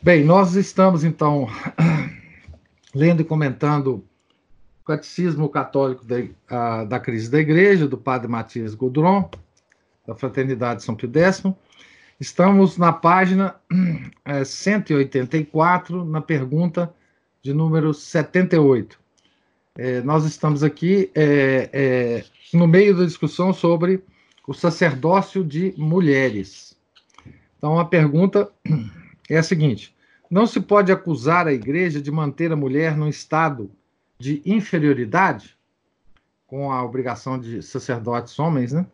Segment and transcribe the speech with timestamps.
[0.00, 1.48] Bem, nós estamos então
[2.94, 4.04] lendo e comentando
[4.80, 9.28] o Catecismo Católico da, da Crise da Igreja, do Padre Matias Goudron,
[10.06, 11.42] da Fraternidade São Pio X.
[12.20, 13.56] Estamos na página
[14.24, 16.94] é, 184, na pergunta
[17.42, 19.00] de número 78.
[19.76, 22.24] É, nós estamos aqui é, é,
[22.56, 24.04] no meio da discussão sobre
[24.46, 26.76] o sacerdócio de mulheres.
[27.56, 28.48] Então, a pergunta
[29.28, 29.94] é a seguinte:
[30.30, 33.70] não se pode acusar a igreja de manter a mulher num estado
[34.18, 35.56] de inferioridade,
[36.46, 38.86] com a obrigação de sacerdotes homens, né?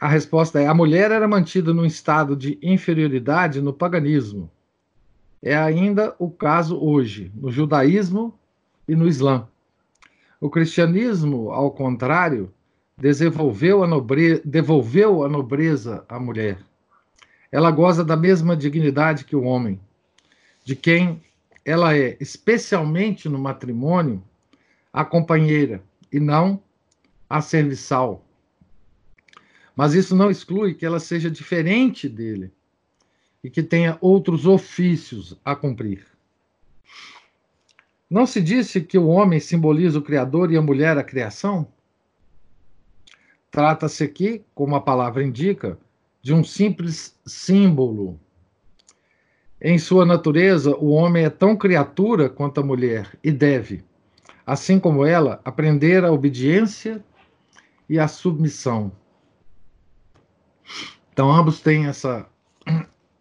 [0.00, 4.50] A resposta é: a mulher era mantida num estado de inferioridade no paganismo.
[5.42, 8.38] É ainda o caso hoje, no judaísmo
[8.88, 9.48] e no islã.
[10.40, 12.52] O cristianismo, ao contrário,
[12.96, 14.40] desenvolveu a nobre...
[14.44, 16.58] devolveu a nobreza à mulher
[17.54, 19.80] ela goza da mesma dignidade que o homem,
[20.64, 21.22] de quem
[21.64, 24.20] ela é, especialmente no matrimônio,
[24.92, 25.80] a companheira
[26.12, 26.60] e não
[27.30, 28.26] a serviçal.
[29.76, 32.50] Mas isso não exclui que ela seja diferente dele
[33.40, 36.04] e que tenha outros ofícios a cumprir.
[38.10, 41.68] Não se disse que o homem simboliza o Criador e a mulher a criação?
[43.48, 45.78] Trata-se aqui, como a palavra indica,
[46.24, 48.18] de um simples símbolo.
[49.60, 53.84] Em sua natureza, o homem é tão criatura quanto a mulher e deve,
[54.46, 57.04] assim como ela, aprender a obediência
[57.86, 58.90] e a submissão.
[61.12, 62.26] Então, ambos têm essa,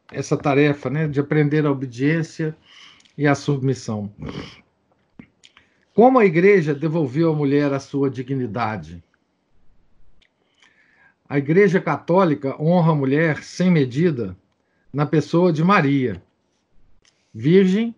[0.10, 2.56] essa tarefa né, de aprender a obediência
[3.18, 4.10] e a submissão.
[5.94, 9.04] Como a igreja devolveu à mulher a sua dignidade?
[11.34, 14.38] A Igreja Católica honra a mulher sem medida
[14.94, 16.24] na pessoa de Maria,
[17.34, 17.96] Virgem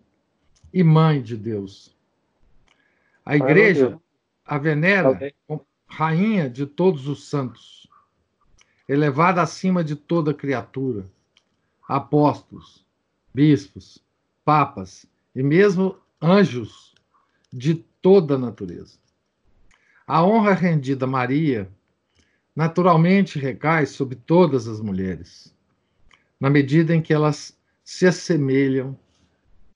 [0.72, 1.94] e Mãe de Deus.
[3.26, 4.00] A Igreja
[4.42, 7.86] a venera como Rainha de todos os santos,
[8.88, 11.04] elevada acima de toda criatura,
[11.86, 12.86] apóstolos,
[13.34, 14.02] bispos,
[14.46, 15.04] papas
[15.34, 16.94] e mesmo anjos
[17.52, 18.96] de toda a natureza.
[20.06, 21.70] A honra rendida a Maria
[22.56, 25.54] naturalmente recai sobre todas as mulheres,
[26.40, 28.98] na medida em que elas se assemelham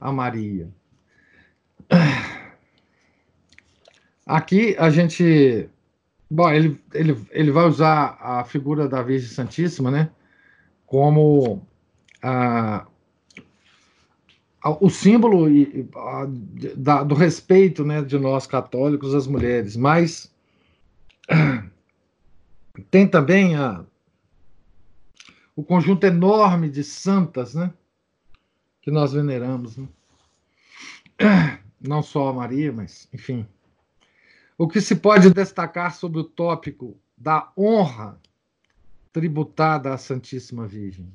[0.01, 0.69] a Maria.
[4.25, 5.69] Aqui a gente.
[6.31, 10.11] Bom, ele, ele, ele vai usar a figura da Virgem Santíssima, né?
[10.87, 11.67] Como
[12.23, 12.87] a,
[14.63, 15.49] o símbolo
[17.07, 20.33] do respeito né, de nós católicos às mulheres, mas
[22.81, 23.85] tem também a,
[25.55, 27.73] o conjunto enorme de santas, né?
[28.81, 29.77] Que nós veneramos.
[29.77, 29.89] Né?
[31.81, 33.47] Não só a Maria, mas, enfim.
[34.57, 38.21] O que se pode destacar sobre o tópico da honra
[39.13, 41.11] tributada à Santíssima Virgem?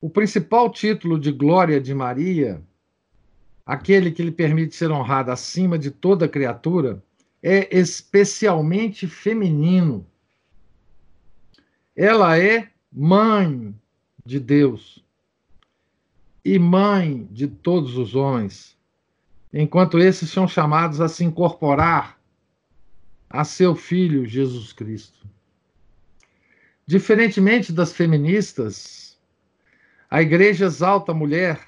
[0.00, 2.62] O principal título de glória de Maria,
[3.64, 7.02] aquele que lhe permite ser honrada acima de toda criatura,
[7.46, 10.06] é especialmente feminino.
[11.94, 13.78] Ela é mãe
[14.24, 15.04] de Deus
[16.42, 18.78] e mãe de todos os homens,
[19.52, 22.18] enquanto esses são chamados a se incorporar
[23.28, 25.28] a seu filho Jesus Cristo.
[26.86, 29.18] Diferentemente das feministas,
[30.08, 31.60] a igreja exalta a mulher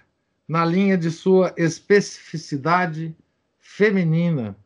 [0.49, 3.15] na linha de sua especificidade
[3.59, 4.57] feminina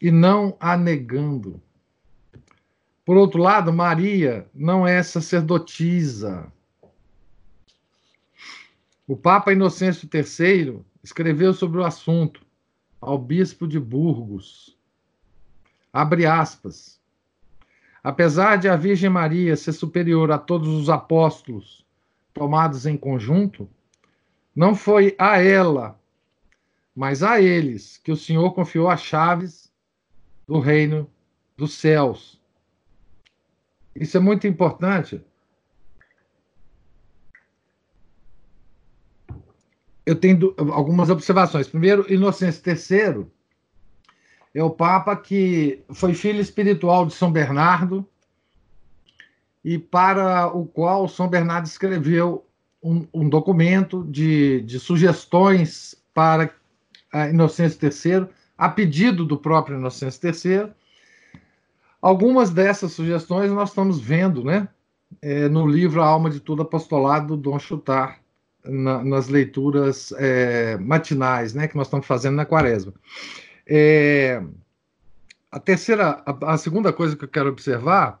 [0.00, 1.60] e não a negando.
[3.04, 6.52] Por outro lado, Maria não é sacerdotisa.
[9.06, 12.44] O Papa Inocêncio III escreveu sobre o assunto
[13.00, 14.76] ao bispo de Burgos.
[15.92, 17.00] Abre aspas.
[18.02, 21.86] Apesar de a Virgem Maria ser superior a todos os apóstolos
[22.34, 23.68] tomados em conjunto,
[24.54, 25.98] não foi a ela,
[26.94, 29.65] mas a eles que o Senhor confiou as chaves
[30.46, 31.10] do reino
[31.56, 32.40] dos céus.
[33.94, 35.20] Isso é muito importante.
[40.04, 41.66] Eu tenho algumas observações.
[41.66, 43.26] Primeiro, Inocêncio III
[44.54, 48.06] é o Papa que foi filho espiritual de São Bernardo
[49.64, 52.46] e para o qual São Bernardo escreveu
[52.80, 56.54] um, um documento de, de sugestões para
[57.12, 60.72] a Inocêncio III, a pedido do próprio Inocêncio III.
[62.00, 64.68] Algumas dessas sugestões nós estamos vendo né,
[65.20, 68.20] é, no livro A Alma de Todo Apostolado, do Dom Chutar,
[68.64, 72.92] na, nas leituras é, matinais né, que nós estamos fazendo na quaresma.
[73.66, 74.42] É,
[75.50, 78.20] a terceira, a, a, segunda coisa que eu quero observar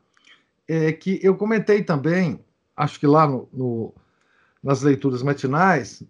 [0.68, 2.40] é que eu comentei também,
[2.76, 3.94] acho que lá no, no
[4.62, 6.02] nas leituras matinais,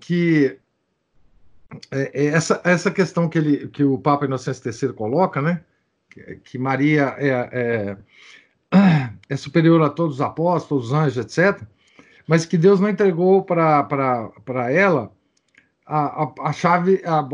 [0.00, 0.58] que
[1.90, 5.60] é, é essa, essa questão que, ele, que o Papa Inocêncio III coloca, né,
[6.44, 7.96] que, Maria é, é,
[9.28, 11.62] é, superior a todos os apóstolos, os anjos, etc.,
[12.26, 15.10] mas que Deus não entregou para ela
[15.86, 17.26] a, a, a chave, a,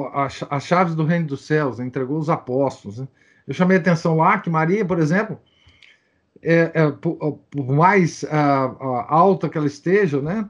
[0.51, 2.99] a, chaves do reino dos céus, entregou os apóstolos.
[2.99, 3.09] Né?
[3.49, 5.41] Eu chamei a atenção lá que Maria, por exemplo,
[6.41, 8.25] é, é por, por, mais
[9.09, 10.49] alta que ela esteja, né,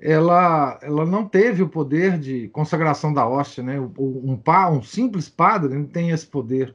[0.00, 3.78] ela, ela não teve o poder de consagração da hóstia, né?
[3.78, 4.40] Um, um,
[4.72, 6.74] um simples padre não tem esse poder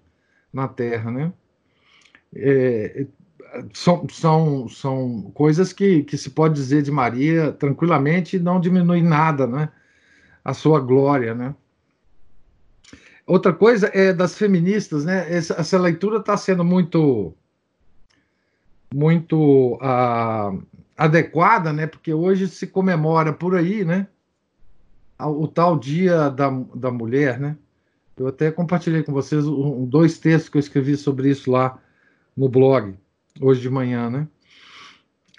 [0.54, 1.33] na Terra, né?
[2.36, 3.07] É,
[3.74, 9.01] são, são, são coisas que, que se pode dizer de Maria tranquilamente e não diminui
[9.01, 9.69] nada, né?
[10.44, 11.56] A sua glória, né?
[13.25, 15.33] Outra coisa é das feministas, né?
[15.33, 17.33] Essa, essa leitura está sendo muito,
[18.94, 20.63] muito uh,
[20.97, 21.88] adequada, né?
[21.88, 24.07] Porque hoje se comemora por aí, né?
[25.19, 27.57] O tal Dia da, da Mulher, né?
[28.18, 31.77] Eu até compartilhei com vocês um, dois textos que eu escrevi sobre isso lá
[32.36, 32.95] no blog
[33.42, 34.27] hoje de manhã, né?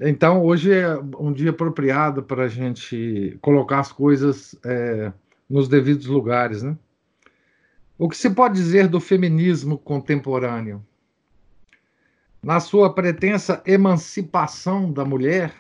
[0.01, 5.11] Então, hoje é um dia apropriado para a gente colocar as coisas é,
[5.49, 6.77] nos devidos lugares, né?
[7.99, 10.85] O que se pode dizer do feminismo contemporâneo?
[12.43, 15.53] Na sua pretensa emancipação da mulher,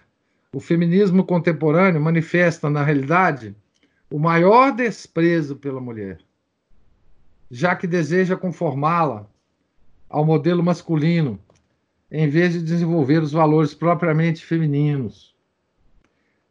[0.52, 3.55] o feminismo contemporâneo manifesta, na realidade,
[4.11, 6.19] o maior desprezo pela mulher,
[7.50, 9.28] já que deseja conformá-la
[10.08, 11.38] ao modelo masculino
[12.11, 15.34] em vez de desenvolver os valores propriamente femininos.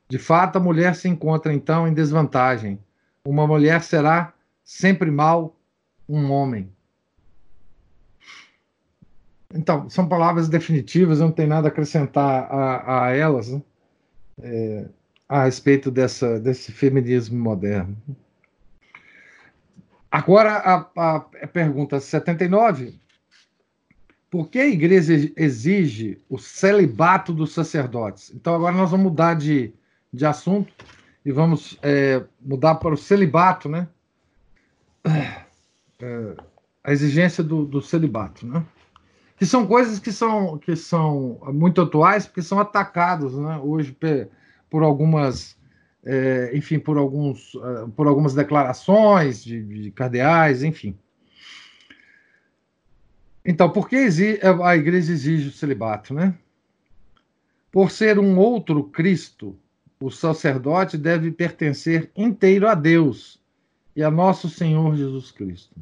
[0.07, 2.79] De fato, a mulher se encontra então em desvantagem.
[3.25, 4.33] Uma mulher será
[4.63, 5.55] sempre mal
[6.07, 6.74] um homem.
[9.55, 13.61] Então, são palavras definitivas, não tem nada a acrescentar a, a elas né?
[14.41, 14.85] é,
[15.27, 17.97] a respeito dessa, desse feminismo moderno.
[20.11, 22.99] Agora, a, a pergunta 79
[24.35, 28.33] por que a igreja exige o celibato dos sacerdotes?
[28.35, 29.73] Então, agora nós vamos mudar de,
[30.11, 30.73] de assunto
[31.25, 33.87] e vamos é, mudar para o celibato, né?
[36.01, 36.35] É,
[36.83, 38.61] a exigência do, do celibato, né?
[39.45, 43.95] Que são coisas que são, que são muito atuais, porque são atacados né, hoje
[44.71, 45.55] por algumas,
[46.03, 50.97] é, enfim, por, alguns, é, por algumas declarações de, de cardeais, enfim.
[53.45, 54.09] Então, por que
[54.63, 56.33] a igreja exige o celibato, né?
[57.71, 59.55] Por ser um outro Cristo,
[59.99, 63.39] o sacerdote deve pertencer inteiro a Deus
[63.95, 65.79] e a nosso Senhor Jesus Cristo.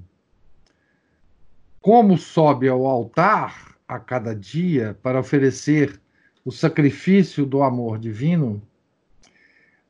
[1.83, 6.01] Como sobe ao altar a cada dia para oferecer
[6.43, 8.59] o sacrifício do amor divino,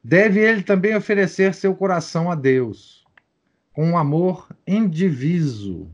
[0.04, 3.06] deve ele também oferecer seu coração a Deus,
[3.72, 5.90] com um amor indiviso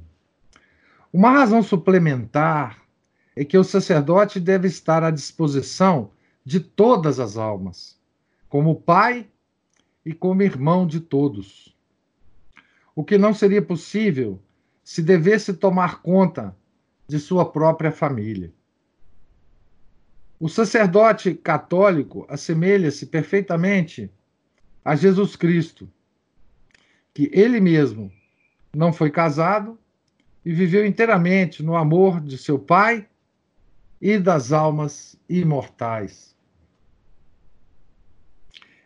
[1.12, 2.80] uma razão suplementar
[3.36, 6.12] é que o sacerdote deve estar à disposição
[6.46, 8.00] de todas as almas,
[8.48, 9.28] como pai
[10.06, 11.76] e como irmão de todos.
[12.96, 14.40] O que não seria possível
[14.90, 16.58] se devesse tomar conta
[17.08, 18.52] de sua própria família.
[20.40, 24.12] O sacerdote católico assemelha-se perfeitamente
[24.84, 25.88] a Jesus Cristo,
[27.14, 28.12] que ele mesmo
[28.76, 29.78] não foi casado
[30.44, 33.08] e viveu inteiramente no amor de seu Pai
[34.02, 36.36] e das almas imortais.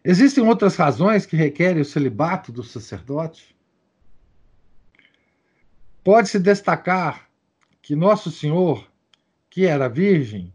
[0.03, 3.52] Existem outras razões que requerem o celibato do sacerdote?
[6.03, 7.29] Pode-se destacar
[7.81, 8.89] que Nosso Senhor,
[9.49, 10.53] que era virgem,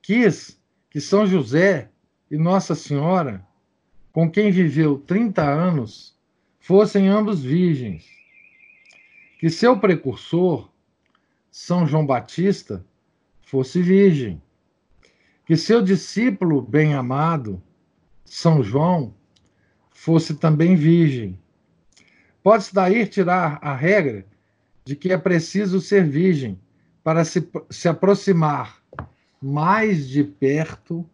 [0.00, 0.58] quis
[0.88, 1.90] que São José
[2.30, 3.46] e Nossa Senhora,
[4.12, 6.16] com quem viveu 30 anos,
[6.58, 8.20] fossem ambos virgens
[9.40, 10.70] que seu precursor,
[11.50, 12.84] São João Batista,
[13.40, 14.40] fosse virgem,
[15.46, 17.62] que seu discípulo bem-amado,
[18.22, 19.14] São João,
[19.90, 21.38] fosse também virgem.
[22.42, 24.26] Pode-se daí tirar a regra
[24.90, 26.58] de que é preciso ser virgem
[27.04, 28.82] para se, se aproximar
[29.40, 31.08] mais de perto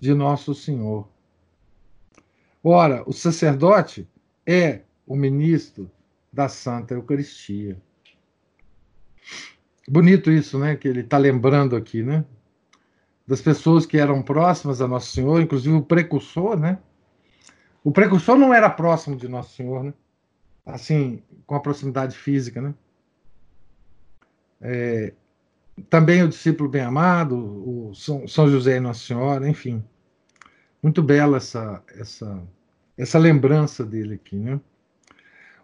[0.00, 1.06] de Nosso Senhor.
[2.64, 4.08] Ora, o sacerdote
[4.46, 5.90] é o ministro
[6.32, 7.76] da Santa Eucaristia.
[9.86, 10.74] Bonito isso, né?
[10.74, 12.24] Que ele está lembrando aqui, né?
[13.26, 16.78] Das pessoas que eram próximas a Nosso Senhor, inclusive o precursor, né?
[17.84, 19.92] O precursor não era próximo de Nosso Senhor, né?
[20.64, 22.72] Assim, com a proximidade física, né?
[24.60, 25.12] É,
[25.88, 29.84] também o discípulo bem-amado, o São, São José e Nossa Senhora, enfim.
[30.82, 32.42] Muito bela essa, essa,
[32.96, 34.60] essa lembrança dele aqui, né?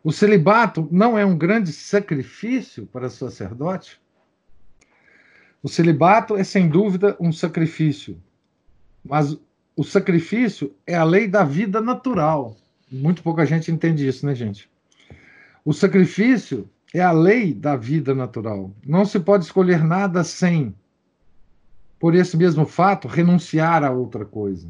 [0.02, 3.98] O celibato não é um grande sacrifício para o sacerdote?
[5.62, 8.22] O celibato é sem dúvida um sacrifício,
[9.02, 9.38] mas
[9.74, 12.54] o sacrifício é a lei da vida natural.
[12.92, 14.70] Muito pouca gente entende isso, né, gente?
[15.64, 18.72] O sacrifício é a lei da vida natural.
[18.86, 20.72] Não se pode escolher nada sem,
[21.98, 24.68] por esse mesmo fato, renunciar a outra coisa.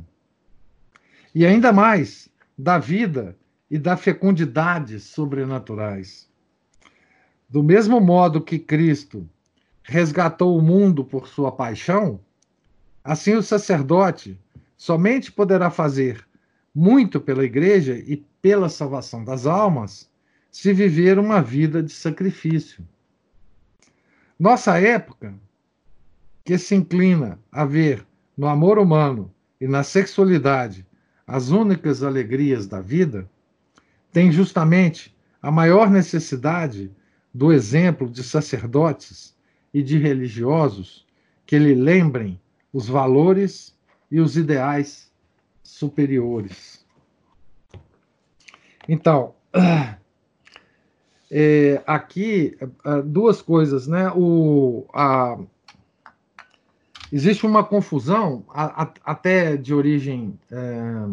[1.35, 3.37] E ainda mais, da vida
[3.71, 6.27] e da fecundidade sobrenaturais.
[7.47, 9.29] Do mesmo modo que Cristo
[9.83, 12.19] resgatou o mundo por sua paixão,
[13.05, 14.41] assim o sacerdote
[14.79, 16.27] somente poderá fazer
[16.75, 20.09] muito pela igreja e pela salvação das almas
[20.55, 22.87] se viver uma vida de sacrifício.
[24.39, 25.35] Nossa época,
[26.45, 28.07] que se inclina a ver
[28.37, 30.87] no amor humano e na sexualidade
[31.27, 33.29] as únicas alegrias da vida,
[34.13, 36.89] tem justamente a maior necessidade
[37.35, 39.37] do exemplo de sacerdotes
[39.73, 41.05] e de religiosos
[41.45, 42.41] que lhe lembrem
[42.73, 43.77] os valores
[44.09, 45.13] e os ideais
[45.65, 46.87] superiores.
[48.89, 49.35] Então,
[51.37, 54.09] é, aqui é, duas coisas, né?
[54.15, 55.37] O, a,
[57.13, 61.09] existe uma confusão, a, a, até de origem é,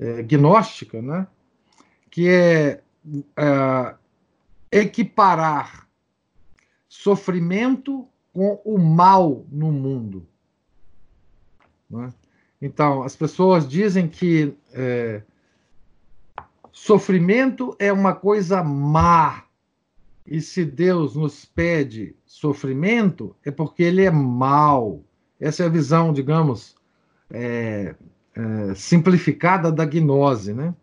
[0.00, 1.28] é, gnóstica, né?
[2.10, 2.80] que é,
[3.36, 3.96] é
[4.72, 5.86] equiparar
[6.88, 10.26] sofrimento com o mal no mundo.
[11.88, 12.12] Né?
[12.60, 15.22] Então, as pessoas dizem que é,
[16.72, 19.44] sofrimento é uma coisa má.
[20.26, 25.02] E se Deus nos pede sofrimento, é porque ele é mal.
[25.40, 26.76] Essa é a visão, digamos,
[27.30, 27.94] é,
[28.34, 30.74] é, simplificada da gnose, né?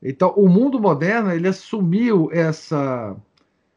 [0.00, 3.16] Então, o mundo moderno ele assumiu essa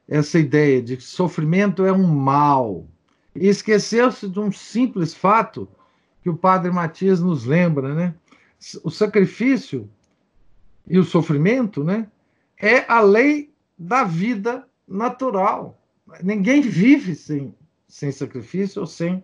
[0.07, 2.85] essa ideia de que sofrimento é um mal
[3.33, 5.69] e esqueceu-se de um simples fato
[6.21, 8.13] que o padre Matias nos lembra, né?
[8.83, 9.89] O sacrifício
[10.91, 12.07] e o sofrimento, né?
[12.57, 15.81] É a lei da vida natural.
[16.21, 17.55] Ninguém vive sem,
[17.87, 19.23] sem sacrifício ou sem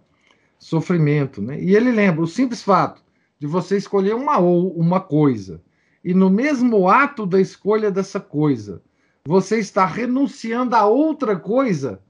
[0.58, 1.62] sofrimento, né?
[1.62, 3.04] E ele lembra o simples fato
[3.38, 5.62] de você escolher uma ou uma coisa
[6.08, 8.82] e no mesmo ato da escolha dessa coisa,
[9.26, 12.02] você está renunciando a outra coisa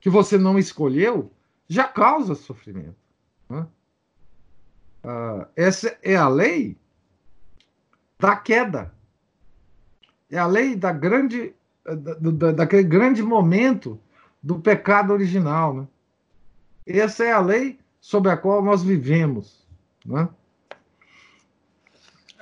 [0.00, 1.30] que você não escolheu,
[1.68, 2.96] já causa sofrimento.
[3.48, 3.64] Né?
[5.04, 6.76] Uh, essa é a lei
[8.18, 8.92] da queda.
[10.30, 11.54] É a lei da grande,
[11.84, 13.98] da, daquele grande momento
[14.42, 15.74] do pecado original.
[15.74, 15.88] Né?
[16.86, 19.66] Essa é a lei sobre a qual nós vivemos.
[20.04, 20.28] Né?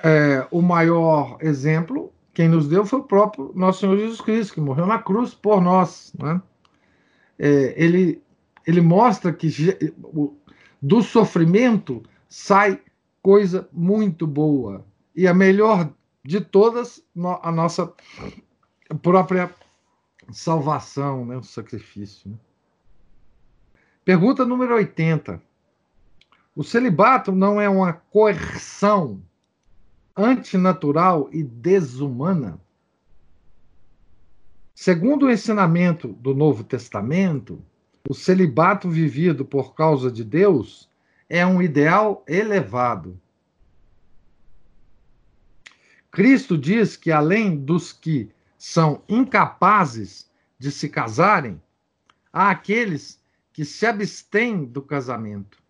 [0.03, 4.61] É, o maior exemplo, quem nos deu foi o próprio nosso Senhor Jesus Cristo, que
[4.61, 6.13] morreu na cruz por nós.
[6.17, 6.41] Né?
[7.37, 8.21] É, ele,
[8.65, 9.49] ele mostra que
[10.81, 12.79] do sofrimento sai
[13.21, 14.85] coisa muito boa.
[15.15, 15.91] E a melhor
[16.23, 17.01] de todas,
[17.41, 17.93] a nossa
[19.01, 19.53] própria
[20.31, 21.37] salvação, né?
[21.37, 22.29] o sacrifício.
[22.31, 22.37] Né?
[24.03, 25.41] Pergunta número 80.
[26.55, 29.21] O celibato não é uma coerção
[30.15, 32.59] antinatural e desumana?
[34.73, 37.61] Segundo o ensinamento do Novo Testamento,
[38.07, 40.89] o celibato vivido por causa de Deus
[41.29, 43.19] é um ideal elevado.
[46.15, 51.61] Cristo diz que, além dos que são incapazes de se casarem,
[52.31, 55.63] há aqueles que se abstêm do casamento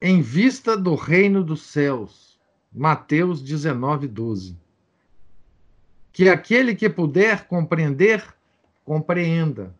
[0.00, 2.38] em vista do reino dos céus.
[2.72, 4.56] Mateus 19, 12.
[6.12, 8.24] Que aquele que puder compreender,
[8.84, 9.74] compreenda.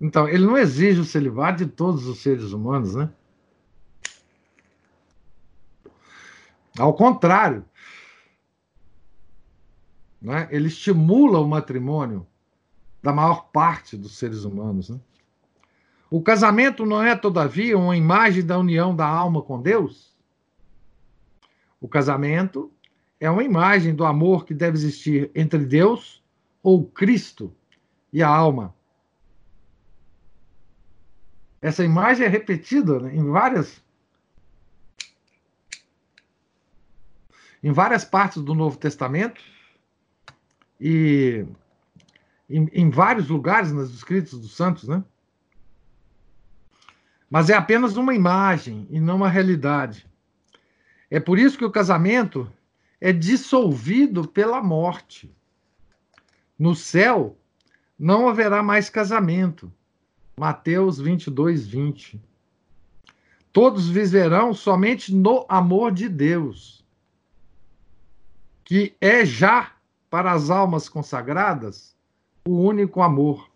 [0.00, 3.10] Então, ele não exige o celibato de todos os seres humanos, né?
[6.78, 7.64] Ao contrário,
[10.20, 10.48] né?
[10.50, 12.26] ele estimula o matrimônio
[13.02, 14.90] da maior parte dos seres humanos.
[14.90, 15.00] Né?
[16.10, 20.16] O casamento não é, todavia, uma imagem da união da alma com Deus?
[21.80, 22.72] O casamento
[23.20, 26.22] é uma imagem do amor que deve existir entre Deus
[26.62, 27.52] ou Cristo
[28.12, 28.74] e a alma.
[31.60, 33.82] Essa imagem é repetida né, em várias
[37.62, 39.40] em várias partes do Novo Testamento
[40.80, 41.44] e
[42.48, 45.02] em, em vários lugares nos escritos dos santos, né?
[47.30, 50.06] Mas é apenas uma imagem e não uma realidade.
[51.10, 52.50] É por isso que o casamento
[53.00, 55.34] é dissolvido pela morte.
[56.58, 57.36] No céu
[57.98, 59.72] não haverá mais casamento.
[60.38, 62.20] Mateus 22, 20.
[63.52, 66.77] Todos viverão somente no amor de Deus,
[68.68, 69.72] que é já
[70.10, 71.96] para as almas consagradas
[72.46, 73.50] o único amor.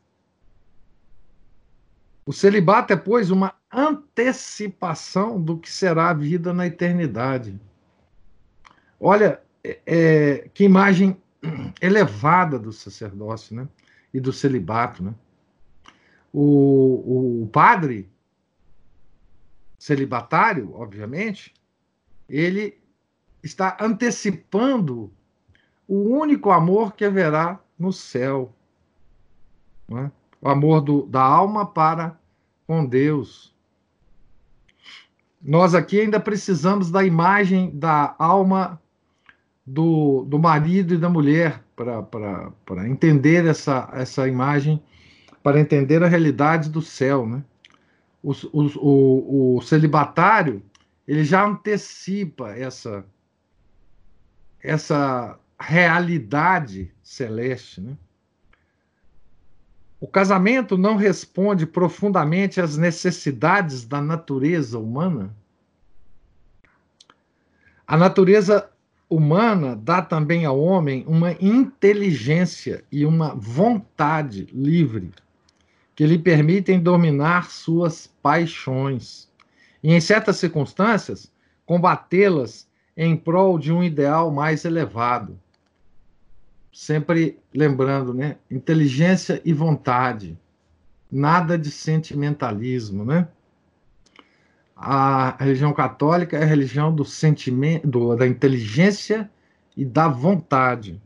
[2.25, 7.61] O celibato é, pois, uma antecipação do que será a vida na eternidade.
[8.99, 11.15] Olha, é, é, que imagem
[11.79, 13.69] elevada do sacerdócio, né?
[14.15, 15.15] E do celibato, né?
[16.33, 18.11] O, o padre
[19.79, 21.53] celibatário, obviamente,
[22.27, 22.82] ele
[23.43, 25.13] está antecipando
[25.87, 28.55] o único amor que haverá no céu.
[29.91, 30.11] É?
[30.41, 32.19] O amor do, da alma para
[32.67, 33.55] com Deus.
[35.41, 38.81] Nós aqui ainda precisamos da imagem da alma
[39.67, 44.83] do, do marido e da mulher para entender essa, essa imagem,
[45.43, 47.27] para entender a realidade do céu.
[47.27, 47.43] Né?
[48.23, 50.63] O, o, o, o celibatário
[51.07, 53.05] ele já antecipa essa,
[54.63, 57.81] essa realidade celeste.
[57.81, 57.97] Né?
[60.01, 65.35] O casamento não responde profundamente às necessidades da natureza humana?
[67.87, 68.71] A natureza
[69.09, 75.11] humana dá também ao homem uma inteligência e uma vontade livre
[75.95, 79.31] que lhe permitem dominar suas paixões
[79.83, 81.31] e, em certas circunstâncias,
[81.67, 85.39] combatê-las em prol de um ideal mais elevado.
[86.73, 88.37] Sempre lembrando, né?
[88.51, 90.39] Inteligência e vontade.
[91.11, 93.29] Nada de sentimentalismo, né?
[94.85, 99.31] a religião católica é a religião do sentimento, da inteligência
[99.77, 101.01] e da vontade.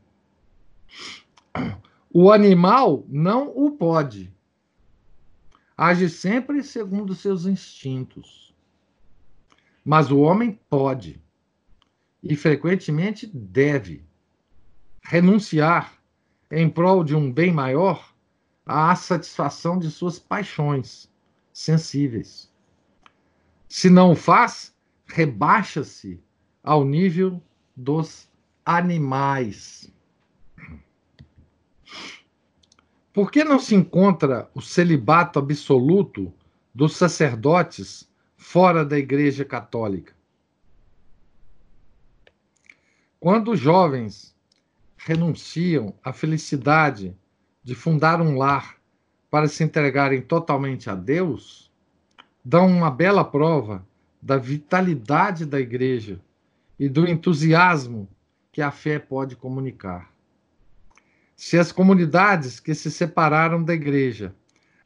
[2.11, 4.33] O animal não o pode.
[5.77, 8.55] Age sempre segundo seus instintos.
[9.85, 11.23] Mas o homem pode.
[12.23, 14.05] E frequentemente deve
[15.03, 15.93] renunciar
[16.51, 18.13] em prol de um bem maior
[18.65, 21.11] à satisfação de suas paixões
[21.53, 22.53] sensíveis.
[23.69, 24.75] Se não o faz,
[25.07, 26.21] rebaixa-se
[26.63, 27.43] ao nível
[27.77, 28.29] dos
[28.65, 29.93] animais.
[33.13, 36.33] Por que não se encontra o celibato absoluto
[36.75, 40.16] dos sacerdotes fora da Igreja Católica?
[43.27, 44.37] Quando os jovens
[44.97, 47.13] renunciam à felicidade
[47.61, 48.77] de fundar um lar
[49.29, 51.69] para se entregarem totalmente a Deus,
[52.45, 53.85] dão uma bela prova
[54.23, 56.21] da vitalidade da igreja
[56.79, 58.09] e do entusiasmo
[58.53, 60.09] que a fé pode comunicar.
[61.35, 64.37] Se as comunidades que se separaram da igreja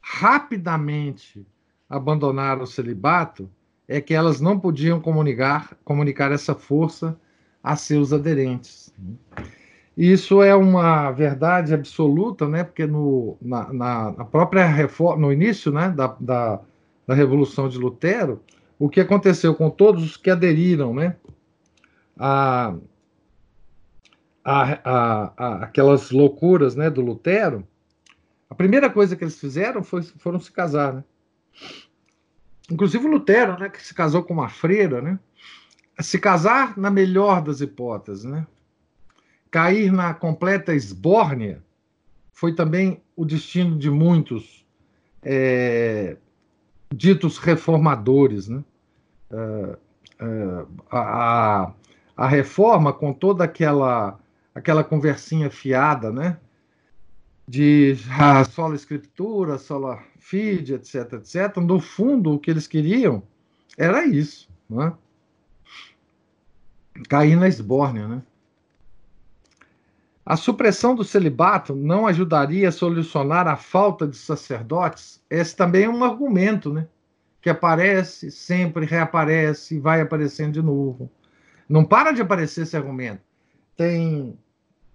[0.01, 1.45] rapidamente
[1.87, 3.47] abandonaram o celibato,
[3.87, 7.15] é que elas não podiam comunicar, comunicar essa força
[7.63, 8.93] a seus aderentes.
[9.95, 12.63] Isso é uma verdade absoluta, né?
[12.63, 16.61] Porque no, na, na própria reforma, no início, né, da, da
[17.11, 18.41] da Revolução de Lutero,
[18.79, 21.17] o que aconteceu com todos os que aderiram né,
[22.17, 22.73] a,
[24.43, 27.67] a, a, a aquelas loucuras né, do Lutero,
[28.49, 30.93] a primeira coisa que eles fizeram foi, foram se casar.
[30.93, 31.03] Né?
[32.71, 35.19] Inclusive o Lutero, né, que se casou com uma freira, né?
[36.01, 38.45] Se casar na melhor das hipóteses, né?
[39.49, 41.61] cair na completa esbórnia
[42.31, 44.65] foi também o destino de muitos
[45.21, 46.17] é,
[46.93, 48.47] ditos reformadores.
[48.47, 48.63] Né?
[49.29, 49.77] Uh,
[50.23, 51.73] uh, a,
[52.15, 54.17] a reforma, com toda aquela,
[54.55, 56.37] aquela conversinha fiada, né?
[57.47, 61.57] de ah, sola escritura, sola fide, etc, etc.
[61.57, 63.21] No fundo, o que eles queriam
[63.77, 64.93] era isso, né?
[67.07, 68.21] Cair na esbórnia, né?
[70.25, 75.21] A supressão do celibato não ajudaria a solucionar a falta de sacerdotes?
[75.29, 76.87] Esse também é um argumento, né?
[77.41, 81.09] Que aparece, sempre reaparece vai aparecendo de novo.
[81.67, 83.21] Não para de aparecer esse argumento.
[83.75, 84.37] Tem,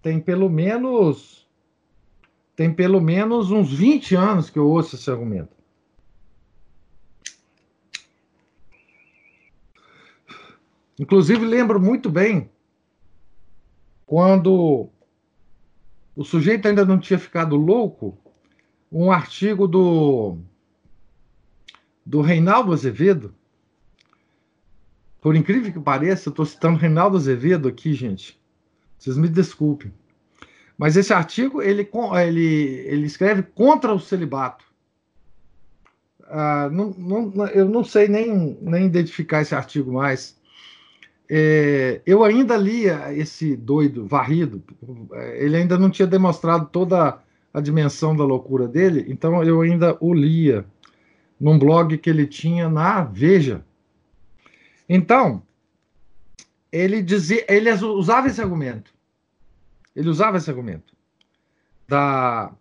[0.01, 1.47] tem pelo menos
[2.55, 5.56] tem pelo menos uns 20 anos que eu ouço esse argumento.
[10.99, 12.51] Inclusive, lembro muito bem
[14.07, 14.89] quando
[16.15, 18.17] o sujeito ainda não tinha ficado louco,
[18.91, 20.39] um artigo do,
[22.05, 23.35] do Reinaldo Azevedo.
[25.21, 28.41] Por incrível que pareça, eu estou citando Reinaldo Azevedo aqui, gente.
[28.99, 29.93] Vocês me desculpem.
[30.79, 31.89] Mas esse artigo ele,
[32.23, 32.45] ele,
[32.87, 34.65] ele escreve contra o celibato.
[36.29, 40.37] Ah, não, não, eu não sei nem, nem identificar esse artigo mais.
[41.29, 44.62] É, eu ainda lia esse doido varrido,
[45.35, 47.21] ele ainda não tinha demonstrado toda
[47.53, 50.65] a dimensão da loucura dele, então eu ainda o lia
[51.41, 53.65] num blog que ele tinha na Veja.
[54.89, 55.43] Então,
[56.71, 58.95] ele dizia, ele usava esse argumento.
[59.95, 60.95] Ele usava esse argumento
[61.89, 62.53] da,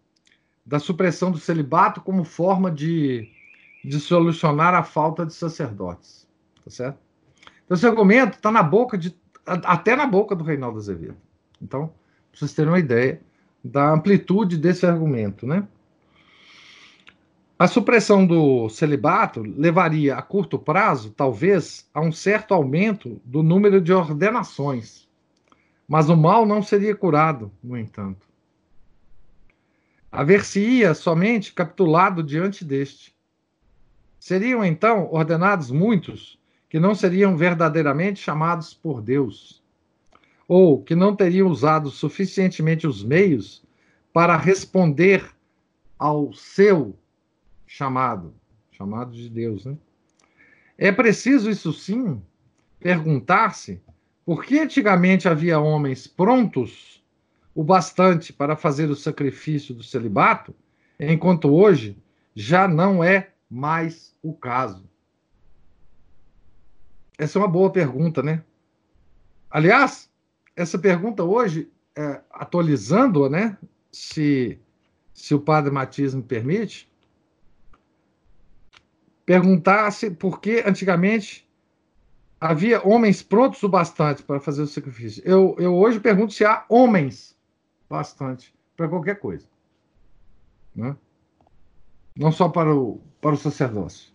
[0.65, 3.29] da supressão do celibato como forma de,
[3.83, 6.27] de solucionar a falta de sacerdotes.
[6.63, 7.04] Tá certo?
[7.65, 9.15] Então, esse argumento está na boca de.
[9.45, 11.17] até na boca do Reinaldo Azevedo.
[11.61, 13.21] Então, para vocês terem uma ideia
[13.63, 15.67] da amplitude desse argumento, né?
[17.57, 23.79] A supressão do celibato levaria a curto prazo, talvez, a um certo aumento do número
[23.79, 25.07] de ordenações.
[25.87, 28.27] Mas o mal não seria curado, no entanto.
[30.11, 33.15] Haver-se-ia somente capitulado diante deste.
[34.19, 36.37] Seriam, então, ordenados muitos
[36.75, 39.63] que não seriam verdadeiramente chamados por Deus,
[40.45, 43.63] ou que não teriam usado suficientemente os meios
[44.11, 45.25] para responder
[45.97, 46.93] ao seu
[47.65, 48.33] chamado,
[48.73, 49.77] chamado de Deus, né?
[50.77, 52.21] É preciso, isso sim,
[52.77, 53.81] perguntar-se
[54.25, 57.01] por que antigamente havia homens prontos
[57.55, 60.53] o bastante para fazer o sacrifício do celibato,
[60.99, 61.97] enquanto hoje
[62.35, 64.83] já não é mais o caso.
[67.17, 68.43] Essa é uma boa pergunta, né?
[69.49, 70.09] Aliás,
[70.55, 73.57] essa pergunta hoje, é, atualizando-a, né?
[73.91, 74.59] Se,
[75.13, 76.91] se o padre Matias me permite,
[79.25, 81.45] perguntar-se por que antigamente
[82.39, 85.23] havia homens prontos o bastante para fazer o sacrifício.
[85.25, 87.35] Eu, eu hoje pergunto se há homens
[87.89, 89.47] bastante para qualquer coisa.
[90.75, 90.95] Né?
[92.15, 94.13] Não só para o, para o sacerdócio,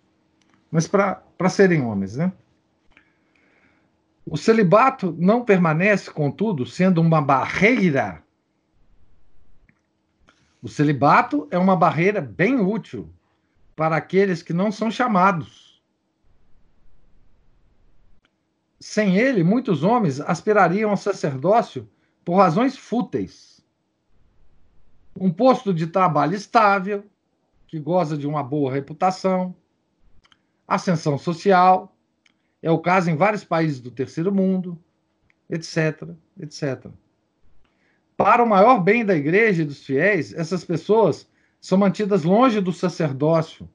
[0.71, 2.33] mas para, para serem homens, né?
[4.25, 8.23] O celibato não permanece, contudo, sendo uma barreira.
[10.63, 13.13] O celibato é uma barreira bem útil
[13.75, 15.83] para aqueles que não são chamados.
[18.79, 21.89] Sem ele, muitos homens aspirariam ao sacerdócio
[22.25, 23.65] por razões fúteis.
[25.19, 27.05] Um posto de trabalho estável,
[27.67, 29.55] que goza de uma boa reputação,
[30.67, 31.95] ascensão social,
[32.63, 34.79] é o caso em vários países do terceiro mundo,
[35.49, 36.87] etc, etc.
[38.17, 41.29] Para o maior bem da igreja e dos fiéis, essas pessoas
[41.61, 43.69] são mantidas longe do sacerdócio,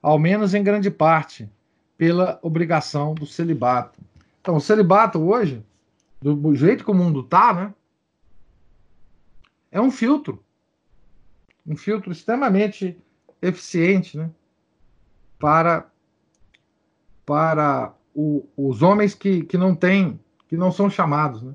[0.00, 1.48] ao menos em grande parte,
[1.96, 4.00] pela obrigação do celibato.
[4.40, 5.62] Então, o celibato hoje,
[6.20, 7.74] do jeito que o mundo está, né,
[9.70, 10.42] é um filtro.
[11.66, 12.96] Um filtro extremamente
[13.42, 14.30] eficiente né,
[15.38, 15.90] para,
[17.24, 21.42] para o, os homens que, que não têm, que não são chamados.
[21.42, 21.54] Né?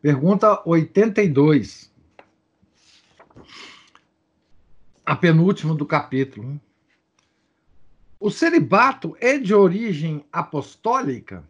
[0.00, 1.92] Pergunta 82.
[5.04, 6.48] A penúltima do capítulo.
[6.48, 6.60] Né?
[8.18, 11.48] O celibato é de origem apostólica?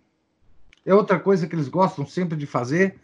[0.84, 2.98] É outra coisa que eles gostam sempre de fazer.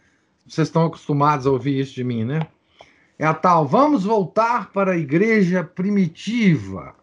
[0.47, 2.47] Vocês estão acostumados a ouvir isso de mim, né?
[3.17, 6.95] É a tal, vamos voltar para a igreja primitiva.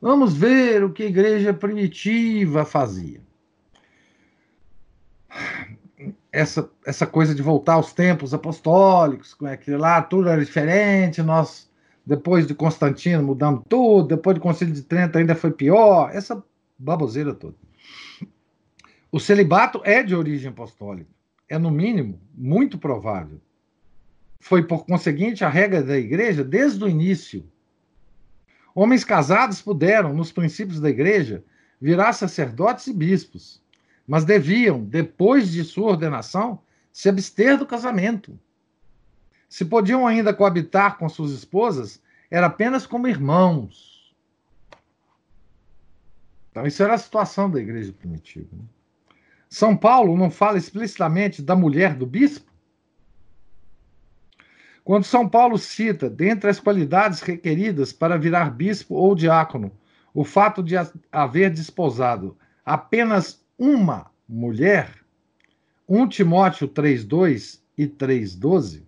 [0.00, 3.20] Vamos ver o que a igreja primitiva fazia.
[6.30, 11.22] Essa, essa coisa de voltar aos tempos apostólicos, como é que lá tudo era diferente,
[11.22, 11.70] nós,
[12.04, 16.42] depois de Constantino, mudamos tudo, depois do Concílio de Trento ainda foi pior, essa
[16.78, 17.56] baboseira toda.
[19.10, 21.10] O celibato é de origem apostólica.
[21.48, 23.40] É, no mínimo, muito provável.
[24.46, 27.44] Foi, por conseguinte, a regra da igreja desde o início.
[28.72, 31.42] Homens casados puderam, nos princípios da igreja,
[31.80, 33.60] virar sacerdotes e bispos,
[34.06, 38.38] mas deviam, depois de sua ordenação, se abster do casamento.
[39.48, 44.14] Se podiam ainda coabitar com suas esposas, era apenas como irmãos.
[46.52, 48.50] Então, isso era a situação da igreja primitiva.
[48.52, 48.62] Né?
[49.50, 52.45] São Paulo não fala explicitamente da mulher do bispo?
[54.86, 59.72] Quando São Paulo cita, dentre as qualidades requeridas para virar bispo ou diácono,
[60.14, 60.76] o fato de
[61.10, 64.94] haver desposado apenas uma mulher,
[65.88, 68.84] 1 Timóteo 3,2 e 3,12,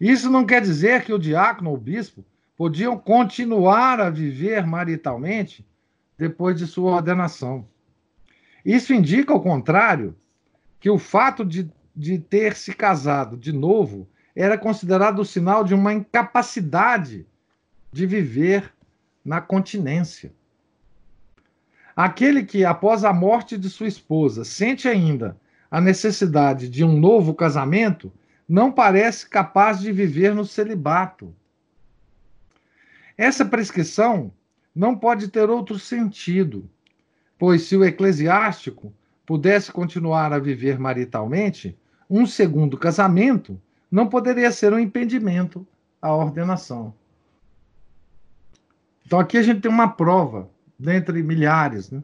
[0.00, 2.24] isso não quer dizer que o diácono ou o bispo
[2.56, 5.64] podiam continuar a viver maritalmente
[6.18, 7.68] depois de sua ordenação.
[8.64, 10.16] Isso indica, ao contrário,
[10.80, 14.08] que o fato de, de ter se casado de novo
[14.40, 17.26] era considerado o sinal de uma incapacidade
[17.90, 18.72] de viver
[19.24, 20.32] na continência.
[21.96, 25.36] Aquele que, após a morte de sua esposa, sente ainda
[25.68, 28.12] a necessidade de um novo casamento,
[28.48, 31.34] não parece capaz de viver no celibato.
[33.16, 34.32] Essa prescrição
[34.72, 36.70] não pode ter outro sentido,
[37.36, 38.94] pois se o eclesiástico
[39.26, 41.76] pudesse continuar a viver maritalmente,
[42.08, 45.66] um segundo casamento não poderia ser um impedimento
[46.00, 46.94] à ordenação.
[49.06, 52.02] Então aqui a gente tem uma prova, dentre milhares, né,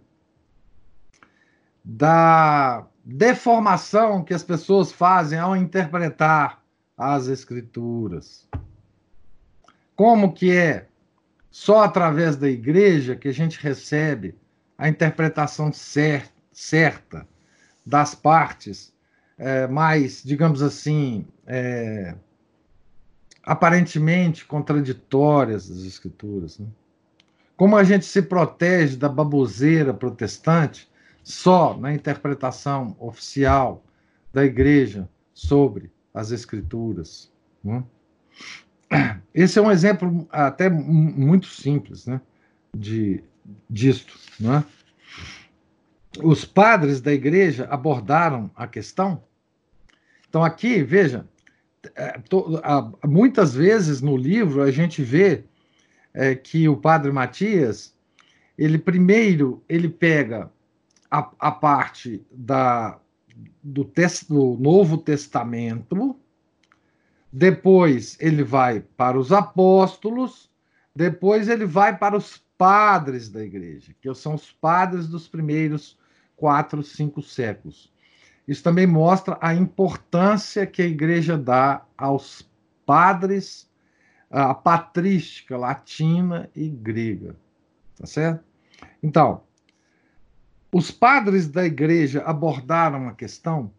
[1.85, 6.63] da deformação que as pessoas fazem ao interpretar
[6.97, 8.49] as escrituras.
[9.95, 10.89] Como que é
[11.51, 14.35] só através da igreja que a gente recebe
[14.79, 17.29] a interpretação cer certa
[17.85, 18.93] das partes
[19.37, 22.15] é, mais, digamos assim, é,
[23.43, 26.59] aparentemente contraditórias das escrituras.
[26.59, 26.67] Né?
[27.57, 30.91] Como a gente se protege da baboseira protestante
[31.23, 33.85] só na interpretação oficial
[34.33, 37.31] da igreja sobre as escrituras.
[37.63, 37.83] Né?
[39.35, 42.21] Esse é um exemplo até muito simples né,
[42.77, 43.23] de,
[43.69, 44.19] disto.
[44.39, 44.65] Né?
[46.23, 49.23] Os padres da igreja abordaram a questão.
[50.29, 51.27] Então, aqui, veja,
[51.97, 52.21] é,
[53.07, 55.45] muitas vezes no livro a gente vê
[56.13, 57.95] é, que o padre Matias,
[58.57, 60.51] ele primeiro ele pega
[61.11, 62.99] a, a parte da,
[63.63, 66.17] do, tes, do Novo Testamento,
[67.33, 70.51] depois ele vai para os apóstolos,
[70.95, 75.99] depois ele vai para os padres da igreja, que são os padres dos primeiros
[76.37, 77.93] quatro, cinco séculos.
[78.47, 82.49] Isso também mostra a importância que a igreja dá aos
[82.85, 83.71] padres,
[84.31, 87.37] a patrística latina e grega.
[87.97, 88.45] Tá certo?
[89.03, 89.43] Então,
[90.73, 93.73] os padres da igreja abordaram a questão.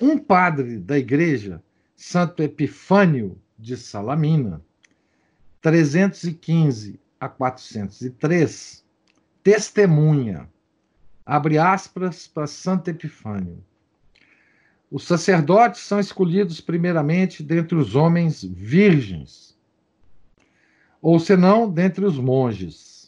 [0.00, 1.62] Um padre da igreja,
[1.96, 4.62] Santo Epifânio de Salamina,
[5.60, 8.84] 315 a 403,
[9.42, 10.48] testemunha,
[11.28, 13.62] abre aspas para Santo Epifânio.
[14.90, 19.56] Os sacerdotes são escolhidos primeiramente dentre os homens virgens,
[21.00, 22.98] ou senão dentre os monges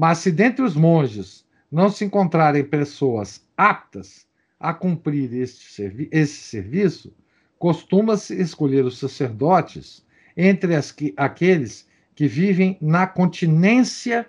[0.00, 4.26] mas se dentre os monges não se encontrarem pessoas aptas
[4.58, 7.14] a cumprir este servi esse serviço,
[7.58, 10.02] costuma-se escolher os sacerdotes
[10.34, 14.26] entre que, aqueles que vivem na continência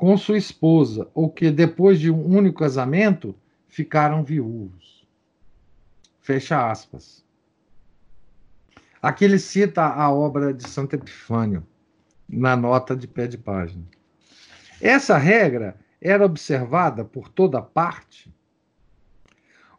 [0.00, 3.36] com sua esposa, ou que depois de um único casamento
[3.68, 5.06] ficaram viúvos.
[6.22, 7.22] Fecha aspas.
[9.02, 11.66] Aqui ele cita a obra de Santo Epifânio,
[12.26, 13.84] na nota de pé de página.
[14.80, 18.34] Essa regra era observada por toda parte.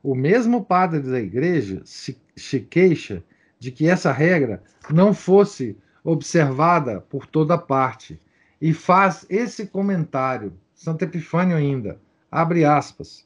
[0.04, 3.24] O mesmo padre da igreja se, se queixa
[3.58, 8.22] de que essa regra não fosse observada por toda parte
[8.62, 12.00] e faz esse comentário, Santo Epifânio ainda,
[12.32, 13.26] abre aspas.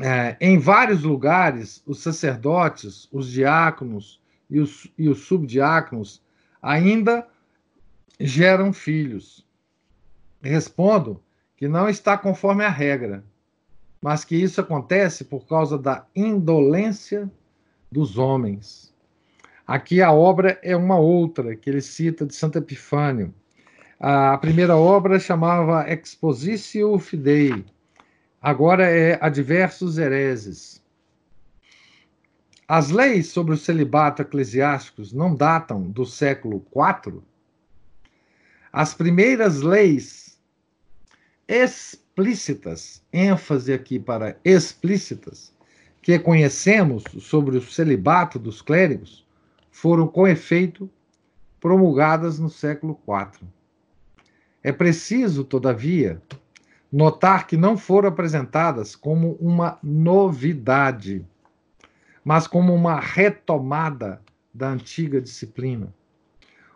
[0.00, 6.22] É, em vários lugares, os sacerdotes, os diáconos e os, e os subdiáconos
[6.60, 7.26] ainda
[8.20, 9.46] geram filhos.
[10.42, 11.22] Respondo
[11.56, 13.24] que não está conforme a regra,
[14.02, 17.30] mas que isso acontece por causa da indolência
[17.90, 18.92] dos homens.
[19.66, 23.32] Aqui a obra é uma outra que ele cita de Santo Epifânio.
[24.00, 27.64] A primeira obra chamava Expositio Fidei,
[28.42, 30.82] agora é adversos hereses.
[32.66, 37.22] As leis sobre o celibato eclesiásticos não datam do século IV?
[38.72, 40.40] As primeiras leis
[41.46, 45.54] explícitas, ênfase aqui para explícitas,
[46.02, 49.24] que conhecemos sobre o celibato dos clérigos,
[49.70, 50.90] foram com efeito
[51.60, 53.46] promulgadas no século IV.
[54.64, 56.20] É preciso, todavia,
[56.90, 61.24] notar que não foram apresentadas como uma novidade
[62.24, 64.20] mas como uma retomada
[64.52, 65.94] da antiga disciplina.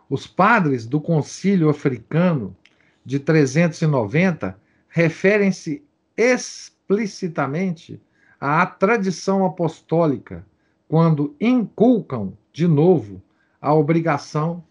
[0.09, 2.55] Os padres do Concílio Africano
[3.03, 5.83] de 390 referem-se
[6.15, 7.99] explicitamente
[8.39, 10.45] à tradição apostólica
[10.87, 13.21] quando inculcam de novo
[13.61, 14.63] a obrigação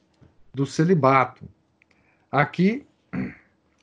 [0.55, 1.45] do celibato.
[2.31, 2.87] Aqui,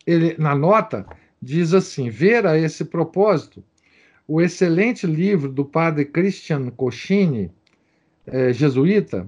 [0.05, 1.05] ele, na nota,
[1.41, 3.63] diz assim: ver a esse propósito
[4.27, 7.51] o excelente livro do padre Christian Cochini,
[8.25, 9.27] eh, jesuíta,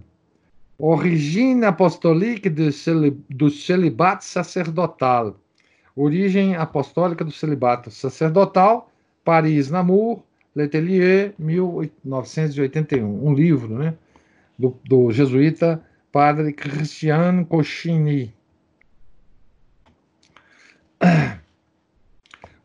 [0.79, 5.39] Origine apostolique do celibato sacerdotal,
[5.95, 8.91] Origem apostólica do celibato sacerdotal,
[9.25, 10.21] Paris Namur,
[10.55, 13.25] Letelier, 1981.
[13.27, 13.95] Um livro né,
[14.57, 18.31] do, do jesuíta padre Christian Cochini.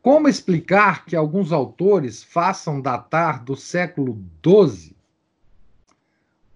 [0.02, 4.96] Como explicar que alguns autores façam datar do século XII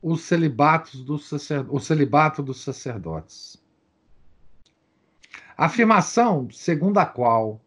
[0.03, 1.09] os celibatos
[1.69, 3.57] o celibato dos sacerdotes?
[5.57, 7.61] A afirmação segundo a qual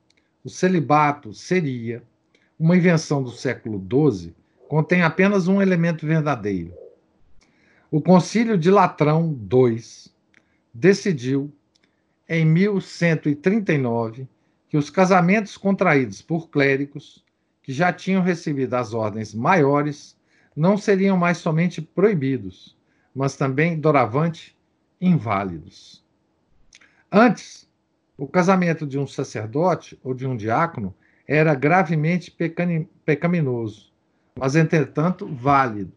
[0.44, 2.04] o celibato seria
[2.60, 4.36] uma invenção do século XII
[4.68, 6.74] contém apenas um elemento verdadeiro.
[7.90, 9.82] O Concílio de Latrão II
[10.74, 11.50] decidiu,
[12.28, 14.28] em 1139,
[14.70, 17.26] que os casamentos contraídos por clérigos
[17.64, 20.18] que já tinham recebido as ordens maiores
[20.56, 22.78] não seriam mais somente proibidos,
[23.14, 24.56] mas também, doravante,
[25.02, 26.06] inválidos.
[27.12, 27.68] Antes,
[28.18, 30.94] o casamento de um sacerdote ou de um diácono
[31.28, 32.36] era gravemente
[33.06, 33.92] pecaminoso,
[34.36, 35.94] mas, entretanto, válido.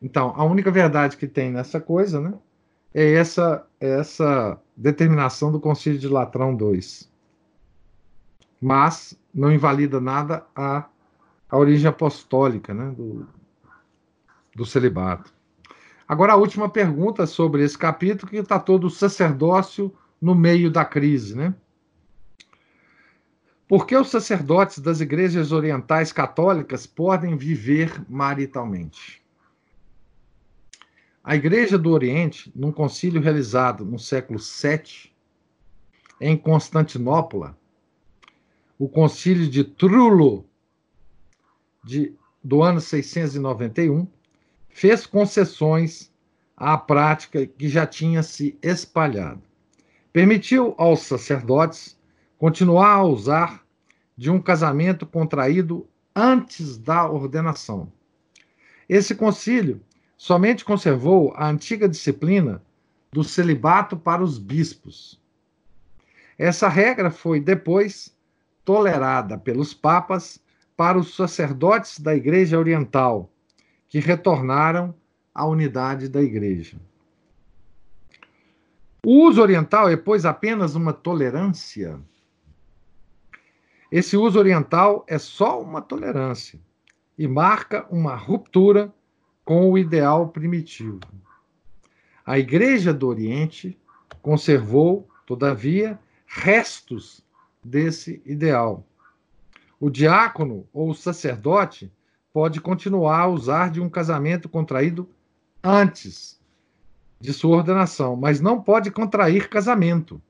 [0.00, 2.34] Então, a única verdade que tem nessa coisa, né,
[2.96, 6.80] é essa, essa determinação do Concílio de Latrão II.
[8.58, 10.86] Mas não invalida nada a,
[11.46, 13.28] a origem apostólica né, do,
[14.54, 15.30] do celibato.
[16.08, 20.82] Agora, a última pergunta sobre esse capítulo, que está todo o sacerdócio no meio da
[20.82, 21.36] crise.
[21.36, 21.54] Né?
[23.68, 29.22] Por que os sacerdotes das igrejas orientais católicas podem viver maritalmente?
[31.28, 35.10] A Igreja do Oriente, num concílio realizado no século VII,
[36.20, 37.58] em Constantinopla,
[38.78, 40.48] o concílio de Trullo,
[41.82, 44.06] de, do ano 691,
[44.68, 46.12] fez concessões
[46.56, 49.42] à prática que já tinha se espalhado.
[50.12, 51.98] Permitiu aos sacerdotes
[52.38, 53.66] continuar a usar
[54.16, 57.92] de um casamento contraído antes da ordenação.
[58.88, 59.84] Esse concílio
[60.16, 62.62] somente conservou a antiga disciplina
[63.12, 65.20] do celibato para os bispos.
[66.38, 68.14] Essa regra foi depois
[68.64, 70.42] tolerada pelos papas
[70.76, 73.30] para os sacerdotes da Igreja Oriental,
[73.88, 74.94] que retornaram
[75.34, 76.78] à unidade da Igreja.
[79.04, 82.00] O uso oriental é, pois, apenas uma tolerância.
[83.90, 86.58] Esse uso oriental é só uma tolerância
[87.16, 88.92] e marca uma ruptura
[89.46, 90.98] com o ideal primitivo.
[92.26, 93.78] A Igreja do Oriente
[94.20, 97.24] conservou, todavia, restos
[97.64, 98.84] desse ideal.
[99.78, 101.92] O diácono ou sacerdote
[102.32, 105.08] pode continuar a usar de um casamento contraído
[105.62, 106.40] antes
[107.20, 110.20] de sua ordenação, mas não pode contrair casamento.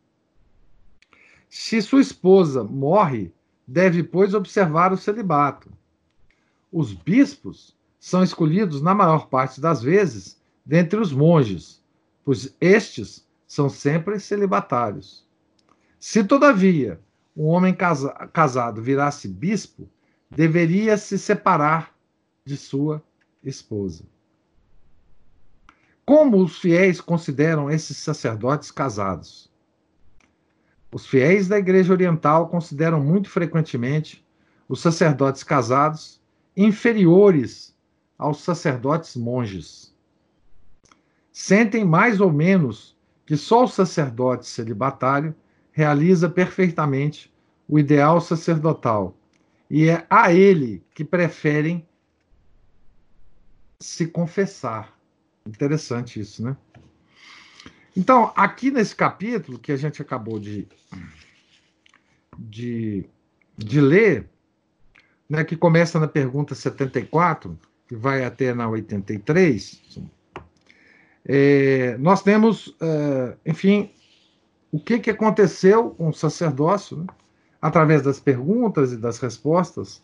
[1.48, 3.32] Se sua esposa morre,
[3.66, 5.72] deve, pois, observar o celibato.
[6.70, 7.75] Os bispos
[8.06, 11.82] são escolhidos, na maior parte das vezes, dentre os monges,
[12.24, 15.26] pois estes são sempre celibatários.
[15.98, 17.00] Se, todavia,
[17.36, 19.90] um homem casa casado virasse bispo,
[20.30, 21.96] deveria se separar
[22.44, 23.02] de sua
[23.42, 24.04] esposa.
[26.04, 29.50] Como os fiéis consideram esses sacerdotes casados?
[30.92, 34.24] Os fiéis da Igreja Oriental consideram muito frequentemente
[34.68, 36.20] os sacerdotes casados
[36.56, 37.74] inferiores
[38.18, 39.94] aos sacerdotes monges.
[41.32, 42.96] Sentem mais ou menos
[43.26, 45.34] que só o sacerdote celibatário
[45.72, 47.32] realiza perfeitamente
[47.68, 49.14] o ideal sacerdotal.
[49.68, 51.86] E é a ele que preferem
[53.78, 54.96] se confessar.
[55.44, 56.56] Interessante isso, né?
[57.96, 60.68] Então, aqui nesse capítulo que a gente acabou de,
[62.38, 63.08] de,
[63.56, 64.28] de ler,
[65.28, 70.00] né, que começa na pergunta 74, que vai até na 83,
[71.24, 73.90] é, nós temos, é, enfim,
[74.70, 77.06] o que, que aconteceu com o sacerdócio, né,
[77.60, 80.02] através das perguntas e das respostas,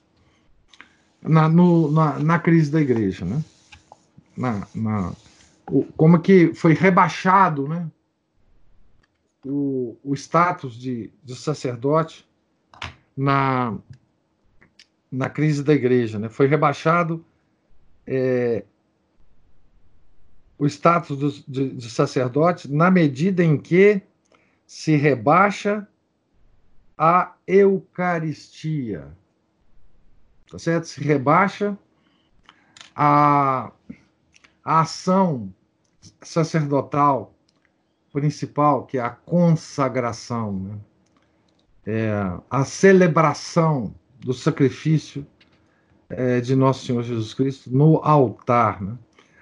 [1.22, 3.44] na, no, na, na crise da igreja, né?
[4.36, 5.12] Na, na,
[5.70, 7.88] o, como que foi rebaixado, né?
[9.44, 12.26] O, o status de, de sacerdote
[13.16, 13.76] na,
[15.10, 16.28] na crise da igreja, né?
[16.28, 17.24] Foi rebaixado
[18.06, 18.64] é,
[20.58, 24.02] o status do, de, de sacerdote na medida em que
[24.66, 25.86] se rebaixa
[26.96, 29.16] a Eucaristia.
[30.50, 30.86] Tá certo?
[30.86, 31.76] Se rebaixa
[32.94, 33.72] a,
[34.64, 35.52] a ação
[36.22, 37.34] sacerdotal
[38.12, 40.78] principal, que é a consagração, né?
[41.86, 42.10] é
[42.50, 45.26] a celebração do sacrifício
[46.12, 48.80] é, de nosso Senhor Jesus Cristo no altar.
[48.82, 48.96] Né?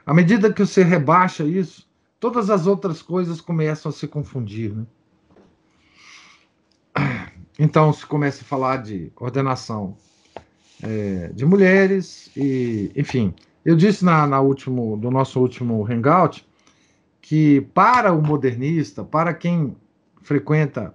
[0.04, 4.74] À medida que você rebaixa isso, todas as outras coisas começam a se confundir.
[4.74, 4.86] Né?
[7.58, 9.96] Então se começa a falar de ordenação
[10.82, 16.48] é, de mulheres e, enfim, eu disse na, na último, do nosso último hangout
[17.20, 19.76] que para o modernista, para quem
[20.22, 20.94] frequenta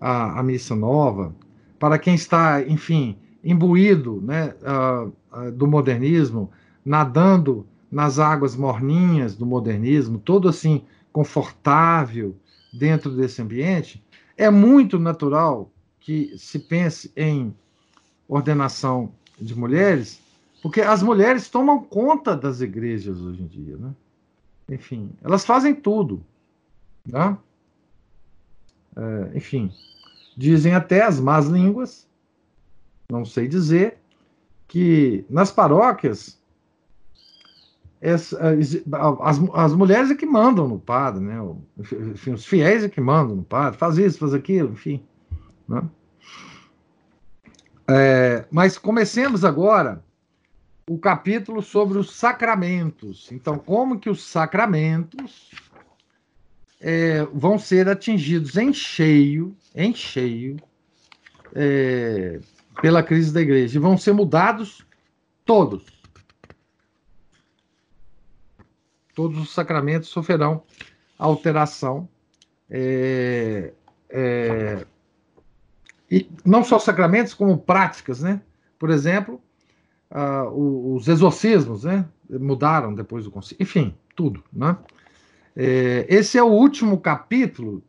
[0.00, 1.34] a, a missa nova,
[1.78, 6.50] para quem está, enfim, imbuído né, uh, uh, do modernismo,
[6.84, 10.82] nadando nas águas morninhas do modernismo, todo assim
[11.12, 12.34] confortável
[12.72, 14.02] dentro desse ambiente,
[14.36, 15.70] é muito natural
[16.00, 17.54] que se pense em
[18.26, 20.20] ordenação de mulheres,
[20.62, 23.94] porque as mulheres tomam conta das igrejas hoje em dia, né?
[24.68, 26.24] Enfim, elas fazem tudo,
[27.06, 27.36] né?
[28.96, 29.70] É, enfim,
[30.36, 32.08] dizem até as más línguas,
[33.12, 33.98] não sei dizer,
[34.66, 36.40] que nas paróquias
[38.02, 41.36] as, as, as, mulheres é que mandam no padre, né?
[41.78, 45.04] Enfim, os fiéis é que mandam no padre, faz isso, faz aquilo, enfim.
[45.68, 45.82] Né?
[47.88, 50.02] É, mas comecemos agora
[50.88, 53.30] o capítulo sobre os sacramentos.
[53.30, 55.52] Então, como que os sacramentos
[56.80, 60.56] é, vão ser atingidos em cheio, em cheio,
[61.54, 62.40] é,
[62.80, 64.86] pela crise da igreja, e vão ser mudados
[65.44, 65.84] todos.
[69.14, 70.62] Todos os sacramentos sofrerão
[71.18, 72.08] alteração
[72.70, 73.72] é,
[74.08, 74.86] é,
[76.10, 78.42] e não só sacramentos, como práticas, né?
[78.78, 79.40] Por exemplo,
[80.10, 82.06] uh, os exorcismos, né?
[82.28, 83.62] Mudaram depois do concílio.
[83.62, 84.76] Enfim, tudo, né?
[85.56, 87.82] É, esse é o último capítulo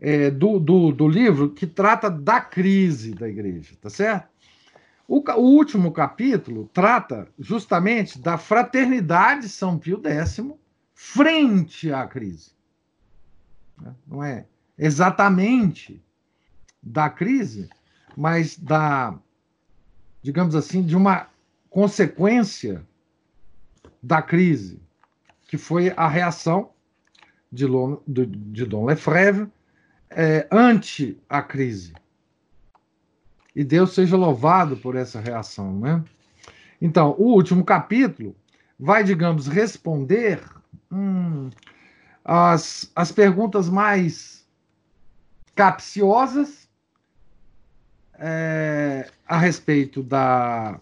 [0.00, 4.28] é, do, do, do, livro que trata da crise da igreja, tá certo?
[5.06, 10.42] O, o, último capítulo trata justamente da fraternidade São Pio X
[10.94, 12.52] frente à crise.
[13.78, 13.94] Né?
[14.06, 14.46] Não é
[14.78, 16.02] exatamente
[16.82, 17.68] da crise,
[18.16, 19.18] mas da,
[20.22, 21.28] digamos assim, de uma
[21.68, 22.86] consequência
[24.02, 24.80] da crise,
[25.46, 26.70] que foi a reação
[27.52, 27.66] de,
[28.06, 29.50] de, de Dom Lefebvre
[30.10, 31.92] é, ante a crise.
[33.54, 36.04] E Deus seja louvado por essa reação, né?
[36.80, 38.34] Então, o último capítulo
[38.78, 40.42] vai, digamos, responder
[40.90, 41.50] hum,
[42.24, 44.48] as, as perguntas mais
[45.54, 46.68] capciosas
[48.14, 50.80] é, a respeito da,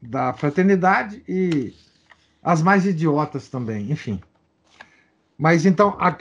[0.00, 1.74] da fraternidade e
[2.42, 4.20] as mais idiotas também, enfim.
[5.38, 6.16] Mas então, a,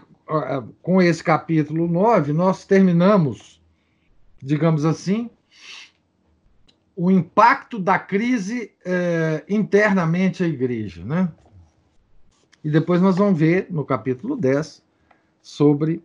[0.81, 3.61] com esse capítulo 9, nós terminamos,
[4.41, 5.29] digamos assim,
[6.95, 11.31] o impacto da crise é, internamente à igreja, né?
[12.63, 14.83] E depois nós vamos ver no capítulo 10
[15.41, 16.03] sobre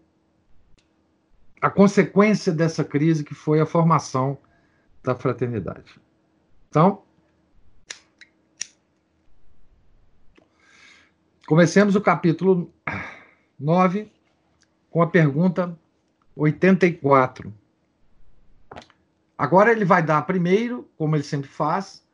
[1.60, 4.38] a consequência dessa crise que foi a formação
[5.02, 6.00] da fraternidade.
[6.68, 7.02] Então,
[11.46, 12.72] comecemos o capítulo
[13.58, 14.12] 9
[14.90, 15.78] com a pergunta
[16.34, 17.52] 84.
[19.36, 22.04] Agora ele vai dar primeiro, como ele sempre faz,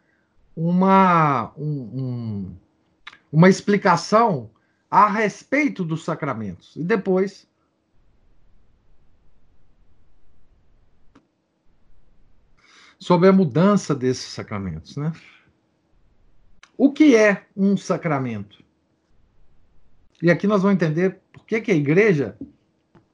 [0.56, 2.56] uma, um, um,
[3.32, 4.50] uma explicação
[4.90, 6.76] a respeito dos sacramentos.
[6.76, 7.48] E depois
[12.98, 15.12] sobre a mudança desses sacramentos, né?
[16.76, 18.62] O que é um sacramento?
[20.20, 21.21] E aqui nós vamos entender
[21.52, 22.36] que, que a igreja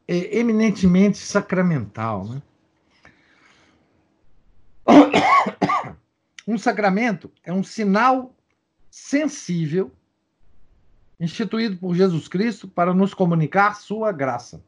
[0.07, 2.25] é eminentemente sacramental.
[2.25, 2.43] Né?
[6.47, 8.35] Um sacramento é um sinal
[8.91, 9.93] sensível
[11.21, 14.65] instituído por Jesus Cristo para nos comunicar sua graça.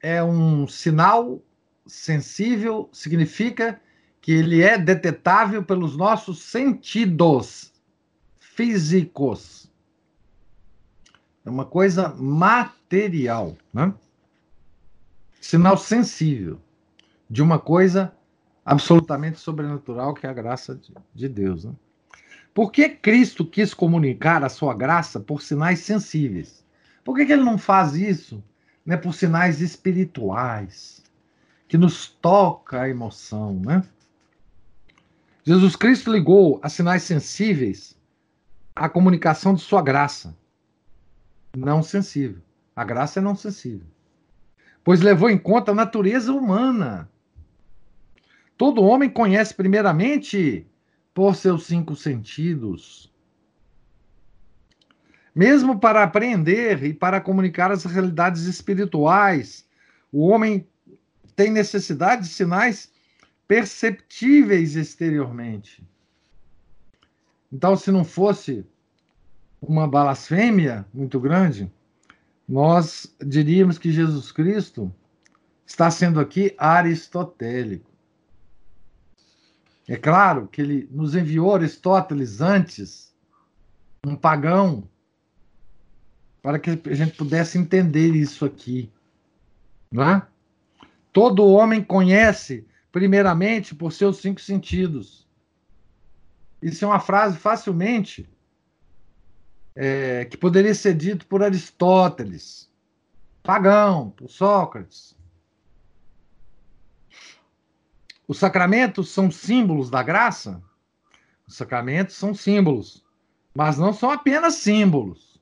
[0.00, 1.42] É um sinal
[1.84, 3.80] sensível, significa
[4.22, 7.72] que ele é detetável pelos nossos sentidos
[8.38, 9.68] físicos.
[11.44, 13.92] É uma coisa material, né?
[15.40, 16.60] sinal sensível
[17.28, 18.14] de uma coisa
[18.64, 20.80] absolutamente sobrenatural que é a graça
[21.12, 21.64] de Deus.
[21.64, 21.72] Né?
[22.54, 26.64] Por que Cristo quis comunicar a sua graça por sinais sensíveis?
[27.02, 28.40] Por que, que ele não faz isso
[28.86, 31.02] né, por sinais espirituais,
[31.66, 33.54] que nos toca a emoção?
[33.54, 33.82] Né?
[35.44, 37.96] Jesus Cristo ligou a sinais sensíveis
[38.74, 40.36] à comunicação de sua graça,
[41.56, 42.40] não sensível.
[42.74, 43.86] A graça é não sensível
[44.84, 47.08] pois levou em conta a natureza humana.
[48.56, 50.66] Todo homem conhece primeiramente
[51.14, 53.12] por seus cinco sentidos.
[55.34, 59.66] Mesmo para aprender e para comunicar as realidades espirituais,
[60.10, 60.66] o homem
[61.34, 62.91] tem necessidade de sinais
[63.52, 65.86] perceptíveis exteriormente.
[67.52, 68.64] Então, se não fosse
[69.60, 71.70] uma blasfêmia muito grande,
[72.48, 74.90] nós diríamos que Jesus Cristo
[75.66, 77.90] está sendo aqui aristotélico.
[79.86, 83.14] É claro que ele nos enviou Aristóteles antes,
[84.06, 84.88] um pagão,
[86.40, 88.90] para que a gente pudesse entender isso aqui.
[89.90, 90.26] Não é?
[91.12, 95.26] Todo homem conhece, primeiramente, por seus cinco sentidos.
[96.60, 98.28] Isso é uma frase facilmente
[99.74, 102.70] é, que poderia ser dito por Aristóteles,
[103.42, 105.16] Pagão, por Sócrates.
[108.28, 110.62] Os sacramentos são símbolos da graça?
[111.46, 113.04] Os sacramentos são símbolos,
[113.54, 115.40] mas não são apenas símbolos.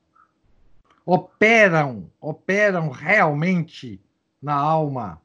[1.05, 4.01] Operam, operam realmente
[4.41, 5.21] na alma.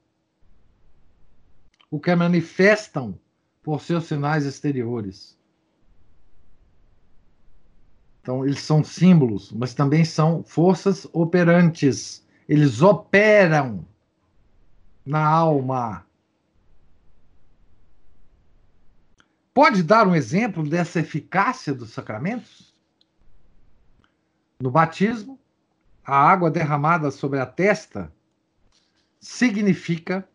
[1.91, 3.18] O que manifestam
[3.62, 5.37] por seus sinais exteriores.
[8.20, 12.26] Então, eles são símbolos, mas também são forças operantes.
[12.49, 13.87] Eles operam
[15.05, 16.05] na alma.
[19.55, 22.74] Pode dar um exemplo dessa eficácia dos sacramentos?
[24.61, 25.39] No batismo,
[26.05, 28.12] a água derramada sobre a testa
[29.20, 30.28] significa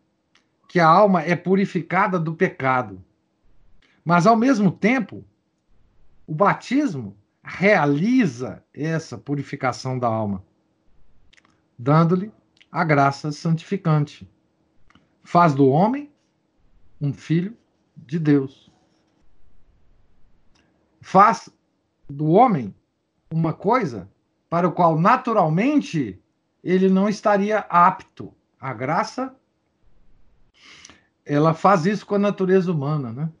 [0.72, 3.04] que a alma é purificada do pecado.
[4.02, 5.22] Mas, ao mesmo tempo,
[6.26, 7.14] o batismo
[7.44, 10.42] realiza essa purificação da alma,
[11.78, 12.32] dando-lhe
[12.70, 14.26] a graça santificante.
[15.22, 16.10] Faz do homem
[16.98, 17.54] um filho
[17.94, 18.72] de Deus.
[21.02, 21.50] Faz
[22.08, 22.74] do homem
[23.30, 24.10] uma coisa
[24.48, 26.18] para o qual naturalmente
[26.64, 28.34] ele não estaria apto.
[28.58, 29.36] A graça
[31.24, 33.32] ela faz isso com a natureza humana, né?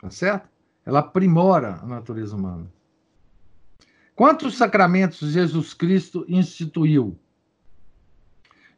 [0.00, 0.48] Tá certo?
[0.84, 2.70] Ela aprimora a natureza humana.
[4.14, 7.18] Quantos sacramentos Jesus Cristo instituiu?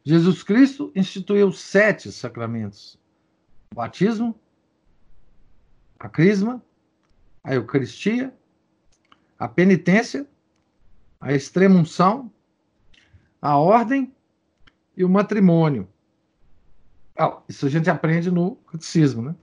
[0.03, 2.97] Jesus Cristo instituiu sete sacramentos:
[3.71, 4.39] o batismo,
[5.99, 6.63] a crisma,
[7.43, 8.33] a Eucaristia,
[9.37, 10.27] a penitência,
[11.19, 12.31] a extrema-unção,
[13.41, 14.13] a ordem
[14.95, 15.87] e o matrimônio.
[17.17, 19.35] Oh, isso a gente aprende no catecismo, né?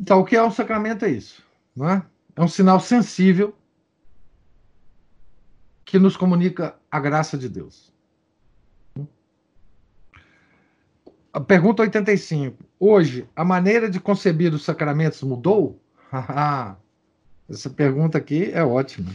[0.00, 1.42] Então, o que é um sacramento é isso.
[1.74, 2.06] Não é?
[2.36, 3.54] é um sinal sensível
[5.84, 7.92] que nos comunica a graça de Deus.
[11.46, 12.56] Pergunta 85.
[12.78, 15.80] Hoje, a maneira de conceber os sacramentos mudou?
[17.48, 19.12] Essa pergunta aqui é ótima.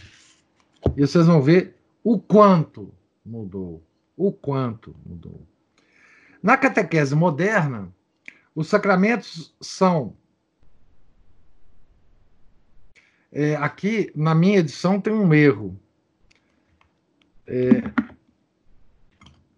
[0.96, 2.94] E vocês vão ver o quanto
[3.26, 3.84] mudou.
[4.16, 5.42] O quanto mudou.
[6.42, 7.94] Na catequese moderna,
[8.56, 10.16] os sacramentos são
[13.32, 15.80] É, aqui, na minha edição, tem um erro.
[17.48, 17.82] É,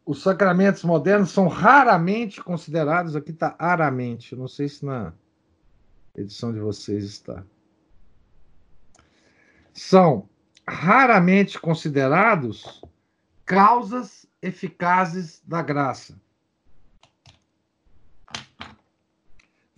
[0.05, 5.13] os sacramentos modernos são raramente considerados, aqui está raramente, não sei se na
[6.15, 7.43] edição de vocês está.
[9.73, 10.29] São
[10.67, 12.81] raramente considerados
[13.43, 16.21] causas eficazes da graça.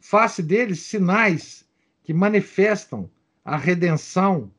[0.07, 1.67] Face deles sinais
[2.03, 3.09] que manifestam
[3.43, 4.51] a redenção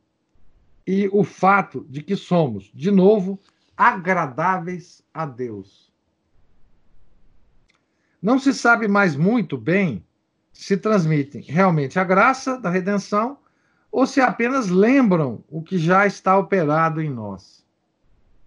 [0.85, 3.39] e o fato de que somos, de novo,
[3.77, 5.93] agradáveis a Deus.
[8.21, 10.05] Não se sabe mais muito bem
[10.53, 13.39] se transmitem realmente a graça da redenção
[13.93, 17.65] ou se apenas lembram o que já está operado em nós.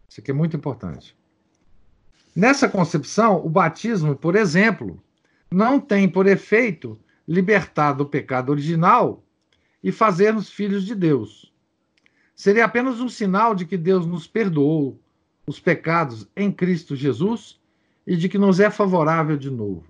[0.10, 1.18] Isso aqui é muito importante.
[2.36, 5.02] Nessa concepção, o batismo, por exemplo,
[5.52, 9.24] não tem por efeito libertar do pecado original
[9.84, 11.54] e fazer-nos filhos de Deus.
[12.36, 15.00] Seria apenas um sinal de que Deus nos perdoou
[15.46, 17.60] os pecados em Cristo Jesus
[18.06, 19.86] e de que nos é favorável de novo.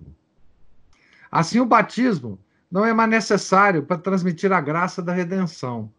[1.30, 2.38] Assim, o batismo
[2.70, 5.92] não é mais necessário para transmitir a graça da redenção,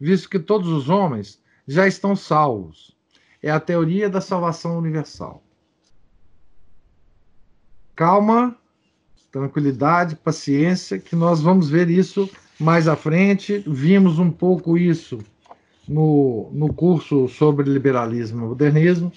[0.00, 2.96] visto que todos os homens já estão salvos.
[3.42, 5.42] É a teoria da salvação universal.
[7.94, 8.56] Calma,
[9.30, 13.62] tranquilidade, paciência, que nós vamos ver isso mais à frente.
[13.66, 15.18] Vimos um pouco isso
[15.86, 19.12] no, no curso sobre liberalismo e modernismo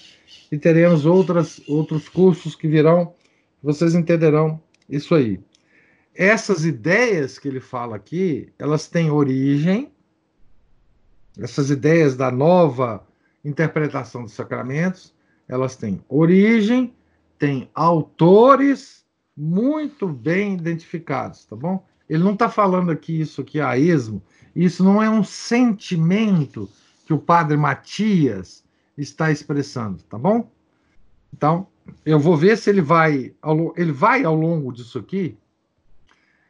[0.50, 3.14] e teremos outras, outros cursos que virão,
[3.62, 5.40] vocês entenderão isso aí.
[6.14, 9.90] Essas ideias que ele fala aqui, elas têm origem,
[11.38, 13.06] essas ideias da nova
[13.42, 15.14] interpretação dos sacramentos,
[15.48, 16.94] elas têm origem,
[17.38, 19.01] têm autores
[19.36, 21.84] muito bem identificados, tá bom?
[22.08, 24.22] Ele não está falando aqui isso aqui a esmo,
[24.54, 26.68] isso não é um sentimento
[27.06, 28.64] que o padre Matias
[28.96, 30.50] está expressando, tá bom?
[31.32, 31.66] Então,
[32.04, 33.34] eu vou ver se ele vai,
[33.76, 35.36] ele vai ao longo disso aqui,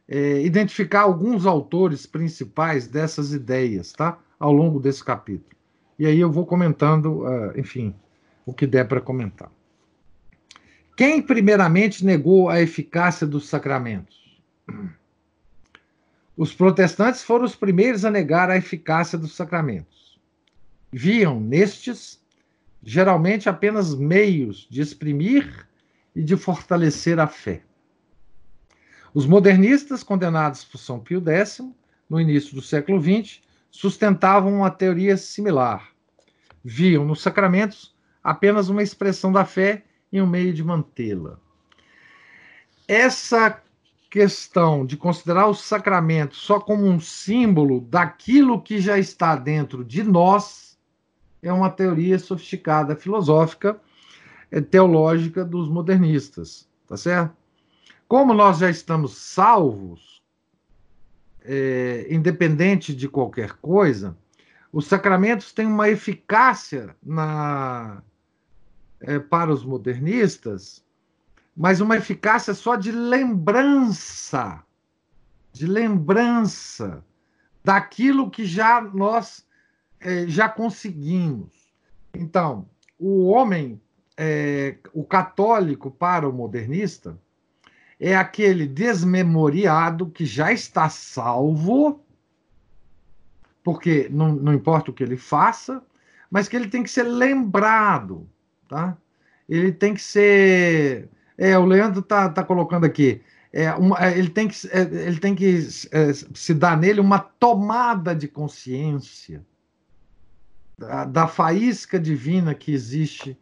[0.08, 4.18] é, identificar alguns autores principais dessas ideias, tá?
[4.38, 5.56] Ao longo desse capítulo.
[5.98, 7.94] E aí eu vou comentando, uh, enfim,
[8.44, 9.50] o que der para comentar.
[11.02, 14.40] Quem primeiramente negou a eficácia dos sacramentos?
[16.36, 20.20] Os protestantes foram os primeiros a negar a eficácia dos sacramentos.
[20.92, 22.22] Viam nestes,
[22.84, 25.66] geralmente, apenas meios de exprimir
[26.14, 27.62] e de fortalecer a fé.
[29.12, 31.62] Os modernistas, condenados por São Pio X,
[32.08, 33.40] no início do século XX,
[33.72, 35.90] sustentavam uma teoria similar.
[36.62, 37.92] Viam nos sacramentos
[38.22, 39.82] apenas uma expressão da fé
[40.12, 41.38] e um meio de mantê-la.
[42.86, 43.62] Essa
[44.10, 50.02] questão de considerar o sacramento só como um símbolo daquilo que já está dentro de
[50.02, 50.78] nós
[51.42, 53.80] é uma teoria sofisticada, filosófica,
[54.50, 57.34] é, teológica dos modernistas, tá certo?
[58.06, 60.22] Como nós já estamos salvos,
[61.42, 64.16] é, independente de qualquer coisa,
[64.70, 68.02] os sacramentos têm uma eficácia na,
[69.02, 70.82] é, para os modernistas
[71.56, 74.62] mas uma eficácia só de lembrança,
[75.52, 77.04] de lembrança
[77.62, 79.46] daquilo que já nós
[80.00, 81.72] é, já conseguimos.
[82.14, 83.80] Então, o homem,
[84.16, 87.18] é, o católico para o modernista,
[88.00, 92.02] é aquele desmemoriado que já está salvo,
[93.62, 95.82] porque não, não importa o que ele faça,
[96.30, 98.28] mas que ele tem que ser lembrado,
[98.72, 98.96] tá?
[99.46, 103.20] Ele tem que ser é, o Leandro está tá colocando aqui.
[103.52, 105.58] É, uma, é, ele tem que, é, ele tem que
[105.90, 109.44] é, se dar nele uma tomada de consciência
[110.78, 113.36] da, da faísca divina que existe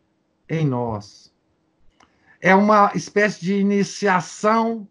[0.48, 1.32] em nós.
[2.40, 4.88] É uma espécie de iniciação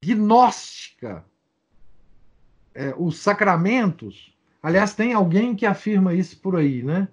[0.00, 1.24] gnóstica.
[2.74, 7.08] É, os sacramentos, aliás, tem alguém que afirma isso por aí, né?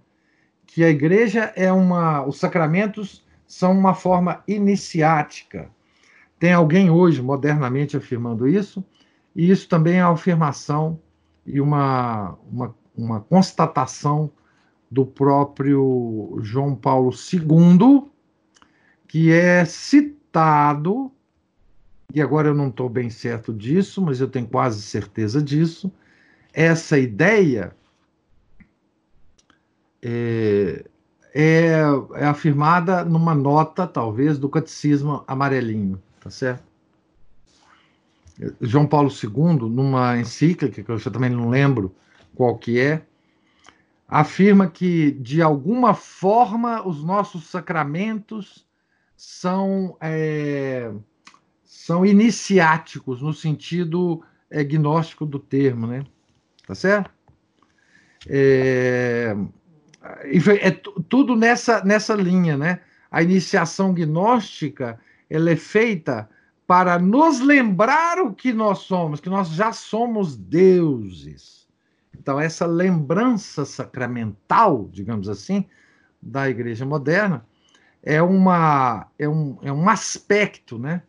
[0.65, 2.25] Que a igreja é uma.
[2.25, 5.69] Os sacramentos são uma forma iniciática.
[6.39, 8.83] Tem alguém hoje modernamente afirmando isso,
[9.35, 10.99] e isso também é uma afirmação
[11.45, 14.31] e uma, uma, uma constatação
[14.89, 18.03] do próprio João Paulo II,
[19.07, 21.11] que é citado,
[22.13, 25.91] e agora eu não estou bem certo disso, mas eu tenho quase certeza disso,
[26.53, 27.75] essa ideia
[30.01, 30.85] é,
[31.33, 31.81] é,
[32.15, 36.63] é afirmada numa nota, talvez, do catecismo amarelinho, tá certo?
[38.59, 41.95] João Paulo II, numa encíclica, que eu já também não lembro
[42.35, 43.01] qual que é,
[44.07, 48.65] afirma que, de alguma forma, os nossos sacramentos
[49.15, 50.91] são, é,
[51.63, 56.03] são iniciáticos, no sentido é, gnóstico do termo, né?
[56.67, 57.11] Tá certo?
[58.27, 59.35] É,
[60.61, 60.71] é
[61.09, 62.79] tudo nessa, nessa linha, né?
[63.09, 64.99] A iniciação gnóstica
[65.29, 66.29] ela é feita
[66.67, 71.67] para nos lembrar o que nós somos, que nós já somos deuses.
[72.17, 75.65] Então, essa lembrança sacramental, digamos assim,
[76.21, 77.45] da igreja moderna,
[78.01, 81.03] é, uma, é, um, é um aspecto né,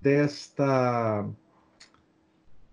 [0.00, 1.24] desta,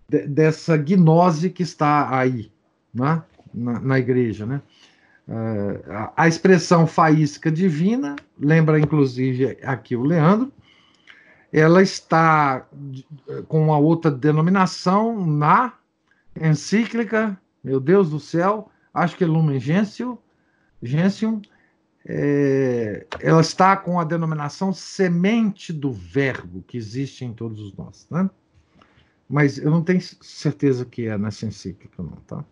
[0.08, 2.52] de, dessa gnose que está aí
[2.92, 3.22] né,
[3.52, 4.44] na, na igreja.
[4.44, 4.60] Né?
[5.26, 10.52] Uh, a expressão faísca divina, lembra inclusive aqui o Leandro,
[11.50, 12.66] ela está
[13.48, 15.72] com uma outra denominação na
[16.38, 20.18] encíclica, meu Deus do céu, acho que é Lumen Gentium,
[20.82, 21.40] Gentium
[22.06, 28.28] é, ela está com a denominação semente do verbo que existe em todos nós, né?
[29.26, 32.44] Mas eu não tenho certeza que é nessa encíclica, não, tá?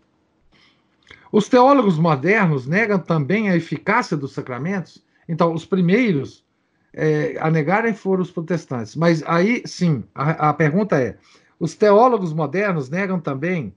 [1.30, 5.04] Os teólogos modernos negam também a eficácia dos sacramentos.
[5.28, 6.44] Então, os primeiros
[6.92, 8.94] é, a negarem foram os protestantes.
[8.94, 11.16] Mas aí, sim, a, a pergunta é:
[11.58, 13.74] os teólogos modernos negam também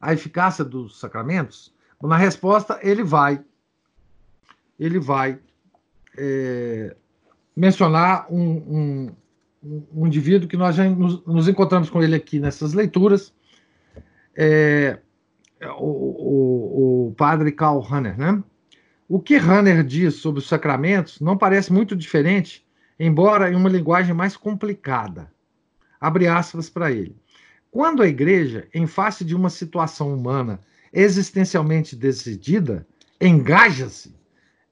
[0.00, 1.74] a eficácia dos sacramentos?
[2.00, 3.40] Na resposta, ele vai,
[4.78, 5.38] ele vai
[6.18, 6.96] é,
[7.54, 9.16] mencionar um, um,
[9.94, 13.32] um, indivíduo que nós já nos, nos, encontramos com ele aqui nessas leituras,
[14.34, 14.98] é,
[15.70, 18.42] o, o, o padre Karl Rahner, né?
[19.08, 22.66] O que Hanner diz sobre os sacramentos não parece muito diferente,
[22.98, 25.30] embora em uma linguagem mais complicada.
[26.00, 27.14] Abre aspas para ele.
[27.70, 30.60] Quando a igreja, em face de uma situação humana
[30.92, 32.86] existencialmente decidida,
[33.20, 34.14] engaja-se,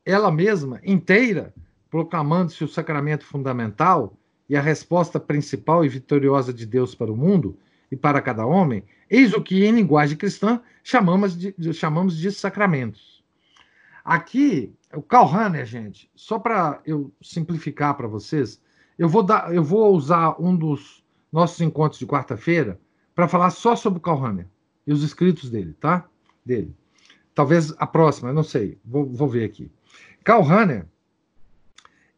[0.05, 1.55] ela mesma, inteira,
[1.91, 4.17] proclamando-se o sacramento fundamental
[4.49, 7.59] e a resposta principal e vitoriosa de Deus para o mundo
[7.91, 13.25] e para cada homem, eis o que, em linguagem cristã, chamamos de, chamamos de sacramentos.
[14.05, 18.61] Aqui, o Hanner, gente, só para eu simplificar para vocês,
[18.99, 22.81] eu vou, dar, eu vou usar um dos nossos encontros de quarta-feira
[23.15, 24.47] para falar só sobre o Hanner
[24.87, 26.09] e os escritos dele, tá?
[26.45, 26.75] Dele.
[27.35, 29.71] Talvez a próxima, eu não sei, vou, vou ver aqui.
[30.25, 30.45] Karl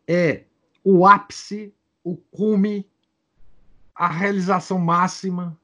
[0.07, 0.45] é
[0.85, 2.89] o ápice, o cume,
[3.95, 5.59] a realização máxima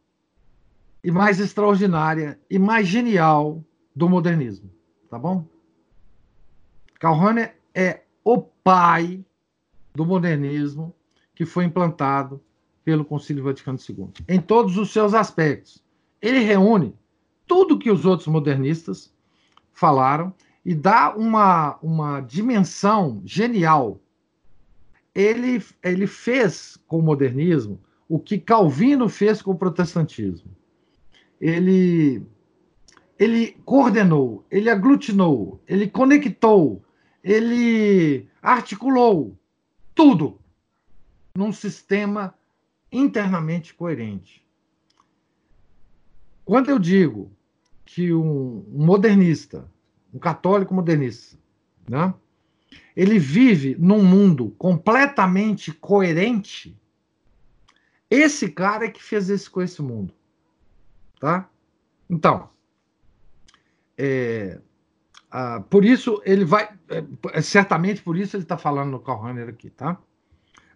[1.03, 4.70] e mais extraordinária e mais genial do modernismo,
[5.09, 5.44] tá bom?
[6.99, 9.24] Calhoun é o pai
[9.94, 10.94] do modernismo
[11.34, 12.40] que foi implantado
[12.84, 15.82] pelo Concílio Vaticano II, em todos os seus aspectos.
[16.20, 16.94] Ele reúne
[17.46, 19.12] tudo que os outros modernistas
[19.72, 20.34] falaram
[20.64, 24.01] e dá uma, uma dimensão genial.
[25.14, 30.51] Ele, ele fez com o modernismo o que Calvino fez com o protestantismo.
[31.41, 32.22] Ele,
[33.18, 36.82] ele coordenou, ele aglutinou, ele conectou
[37.22, 39.39] ele articulou
[39.95, 40.41] tudo
[41.34, 42.34] num sistema
[42.91, 44.43] internamente coerente.
[46.45, 47.30] Quando eu digo
[47.84, 49.70] que um modernista,
[50.12, 51.36] um católico modernista,
[51.89, 52.14] né,
[52.97, 56.80] ele vive num mundo completamente coerente,
[58.11, 60.14] esse cara é que fez isso com esse mundo.
[61.20, 61.48] Tá?
[62.08, 62.48] Então,
[63.96, 64.60] é,
[65.30, 66.68] ah, por isso ele vai,
[67.32, 69.98] é, certamente por isso ele está falando no Carl Runner aqui, tá?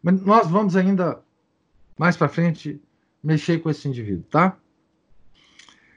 [0.03, 1.22] Mas nós vamos ainda
[1.97, 2.82] mais para frente
[3.22, 4.59] mexer com esse indivíduo, tá?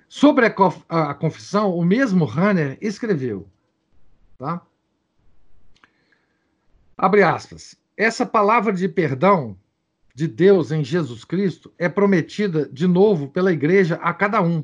[0.07, 0.53] Sobre a,
[0.89, 3.49] a confissão, o mesmo Runner escreveu,
[4.37, 4.61] tá?
[6.97, 7.75] Abre aspas.
[7.97, 9.57] Essa palavra de perdão
[10.15, 14.63] de Deus em Jesus Cristo é prometida de novo pela igreja a cada um,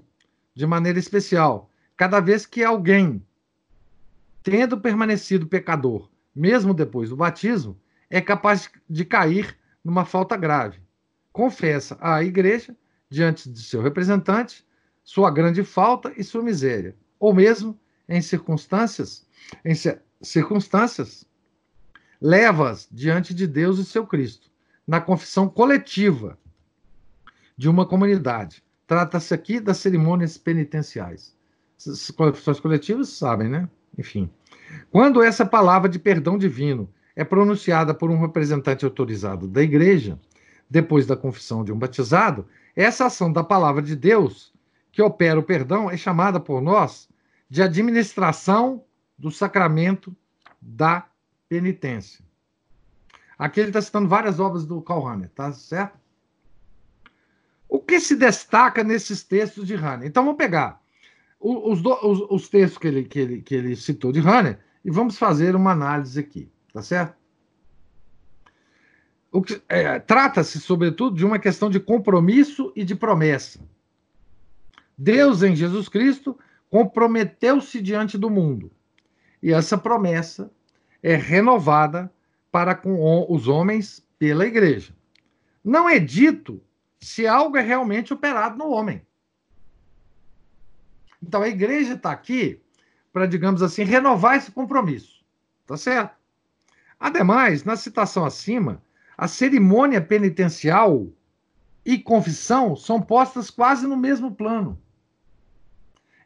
[0.56, 3.22] de maneira especial, cada vez que alguém
[4.42, 7.78] tendo permanecido pecador, mesmo depois do batismo,
[8.10, 10.80] é capaz de cair numa falta grave.
[11.34, 12.76] Confessa à igreja,
[13.10, 14.66] diante de seu representante,
[15.04, 17.78] sua grande falta e sua miséria, ou mesmo
[18.08, 19.28] em circunstâncias,
[19.66, 19.74] em
[20.22, 21.26] circunstâncias,
[22.22, 24.51] leva-as diante de Deus e seu Cristo,
[24.88, 26.38] na confissão coletiva
[27.58, 28.64] de uma comunidade.
[28.88, 31.36] Trata-se aqui das cerimônias penitenciais.
[31.78, 33.70] As confissões coletivas sabem, né?
[33.98, 34.30] Enfim.
[34.92, 40.20] Quando essa palavra de perdão divino é pronunciada por um representante autorizado da igreja,
[40.70, 44.54] depois da confissão de um batizado, essa ação da palavra de Deus,
[44.92, 47.10] que opera o perdão, é chamada por nós
[47.50, 48.84] de administração
[49.18, 50.16] do sacramento
[50.62, 51.06] da
[51.50, 52.24] penitência.
[53.42, 55.98] Aqui ele está citando várias obras do Karl Rahner, tá certo?
[57.68, 60.08] O que se destaca nesses textos de Rahner?
[60.08, 60.80] Então vamos pegar
[61.40, 65.18] os, os, os, textos que ele, que, ele, que ele citou de Hanner e vamos
[65.18, 67.16] fazer uma análise aqui, tá certo?
[69.68, 73.60] É, Trata-se, sobretudo, de uma questão de compromisso e de promessa.
[74.96, 76.38] Deus, em Jesus Cristo,
[76.70, 78.72] comprometeu-se diante do mundo.
[79.42, 80.52] E essa promessa
[81.02, 82.14] é renovada
[82.52, 84.94] para com os homens pela igreja.
[85.64, 86.62] Não é dito
[87.00, 89.02] se algo é realmente operado no homem.
[91.22, 92.60] Então a igreja está aqui
[93.14, 95.24] para, digamos assim, renovar esse compromisso.
[95.66, 96.16] Tá certo?
[97.00, 98.82] Ademais, na citação acima,
[99.18, 101.08] a cerimônia penitencial
[101.86, 104.80] e confissão são postas quase no mesmo plano.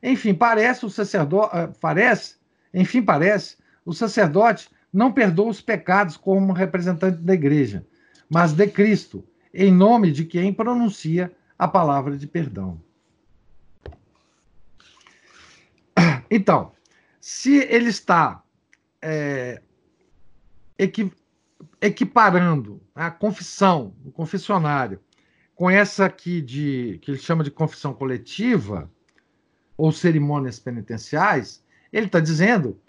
[0.02, 2.36] Enfim, parece o sacerdote, eh, parece,
[2.74, 7.86] enfim, parece, o sacerdote não perdoa os pecados como representante da igreja,
[8.30, 12.82] mas de Cristo, em nome de quem pronuncia a palavra de perdão.
[16.32, 16.72] Então,
[17.20, 18.41] se ele está
[19.02, 19.62] é,
[21.82, 25.02] equiparando a confissão, o confessionário,
[25.54, 28.89] com essa aqui de que ele chama de confissão coletiva
[29.76, 32.80] ou cerimônias penitenciais, ele está dizendo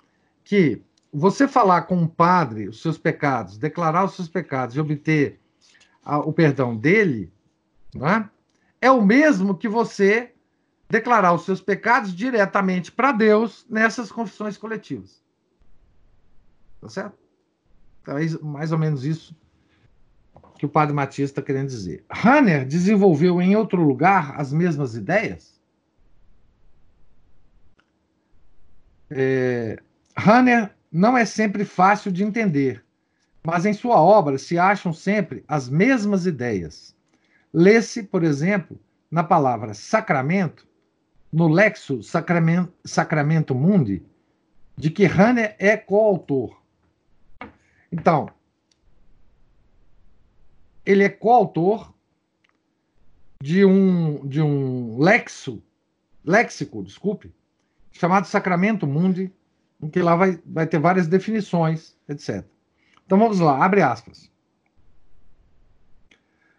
[0.45, 0.83] que
[1.19, 5.41] você falar com um padre os seus pecados, declarar os seus pecados e obter
[6.05, 7.33] a, o perdão dele,
[7.95, 8.29] né,
[8.83, 10.35] é o mesmo que você
[10.91, 15.25] declarar os seus pecados diretamente para Deus nessas confissões coletivas.
[16.83, 17.19] Tá certo?
[18.03, 19.35] Então, é mais ou menos isso
[20.59, 22.05] que o padre Matias está querendo dizer.
[22.11, 25.59] Hanner desenvolveu em outro lugar as mesmas ideias?
[29.11, 29.83] É,
[30.15, 32.83] Hanner não é sempre fácil de entender,
[33.45, 36.97] mas em sua obra se acham sempre as mesmas ideias.
[37.53, 38.81] Lê-se, por exemplo,
[39.11, 40.67] na palavra sacramento,
[41.31, 44.03] no Lexo Sacramento, Mundi,
[44.75, 46.63] de que Hanner é coautor.
[47.93, 48.31] Então,
[50.83, 51.93] ele é coautor
[53.43, 55.63] de um, de um lexo,
[56.25, 57.35] léxico, desculpe,
[57.93, 59.31] chamado Sacramento Mundi,
[59.81, 62.45] em que lá vai, vai ter várias definições, etc.
[63.05, 64.31] Então vamos lá, abre aspas.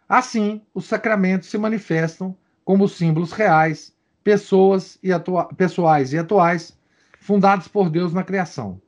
[0.08, 5.10] Assim, os sacramentos se manifestam como símbolos reais, pessoas e
[5.56, 6.78] pessoais e atuais,
[7.20, 8.82] fundados por Deus na criação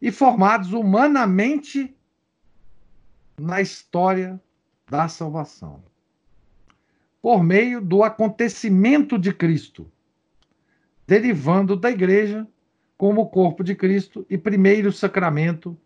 [0.00, 1.94] e formados humanamente
[3.38, 4.40] na história
[4.88, 5.82] da salvação.
[7.20, 9.90] Por meio do acontecimento de Cristo,
[11.06, 12.46] derivando da igreja
[12.98, 15.78] como o corpo de Cristo e primeiro sacramento,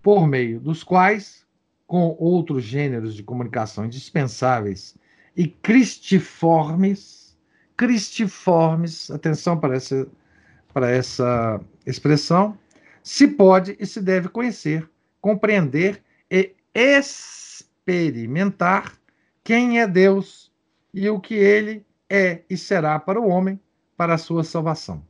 [0.00, 1.44] por meio dos quais,
[1.84, 4.96] com outros gêneros de comunicação indispensáveis
[5.36, 7.36] e cristiformes,
[7.76, 10.06] cristiformes, atenção para essa,
[10.72, 12.56] para essa expressão,
[13.02, 14.88] se pode e se deve conhecer,
[15.20, 16.00] compreender
[16.30, 17.36] e experimentar
[19.42, 20.52] quem é Deus
[20.94, 23.58] e o que ele é e será para o homem,
[23.96, 25.02] para a sua salvação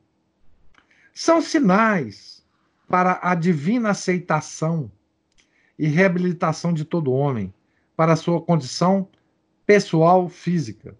[1.14, 2.44] são sinais
[2.88, 4.90] para a divina aceitação
[5.78, 7.52] e reabilitação de todo homem
[7.96, 9.08] para sua condição
[9.66, 10.96] pessoal física,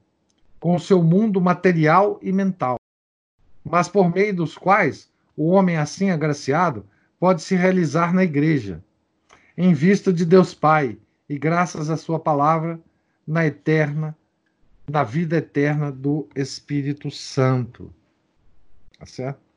[0.60, 2.76] com o seu mundo material e mental,
[3.64, 6.86] mas por meio dos quais o homem assim agraciado
[7.18, 8.82] pode se realizar na igreja,
[9.56, 10.98] em vista de Deus Pai
[11.28, 12.80] e graças à sua palavra
[13.26, 14.16] na eterna
[14.88, 17.94] na vida eterna do Espírito Santo.
[18.98, 19.51] Tá certo?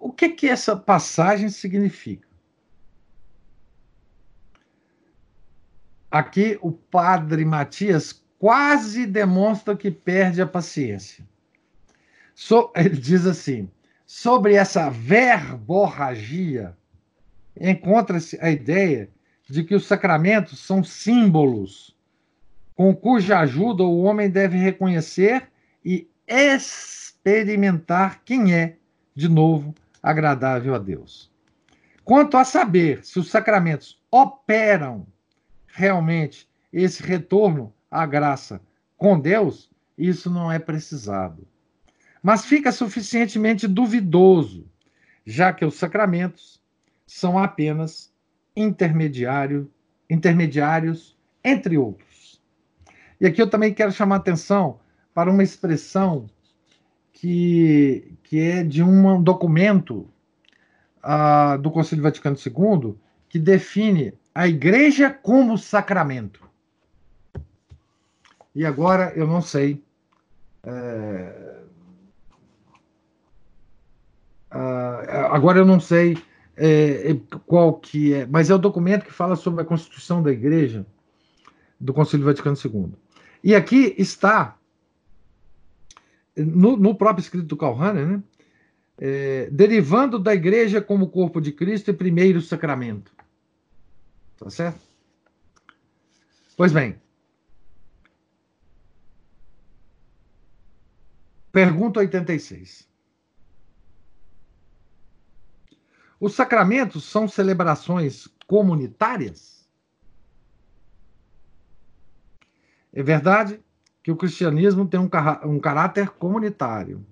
[0.00, 2.26] O que que essa passagem significa?
[6.10, 11.24] Aqui o padre Matias quase demonstra que perde a paciência.
[12.34, 13.70] So, ele diz assim:
[14.06, 16.74] sobre essa verborragia,
[17.60, 19.10] encontra-se a ideia
[19.48, 21.94] de que os sacramentos são símbolos
[22.74, 25.50] com cuja ajuda o homem deve reconhecer
[25.84, 28.78] e experimentar quem é,
[29.14, 31.30] de novo, agradável a Deus.
[32.04, 35.06] Quanto a saber se os sacramentos operam
[35.66, 38.60] realmente esse retorno à graça
[38.96, 41.46] com Deus, isso não é precisado.
[42.22, 44.66] Mas fica suficientemente duvidoso,
[45.24, 46.60] já que os sacramentos
[47.06, 48.12] são apenas
[48.56, 49.70] intermediário,
[50.08, 52.42] intermediários entre outros.
[53.20, 54.80] E aqui eu também quero chamar atenção
[55.14, 56.26] para uma expressão
[57.20, 60.08] que, que é de um documento
[61.04, 62.94] uh, do Conselho Vaticano II
[63.28, 66.48] que define a igreja como sacramento.
[68.54, 69.82] E agora eu não sei
[70.64, 71.60] é,
[74.52, 76.18] Uh, agora eu não sei
[76.56, 77.16] é,
[77.46, 80.84] qual que é, mas é o documento que fala sobre a constituição da Igreja
[81.78, 82.92] do Concílio Vaticano II.
[83.44, 84.56] E aqui está,
[86.36, 88.22] no, no próprio escrito do Calhane, né,
[88.98, 93.12] é, derivando da Igreja como corpo de Cristo e primeiro sacramento.
[94.36, 94.80] Tá certo?
[96.56, 97.00] Pois bem.
[101.50, 102.88] Pergunta 86.
[106.20, 109.66] Os sacramentos são celebrações comunitárias?
[112.92, 113.62] É verdade
[114.10, 115.08] que o cristianismo tem um,
[115.44, 117.06] um caráter comunitário.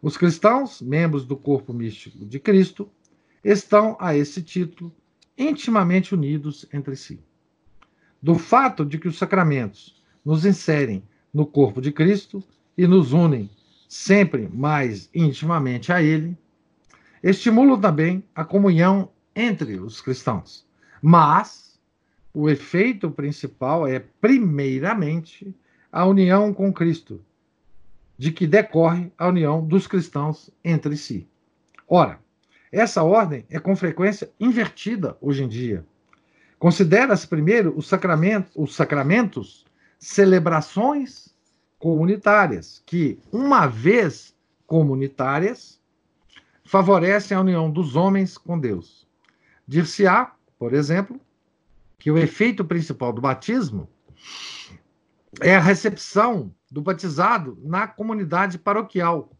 [0.00, 2.88] Os cristãos, membros do corpo místico de Cristo,
[3.44, 4.90] estão a esse título
[5.36, 7.20] intimamente unidos entre si.
[8.22, 11.02] Do fato de que os sacramentos nos inserem
[11.34, 12.42] no corpo de Cristo
[12.78, 13.50] e nos unem
[13.86, 16.36] sempre mais intimamente a Ele,
[17.22, 20.66] estimulam também a comunhão entre os cristãos.
[21.02, 21.78] Mas
[22.32, 25.54] o efeito principal é, primeiramente,
[25.92, 27.22] a união com Cristo,
[28.16, 31.28] de que decorre a união dos cristãos entre si.
[31.86, 32.18] Ora,
[32.72, 35.84] essa ordem é com frequência invertida hoje em dia.
[36.58, 39.66] Considera-se primeiro os sacramentos, os sacramentos
[39.98, 41.34] celebrações
[41.78, 44.34] comunitárias, que, uma vez
[44.66, 45.78] comunitárias,
[46.64, 49.06] favorecem a união dos homens com Deus.
[49.66, 51.20] Dir-se-á, por exemplo,
[51.98, 53.88] que o efeito principal do batismo
[55.40, 59.30] é a recepção do batizado na comunidade paroquial,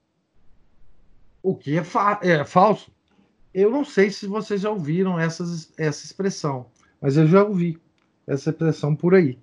[1.43, 2.93] o que é, fa é falso.
[3.53, 6.67] Eu não sei se vocês já ouviram essas, essa expressão,
[7.01, 7.79] mas eu já ouvi
[8.27, 9.39] essa expressão por aí.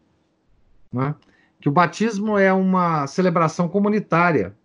[0.91, 1.13] Né?
[1.59, 4.55] Que o batismo é uma celebração comunitária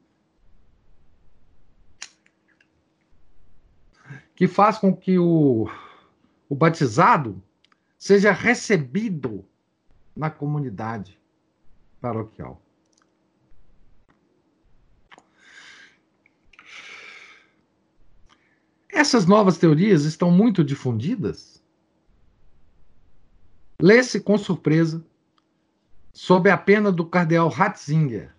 [4.34, 5.68] que faz com que o,
[6.48, 7.42] o batizado
[7.98, 9.44] seja recebido
[10.16, 11.18] na comunidade
[12.04, 12.60] paroquial.
[18.92, 21.64] Essas novas teorias estão muito difundidas.
[23.80, 25.02] Lê-se com surpresa
[26.12, 28.34] sob a pena do cardeal Ratzinger.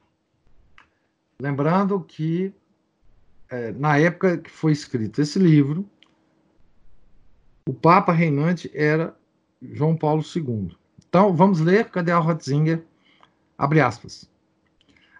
[1.41, 2.53] Lembrando que,
[3.49, 5.89] é, na época que foi escrito esse livro,
[7.67, 9.17] o Papa reinante era
[9.59, 10.77] João Paulo II.
[11.09, 12.85] Então, vamos ler Cardeal Ratzinger,
[13.57, 14.29] abre aspas.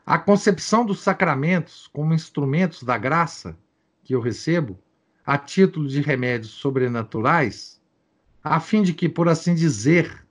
[0.06, 3.58] A concepção dos sacramentos como instrumentos da graça
[4.04, 4.78] que eu recebo
[5.26, 7.82] a título de remédios sobrenaturais,
[8.44, 10.24] a fim de que, por assim dizer,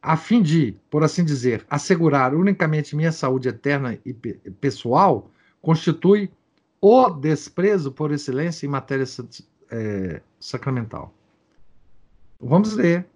[0.00, 6.30] a fim de, por assim dizer, assegurar unicamente minha saúde eterna e pessoal, constitui
[6.80, 9.04] o desprezo por excelência em matéria
[9.70, 11.14] é, sacramental.
[12.40, 13.06] Vamos ler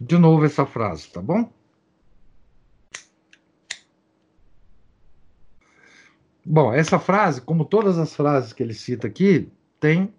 [0.00, 1.50] de novo essa frase, tá bom?
[6.44, 10.14] Bom, essa frase, como todas as frases que ele cita aqui, tem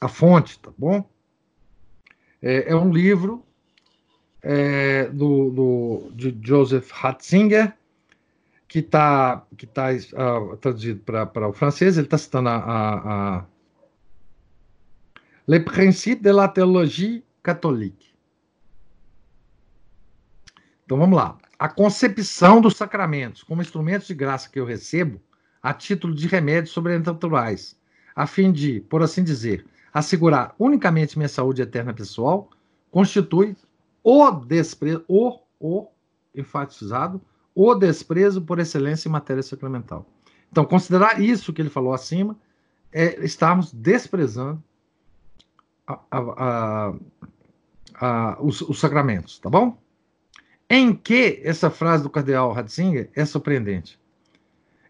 [0.00, 1.08] a fonte, tá bom?
[2.42, 3.44] É, é um livro
[4.42, 7.76] é, do, do, de Joseph Ratzinger,
[8.66, 13.44] que está que tá, uh, traduzido para o francês, ele está citando a, a, a
[15.46, 18.15] Le Principe de la Théologie Catholique.
[20.86, 21.36] Então vamos lá.
[21.58, 25.20] A concepção dos sacramentos como instrumentos de graça que eu recebo
[25.62, 27.76] a título de remédios sobrenaturais,
[28.14, 32.48] a fim de, por assim dizer, assegurar unicamente minha saúde eterna pessoal,
[32.90, 33.56] constitui
[34.02, 35.88] o desprezo, o, o
[36.34, 37.20] enfatizado,
[37.54, 40.06] o desprezo por excelência em matéria sacramental.
[40.52, 42.36] Então, considerar isso que ele falou acima
[42.92, 44.62] é estarmos desprezando
[45.86, 46.94] a, a,
[47.94, 49.76] a, os, os, sacramentos, tá bom?
[50.68, 54.00] Em que essa frase do cardeal Ratzinger é surpreendente?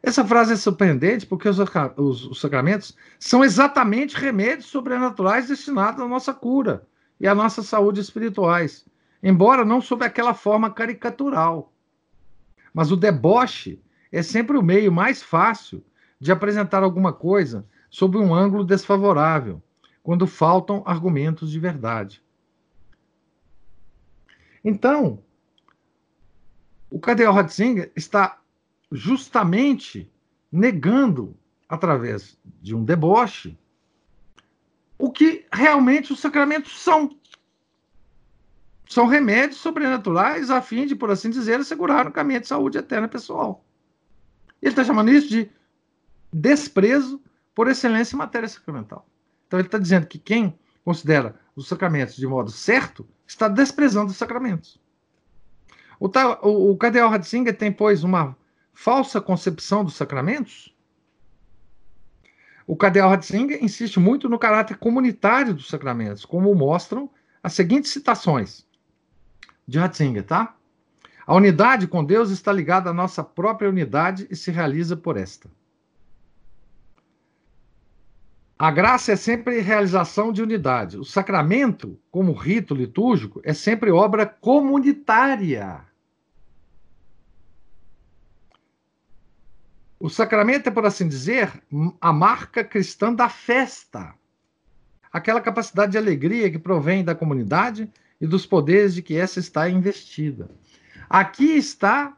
[0.03, 6.09] Essa frase é surpreendente porque os, os, os sacramentos são exatamente remédios sobrenaturais destinados à
[6.09, 6.87] nossa cura
[7.21, 8.87] e à nossa saúde espirituais,
[9.23, 11.73] embora não sob aquela forma caricatural.
[12.73, 15.85] Mas o deboche é sempre o meio mais fácil
[16.19, 19.63] de apresentar alguma coisa sob um ângulo desfavorável,
[20.03, 22.23] quando faltam argumentos de verdade.
[24.65, 25.23] Então,
[26.91, 28.39] o Cardeal Ratzinger está
[28.91, 30.11] justamente
[30.51, 31.37] negando,
[31.69, 33.59] através de um deboche,
[34.99, 37.17] o que realmente os sacramentos são.
[38.89, 43.09] São remédios sobrenaturais a fim de, por assim dizer, assegurar o caminho de saúde eterna
[43.09, 43.65] pessoal.
[44.63, 45.51] Ele está chamando isso de
[46.33, 47.21] desprezo
[47.53, 49.09] por excelência em matéria sacramental.
[49.47, 54.17] Então ele está dizendo que quem considera os sacramentos de modo certo está desprezando os
[54.17, 54.81] sacramentos.
[55.99, 56.07] O,
[56.43, 58.37] o, o Cardeal Ratzinger tem, pois, uma
[58.73, 60.75] falsa concepção dos sacramentos?
[62.67, 67.09] O Cardeal Ratzinger insiste muito no caráter comunitário dos sacramentos, como mostram
[67.43, 68.67] as seguintes citações
[69.67, 70.57] de Ratzinger, tá?
[71.27, 75.51] A unidade com Deus está ligada à nossa própria unidade e se realiza por esta.
[78.59, 80.97] A graça é sempre realização de unidade.
[80.97, 85.85] O sacramento, como rito litúrgico, é sempre obra comunitária.
[90.01, 91.53] O sacramento é, por assim dizer,
[92.01, 94.15] a marca cristã da festa.
[95.13, 99.69] Aquela capacidade de alegria que provém da comunidade e dos poderes de que essa está
[99.69, 100.51] investida.
[101.11, 102.17] Aqui está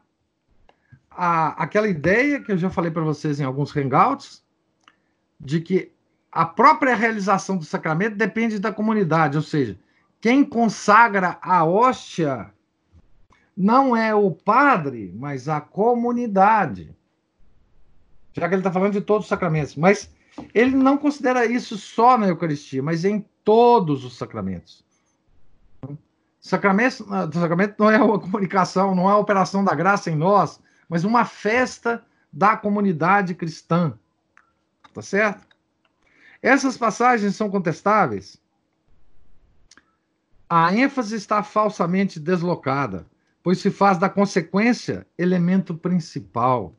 [1.11, 4.41] a, aquela ideia que eu já falei para vocês em alguns hangouts,
[5.39, 5.91] de que
[6.31, 9.77] a própria realização do sacramento depende da comunidade, ou seja,
[10.21, 12.51] quem consagra a hóstia
[13.55, 16.95] não é o padre, mas a comunidade.
[18.33, 20.09] Já que ele está falando de todos os sacramentos, mas
[20.53, 24.85] ele não considera isso só na Eucaristia, mas em todos os sacramentos.
[26.39, 31.03] Sacramento, sacramento não é uma comunicação, não é a operação da graça em nós, mas
[31.03, 33.93] uma festa da comunidade cristã.
[34.93, 35.48] Tá certo?
[36.41, 38.41] Essas passagens são contestáveis.
[40.49, 43.05] A ênfase está falsamente deslocada,
[43.43, 46.75] pois se faz da consequência elemento principal.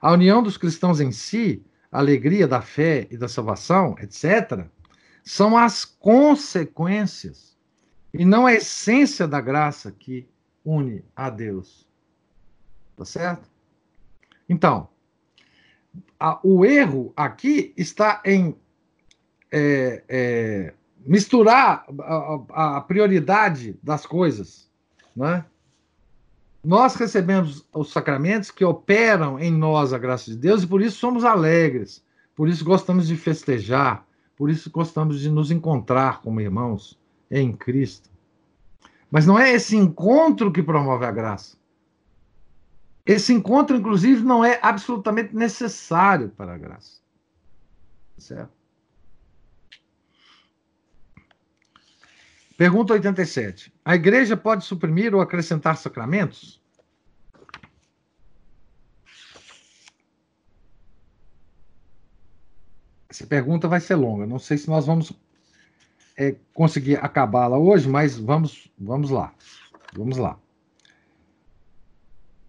[0.00, 4.66] A união dos cristãos em si, a alegria da fé e da salvação, etc.,
[5.22, 7.56] são as consequências
[8.14, 10.28] e não a essência da graça que
[10.64, 11.86] une a Deus.
[12.96, 13.50] Tá certo?
[14.48, 14.88] Então,
[16.18, 18.56] a, o erro aqui está em
[19.50, 20.74] é, é,
[21.04, 21.86] misturar
[22.50, 24.70] a, a, prioridade das coisas.
[25.14, 25.44] Né?
[26.62, 30.98] Nós recebemos os sacramentos que operam em nós a graça de Deus e por isso
[30.98, 34.04] somos alegres, por isso gostamos de festejar,
[34.36, 36.98] por isso gostamos de nos encontrar como irmãos
[37.30, 38.10] em Cristo.
[39.10, 41.56] Mas não é esse encontro que promove a graça.
[43.06, 47.00] Esse encontro, inclusive, não é absolutamente necessário para a graça.
[48.18, 48.55] Certo?
[52.56, 53.72] Pergunta 87.
[53.84, 56.62] A igreja pode suprimir ou acrescentar sacramentos?
[63.08, 64.26] Essa pergunta vai ser longa.
[64.26, 65.12] Não sei se nós vamos
[66.16, 69.34] é, conseguir acabá-la hoje, mas vamos, vamos lá.
[69.94, 70.38] Vamos lá.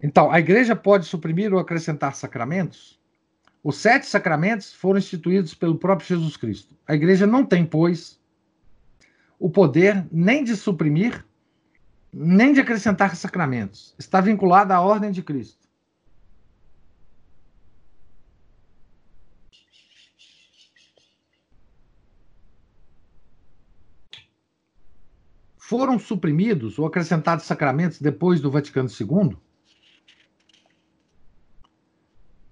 [0.02, 2.98] Então, a igreja pode suprimir ou acrescentar sacramentos?
[3.64, 6.76] Os sete sacramentos foram instituídos pelo próprio Jesus Cristo.
[6.88, 8.20] A igreja não tem, pois,
[9.40, 11.26] o poder nem de suprimir,
[12.12, 13.94] nem de acrescentar sacramentos.
[13.98, 15.68] Está vinculada à ordem de Cristo.
[25.58, 29.38] Foram suprimidos ou acrescentados sacramentos depois do Vaticano II?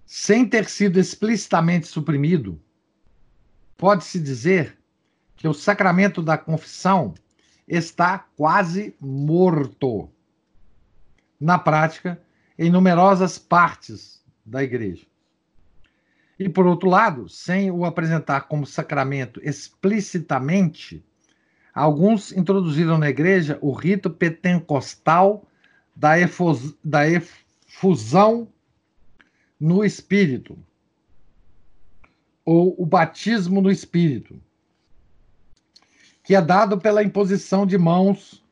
[0.05, 2.61] Sem ter sido explicitamente suprimido,
[3.77, 4.77] pode-se dizer
[5.35, 7.13] que o sacramento da confissão
[7.67, 10.09] está quase morto.
[11.39, 12.21] Na prática,
[12.57, 15.05] em numerosas partes da igreja.
[16.39, 21.03] E, por outro lado, sem o apresentar como sacramento explicitamente,
[21.73, 25.45] alguns introduziram na igreja o rito pentecostal
[25.95, 26.13] da,
[26.83, 28.47] da efusão
[29.59, 30.57] no espírito,
[32.43, 34.39] ou o batismo no espírito
[36.25, 38.43] que é dado pela imposição de mãos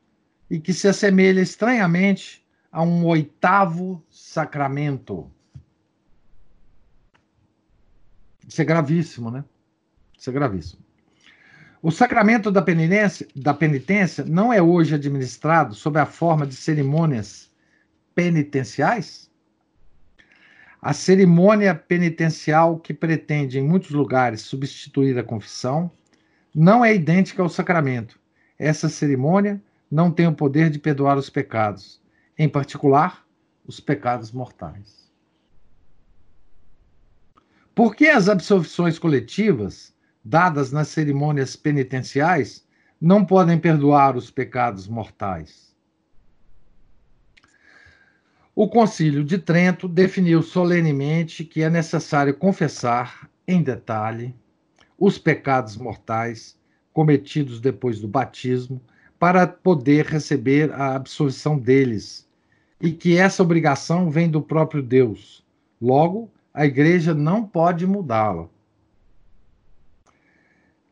[0.48, 5.28] e que se assemelha estranhamente a um oitavo sacramento.
[8.46, 9.44] Isso é gravíssimo, né?
[10.16, 10.82] Isso é gravíssimo.
[11.82, 17.50] O sacramento da penitência, da penitência não é hoje administrado sob a forma de cerimônias
[18.14, 19.28] penitenciais?
[20.80, 25.90] A cerimônia penitencial que pretende, em muitos lugares, substituir a confissão
[26.54, 28.20] não é idêntica ao sacramento.
[28.56, 29.60] Essa cerimônia
[29.90, 32.00] não tem o poder de perdoar os pecados,
[32.38, 33.26] em particular,
[33.66, 35.10] os pecados mortais.
[37.74, 39.92] Por que as absolvições coletivas,
[40.24, 42.64] dadas nas cerimônias penitenciais,
[43.00, 45.74] não podem perdoar os pecados mortais?
[48.54, 54.32] O Concílio de Trento definiu solenemente que é necessário confessar em detalhe
[54.98, 56.58] os pecados mortais
[56.92, 58.80] cometidos depois do batismo
[59.18, 62.28] para poder receber a absolvição deles,
[62.80, 65.44] e que essa obrigação vem do próprio Deus.
[65.80, 68.48] Logo, a igreja não pode mudá-la.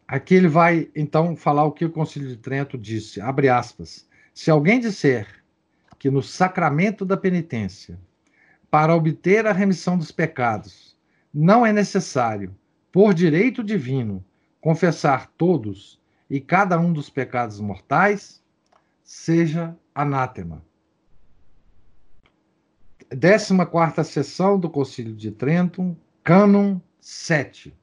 [0.09, 4.09] Aqui ele vai então falar o que o Concílio de Trento disse, abre aspas.
[4.35, 5.27] Se alguém disser
[5.99, 7.99] que no sacramento da penitência,
[8.71, 10.97] para obter a remissão dos pecados,
[11.33, 12.55] não é necessário,
[12.93, 14.23] por direito divino,
[14.61, 15.99] confessar todos
[16.29, 18.43] e cada um dos pecados mortais,
[19.03, 20.63] seja anátema.
[23.09, 27.75] 14 quarta sessão do Concílio de Trento, Cânon 7.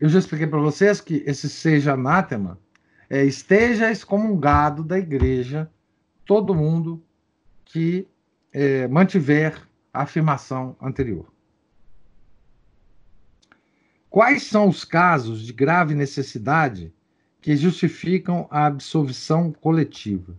[0.00, 2.58] Eu já expliquei para vocês que esse seja anátema
[3.10, 5.70] é esteja excomungado da igreja
[6.24, 7.02] todo mundo
[7.64, 8.06] que
[8.52, 11.26] é, mantiver a afirmação anterior.
[14.18, 16.92] Quais são os casos de grave necessidade
[17.40, 20.36] que justificam a absolvição coletiva?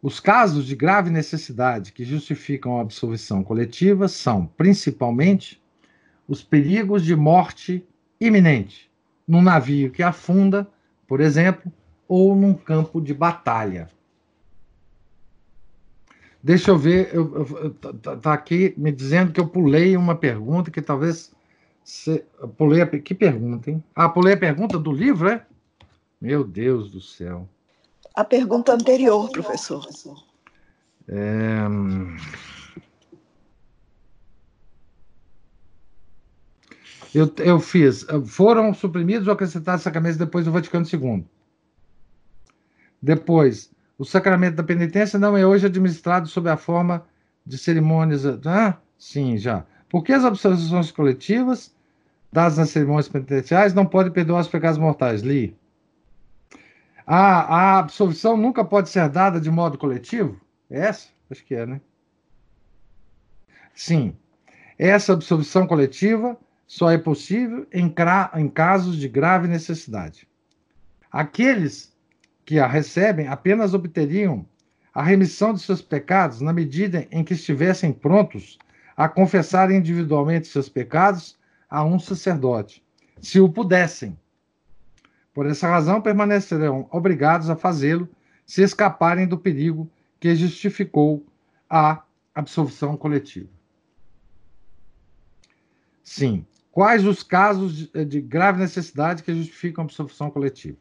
[0.00, 5.62] Os casos de grave necessidade que justificam a absolvição coletiva são, principalmente,
[6.26, 7.86] os perigos de morte
[8.18, 8.90] iminente
[9.26, 10.66] num navio que afunda,
[11.06, 11.70] por exemplo,
[12.08, 13.90] ou num campo de batalha.
[16.42, 20.70] Deixa eu ver, eu, eu, tá, tá aqui me dizendo que eu pulei uma pergunta
[20.70, 21.32] que talvez
[21.82, 22.24] se,
[22.56, 23.82] pulei a, que pergunta, hein?
[23.94, 25.44] Ah, pulei a pergunta do livro, é?
[26.20, 27.48] Meu Deus do céu.
[28.14, 29.86] A pergunta anterior, professor.
[31.08, 31.66] É...
[37.14, 38.06] Eu, eu fiz.
[38.26, 41.24] Foram suprimidos ou acrescentados sacramentos depois do Vaticano II.
[43.00, 47.04] Depois, o sacramento da penitência não é hoje administrado sob a forma
[47.44, 48.24] de cerimônias.
[48.46, 49.66] Ah, sim, já.
[49.88, 51.74] Porque as absolvições coletivas
[52.32, 55.22] dadas nas cerimônias penitenciais não podem perdoar os pecados mortais.
[55.22, 55.56] Li.
[57.06, 60.38] A, a absolvição nunca pode ser dada de modo coletivo?
[60.70, 61.08] É essa?
[61.30, 61.80] Acho que é, né?
[63.74, 64.14] Sim.
[64.78, 67.92] Essa absolvição coletiva só é possível em,
[68.36, 70.28] em casos de grave necessidade.
[71.10, 71.96] Aqueles
[72.48, 74.46] que a recebem apenas obteriam
[74.94, 78.58] a remissão de seus pecados na medida em que estivessem prontos
[78.96, 81.38] a confessar individualmente seus pecados
[81.68, 82.82] a um sacerdote,
[83.20, 84.18] se o pudessem.
[85.34, 88.08] Por essa razão, permanecerão obrigados a fazê-lo
[88.46, 89.86] se escaparem do perigo
[90.18, 91.26] que justificou
[91.68, 92.02] a
[92.34, 93.50] absolvição coletiva.
[96.02, 100.78] Sim, Quais os casos de, grave necessidade que justificam a absolvição coletiva?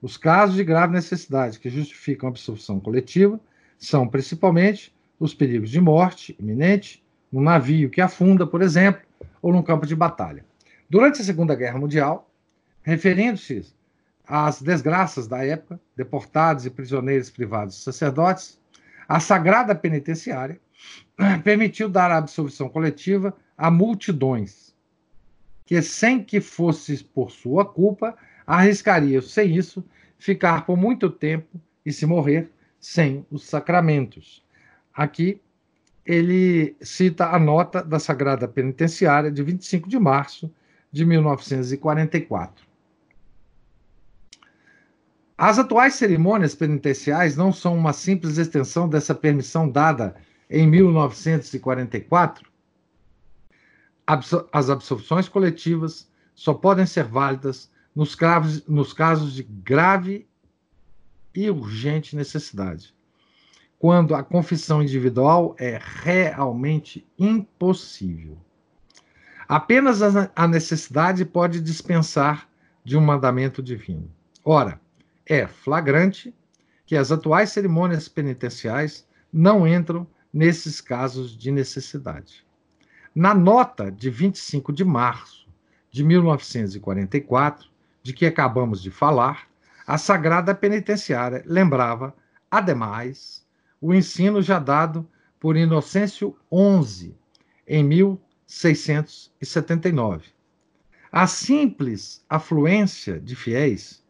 [0.00, 3.40] Os casos de grave necessidade que justificam a absolvição coletiva
[3.78, 7.02] são principalmente os perigos de morte iminente,
[7.32, 9.02] num navio que afunda, por exemplo,
[9.40, 10.44] ou num campo de batalha.
[10.88, 12.30] Durante a Segunda Guerra Mundial,
[12.82, 13.74] referindo-se
[14.26, 18.60] às desgraças da época, deportados e prisioneiros privados de sacerdotes,
[19.08, 20.60] a Sagrada Penitenciária
[21.42, 24.74] permitiu dar a absolvição coletiva a multidões,
[25.64, 28.16] que, sem que fosse por sua culpa,
[28.46, 29.84] arriscaria, sem isso,
[30.18, 34.44] ficar por muito tempo e se morrer sem os sacramentos.
[34.94, 35.40] Aqui
[36.04, 40.50] ele cita a nota da Sagrada Penitenciária de 25 de março
[40.92, 42.64] de 1944.
[45.36, 50.16] As atuais cerimônias penitenciais não são uma simples extensão dessa permissão dada
[50.48, 52.48] em 1944,
[54.06, 60.28] as absolvições coletivas só podem ser válidas nos, graves, nos casos de grave
[61.34, 62.94] e urgente necessidade,
[63.78, 68.36] quando a confissão individual é realmente impossível.
[69.48, 72.46] Apenas a necessidade pode dispensar
[72.84, 74.10] de um mandamento divino.
[74.44, 74.78] Ora,
[75.24, 76.34] é flagrante
[76.84, 82.44] que as atuais cerimônias penitenciais não entram nesses casos de necessidade.
[83.14, 85.48] Na nota de 25 de março
[85.90, 87.75] de 1944,
[88.06, 89.48] de que acabamos de falar,
[89.84, 92.14] a Sagrada Penitenciária lembrava,
[92.48, 93.44] ademais,
[93.80, 95.04] o ensino já dado
[95.40, 96.36] por Inocêncio
[96.84, 97.16] XI
[97.66, 100.26] em 1679.
[101.10, 104.04] A simples afluência de fiéis,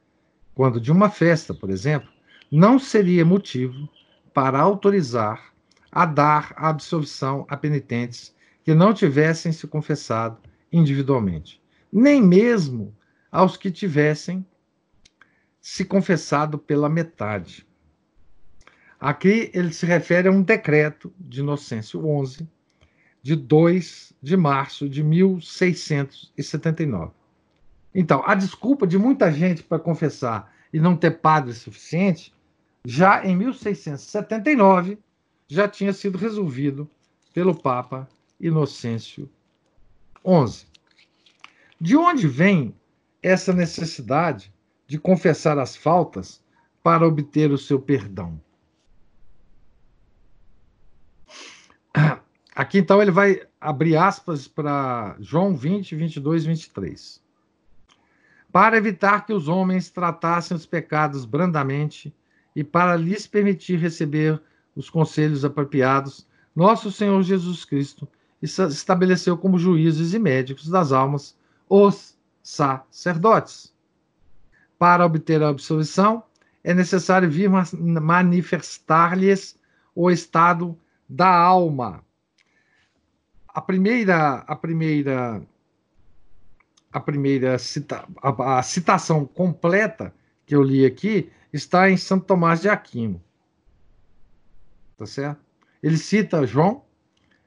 [0.54, 2.10] quando de uma festa, por exemplo,
[2.52, 3.88] não seria motivo
[4.34, 5.54] para autorizar
[5.90, 10.36] a dar a absolvição a penitentes que não tivessem se confessado
[10.70, 12.94] individualmente, nem mesmo
[13.30, 14.44] aos que tivessem
[15.60, 17.66] se confessado pela metade.
[18.98, 22.48] Aqui ele se refere a um decreto de Inocêncio XI,
[23.22, 27.12] de 2 de março de 1679.
[27.94, 32.34] Então, a desculpa de muita gente para confessar e não ter padre suficiente,
[32.84, 34.98] já em 1679,
[35.48, 36.88] já tinha sido resolvido
[37.34, 38.08] pelo Papa
[38.38, 39.28] Inocêncio
[40.24, 40.66] XI.
[41.80, 42.74] De onde vem
[43.26, 44.52] essa necessidade
[44.86, 46.42] de confessar as faltas
[46.82, 48.40] para obter o seu perdão?
[52.54, 57.26] Aqui então ele vai abrir aspas para João 20, 22, 23
[58.56, 62.10] para evitar que os homens tratassem os pecados brandamente
[62.54, 64.40] e para lhes permitir receber
[64.74, 68.08] os conselhos apropriados, nosso Senhor Jesus Cristo
[68.40, 71.36] estabeleceu como juízes e médicos das almas
[71.68, 72.15] os
[72.46, 73.74] sacerdotes.
[74.78, 76.22] Para obter a absolvição,
[76.62, 79.58] é necessário vir manifestar-lhes
[79.94, 80.78] o estado
[81.08, 82.04] da alma.
[83.48, 85.42] A primeira, a primeira
[86.92, 90.14] a primeira cita, a, a, citação completa
[90.46, 93.20] que eu li aqui está em Santo Tomás de Aquino.
[94.96, 95.44] Tá certo?
[95.82, 96.85] Ele cita João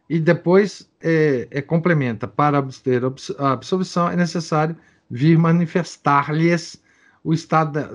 [0.09, 2.27] e depois é, é complementa.
[2.27, 3.03] Para obter
[3.37, 4.75] a absolvição é necessário
[5.09, 6.81] vir manifestar-lhes
[7.23, 7.89] o estado da,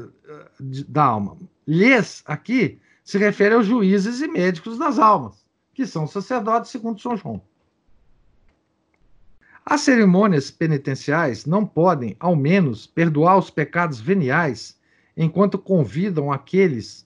[0.89, 1.37] da alma.
[1.67, 7.17] Lhes, aqui, se refere aos juízes e médicos das almas, que são sacerdotes segundo São
[7.17, 7.43] João.
[9.67, 14.79] As cerimônias penitenciais não podem, ao menos, perdoar os pecados veniais
[15.17, 17.04] enquanto convidam aqueles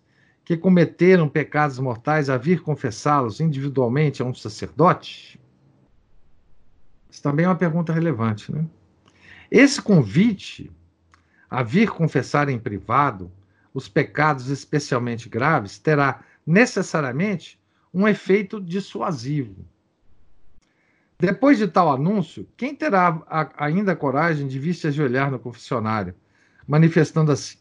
[0.49, 5.39] que cometeram pecados mortais a vir confessá-los individualmente a um sacerdote?
[7.11, 8.65] Isso também é uma pergunta relevante, né?
[9.51, 10.73] Esse convite
[11.51, 13.31] a vir confessar em privado
[13.75, 17.61] os pecados especialmente graves terá necessariamente
[17.93, 19.67] um efeito dissuasivo
[21.19, 26.15] depois de tal anúncio, quem terá ainda a coragem de vir se ajoelhar no confessionário,
[26.67, 27.59] manifestando assim,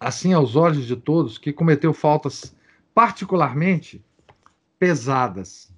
[0.00, 2.56] assim aos olhos de todos que cometeu faltas
[2.94, 4.02] particularmente
[4.78, 5.70] pesadas?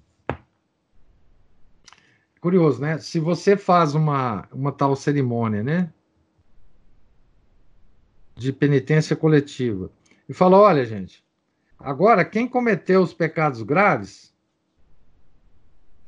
[2.39, 2.97] Curioso, né?
[2.97, 5.93] Se você faz uma, uma tal cerimônia, né?
[8.35, 9.91] De penitência coletiva,
[10.27, 11.23] e fala: olha, gente,
[11.77, 14.33] agora quem cometeu os pecados graves.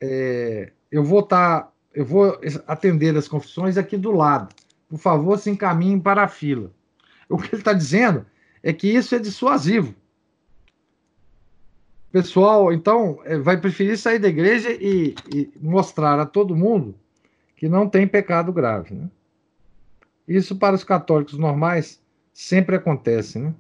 [0.02, 2.38] É, eu vou estar, tá, eu vou
[2.68, 4.54] atender as confissões aqui do lado.
[4.90, 6.72] Por favor, se encaminhem para a fila.
[7.30, 8.26] O que ele está dizendo
[8.62, 9.94] é que isso é dissuasivo.
[12.12, 16.96] Pessoal, então, é, vai preferir sair da igreja e, e mostrar a todo mundo
[17.56, 18.94] que não tem pecado grave.
[18.94, 19.10] Né?
[20.28, 22.02] Isso para os católicos normais
[22.34, 23.54] sempre acontece, né?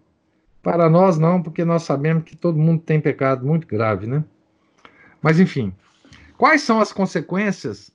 [0.63, 4.23] Para nós não, porque nós sabemos que todo mundo tem pecado muito grave, né?
[5.21, 5.73] Mas enfim,
[6.37, 7.91] Quais são as consequências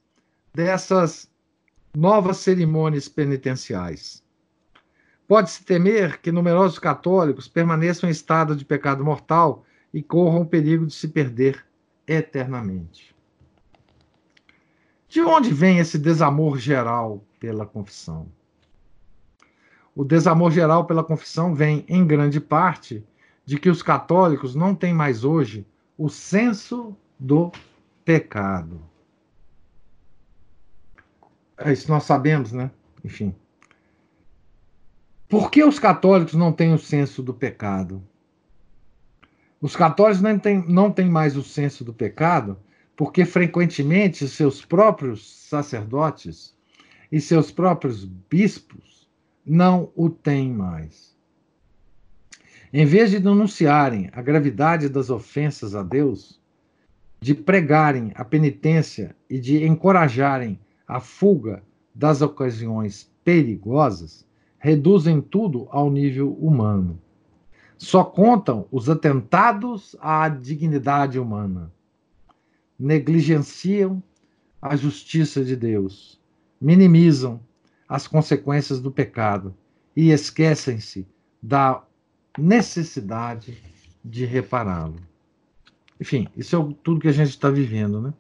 [0.55, 1.31] dessas
[1.95, 4.23] novas cerimônias penitenciais?
[5.31, 10.85] Pode-se temer que numerosos católicos permaneçam em estado de pecado mortal e corram o perigo
[10.85, 11.65] de se perder
[12.05, 13.15] eternamente.
[15.07, 18.27] De onde vem esse desamor geral pela confissão?
[19.94, 23.07] O desamor geral pela confissão vem, em grande parte,
[23.44, 25.65] de que os católicos não têm mais hoje
[25.97, 27.52] o senso do
[28.05, 28.82] pecado.
[31.57, 32.69] É isso nós sabemos, né?
[33.05, 33.32] Enfim.
[35.31, 38.02] Por que os católicos não têm o senso do pecado?
[39.61, 42.59] Os católicos não têm, não têm mais o senso do pecado
[42.97, 46.52] porque frequentemente seus próprios sacerdotes
[47.12, 49.09] e seus próprios bispos
[49.47, 51.16] não o têm mais.
[52.73, 56.40] Em vez de denunciarem a gravidade das ofensas a Deus,
[57.20, 60.59] de pregarem a penitência e de encorajarem
[60.89, 61.62] a fuga
[61.94, 64.28] das ocasiões perigosas,
[64.61, 67.01] reduzem tudo ao nível humano.
[67.78, 71.73] Só contam os atentados à dignidade humana.
[72.78, 74.03] Negligenciam
[74.61, 76.20] a justiça de Deus,
[76.61, 77.41] minimizam
[77.89, 79.55] as consequências do pecado
[79.97, 81.09] e esquecem-se
[81.43, 81.82] da
[82.39, 83.57] necessidade
[84.05, 85.01] de repará-lo.
[85.99, 88.12] Enfim, isso é tudo que a gente está vivendo, né?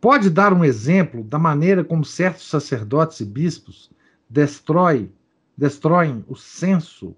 [0.00, 3.91] Pode dar um exemplo da maneira como certos sacerdotes e bispos
[4.32, 5.12] destrói,
[5.54, 7.14] destroem o senso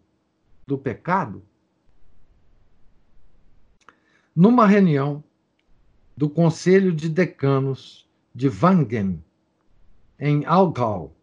[0.67, 1.45] do pecado?
[4.35, 5.23] Numa reunião
[6.17, 9.23] do Conselho de Decanos de Wangen,
[10.19, 11.15] em Algau,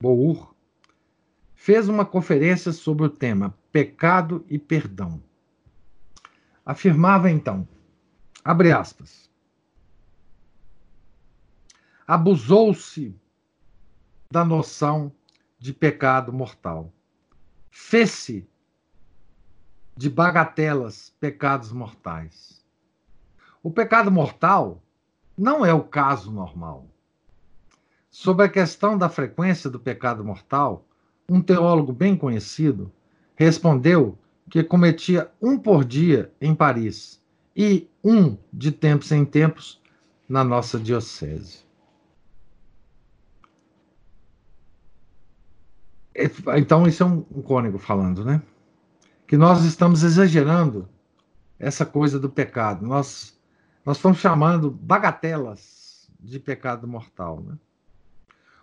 [0.00, 0.54] Bohr
[1.54, 5.22] fez uma conferência sobre o tema pecado e perdão.
[6.64, 7.68] Afirmava então,
[8.42, 9.30] abre aspas,
[12.06, 13.14] abusou-se
[14.32, 15.12] da noção
[15.58, 16.90] de pecado mortal.
[17.70, 18.48] Fez-se
[19.94, 22.64] de bagatelas pecados mortais.
[23.62, 24.82] O pecado mortal
[25.36, 26.88] não é o caso normal.
[28.08, 30.88] Sobre a questão da frequência do pecado mortal,
[31.28, 32.90] um teólogo bem conhecido
[33.36, 34.18] respondeu
[34.50, 37.22] que cometia um por dia em Paris
[37.54, 39.80] e um de tempos em tempos
[40.28, 41.64] na nossa diocese.
[46.56, 48.42] Então, isso é um, um cônego falando, né?
[49.26, 50.88] Que nós estamos exagerando
[51.58, 52.86] essa coisa do pecado.
[52.86, 53.38] Nós,
[53.84, 57.58] nós estamos chamando bagatelas de pecado mortal, né?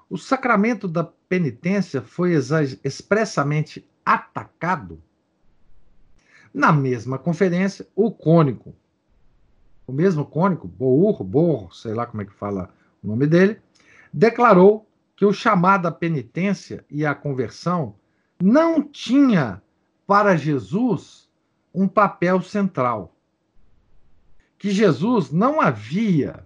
[0.10, 2.34] O sacramento da penitência foi
[2.84, 5.02] expressamente atacado.
[6.54, 8.76] Na mesma conferência, o cônico,
[9.88, 12.70] o mesmo cônico, Bour, Bour, sei lá como é que fala
[13.04, 13.60] o nome dele,
[14.14, 17.96] declarou que o chamado à penitência e à conversão
[18.42, 19.62] não tinha
[20.06, 21.30] para Jesus
[21.74, 23.16] um papel central.
[24.58, 26.46] Que Jesus não havia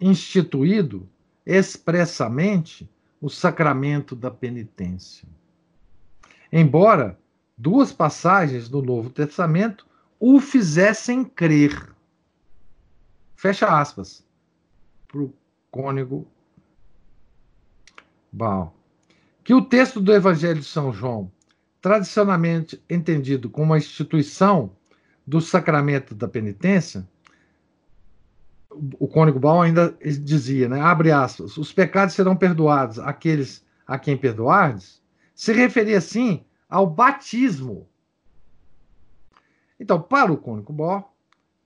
[0.00, 1.08] instituído
[1.44, 2.88] expressamente
[3.20, 5.28] o sacramento da penitência.
[6.52, 7.18] Embora
[7.56, 9.86] duas passagens do Novo Testamento
[10.18, 11.94] o fizessem crer.
[13.36, 14.24] Fecha aspas.
[15.08, 15.34] Para o
[15.70, 16.26] cônego
[18.32, 18.74] Baal.
[19.42, 21.30] Que o texto do Evangelho de São João,
[21.80, 24.70] tradicionalmente entendido como a instituição
[25.26, 27.08] do sacramento da penitência,
[28.70, 34.16] o cônigo Baal ainda dizia, né, abre aspas, os pecados serão perdoados àqueles a quem
[34.16, 34.99] perdoardes,
[35.40, 37.88] se referia assim ao batismo.
[39.80, 41.16] Então, para o cônigo Baal,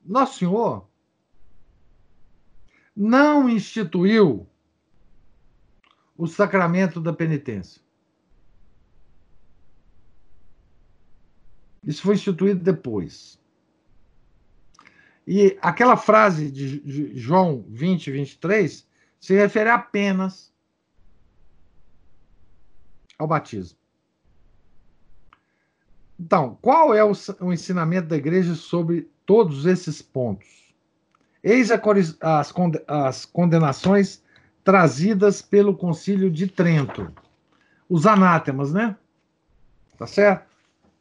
[0.05, 0.89] Nosso Senhor
[2.95, 4.49] não instituiu
[6.17, 7.83] o sacramento da penitência.
[11.83, 13.41] Isso foi instituído depois.
[15.27, 18.87] E aquela frase de João 20, 23
[19.19, 20.54] se refere apenas
[23.19, 23.79] ao batismo.
[26.19, 30.75] Então, qual é o, o ensinamento da igreja sobre todos esses pontos?
[31.43, 31.81] Eis a,
[32.21, 32.55] as,
[32.87, 34.23] as condenações
[34.63, 37.13] trazidas pelo Concílio de Trento.
[37.89, 38.97] Os anátemas, né?
[39.99, 40.49] Tá certo?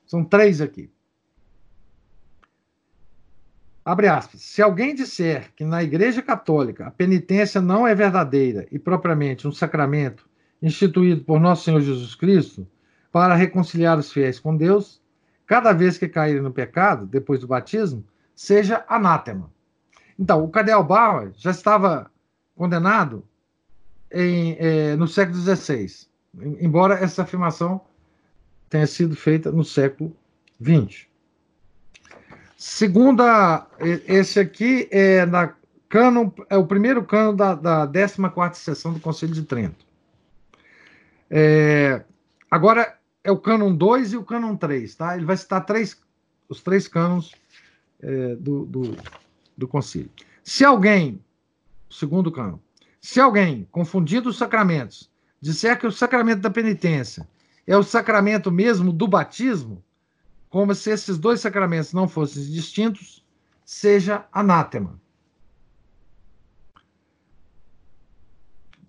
[0.06, 0.92] São três aqui.
[3.86, 4.42] Abre aspas.
[4.42, 9.52] Se alguém disser que na Igreja Católica a penitência não é verdadeira e propriamente um
[9.52, 10.28] sacramento
[10.64, 12.66] instituído por nosso Senhor Jesus Cristo
[13.12, 15.02] para reconciliar os fiéis com Deus,
[15.46, 18.04] cada vez que caírem no pecado, depois do batismo,
[18.34, 19.52] seja anátema.
[20.18, 22.10] Então, o Cardeal Bauer já estava
[22.56, 23.24] condenado
[24.10, 26.08] em, é, no século XVI,
[26.60, 27.82] embora essa afirmação
[28.70, 30.16] tenha sido feita no século
[30.62, 31.08] XX.
[32.58, 33.68] Segunda,
[34.08, 35.54] esse aqui é na
[35.90, 39.86] cânon, é o primeiro cano da, da 14 sessão do Conselho de Trento.
[41.36, 42.04] É,
[42.52, 45.16] agora é o cânon 2 e o cânon 3, tá?
[45.16, 46.00] Ele vai citar três,
[46.48, 47.32] os três cânones
[48.00, 48.96] é, do, do,
[49.58, 50.12] do concílio.
[50.44, 51.20] Se alguém,
[51.90, 52.60] segundo cânon,
[53.02, 55.10] se alguém, confundindo os sacramentos,
[55.42, 57.28] disser que o sacramento da penitência
[57.66, 59.84] é o sacramento mesmo do batismo,
[60.52, 63.26] como se esses dois sacramentos não fossem distintos,
[63.66, 65.02] seja anátema.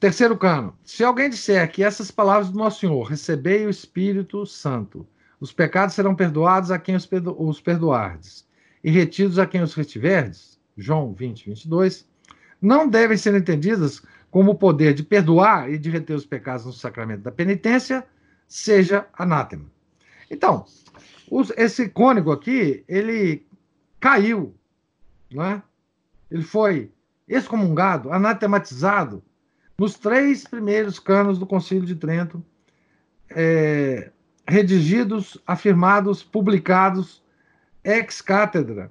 [0.05, 0.77] Terceiro cano.
[0.85, 5.09] Se alguém disser que essas palavras do Nosso Senhor, recebei o Espírito Santo,
[5.41, 8.47] os pecados serão perdoados a quem os, perdo os perdoardes,
[8.85, 12.07] e retidos a quem os retiverdes, João 20, 22,
[12.61, 16.73] não devem ser entendidas como o poder de perdoar e de reter os pecados no
[16.75, 18.07] sacramento da penitência,
[18.47, 19.65] seja anátema.
[20.31, 20.67] Então,
[21.31, 23.47] os, esse cônego aqui, ele
[23.99, 24.55] caiu,
[25.33, 25.63] né?
[26.31, 26.93] ele foi
[27.27, 29.23] excomungado, anatematizado,
[29.79, 32.45] nos três primeiros canos do Concílio de Trento,
[33.31, 34.11] é,
[34.47, 37.23] redigidos, afirmados, publicados
[37.83, 38.91] ex cátedra,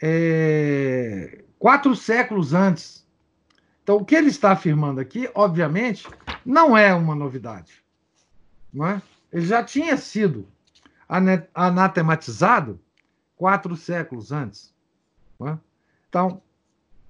[0.00, 3.06] é, quatro séculos antes.
[3.82, 6.08] Então, o que ele está afirmando aqui, obviamente,
[6.44, 7.82] não é uma novidade.
[8.72, 9.02] Não é?
[9.32, 10.46] Ele já tinha sido
[11.54, 12.80] anatematizado
[13.36, 14.72] quatro séculos antes.
[15.46, 15.58] É?
[16.08, 16.42] Então,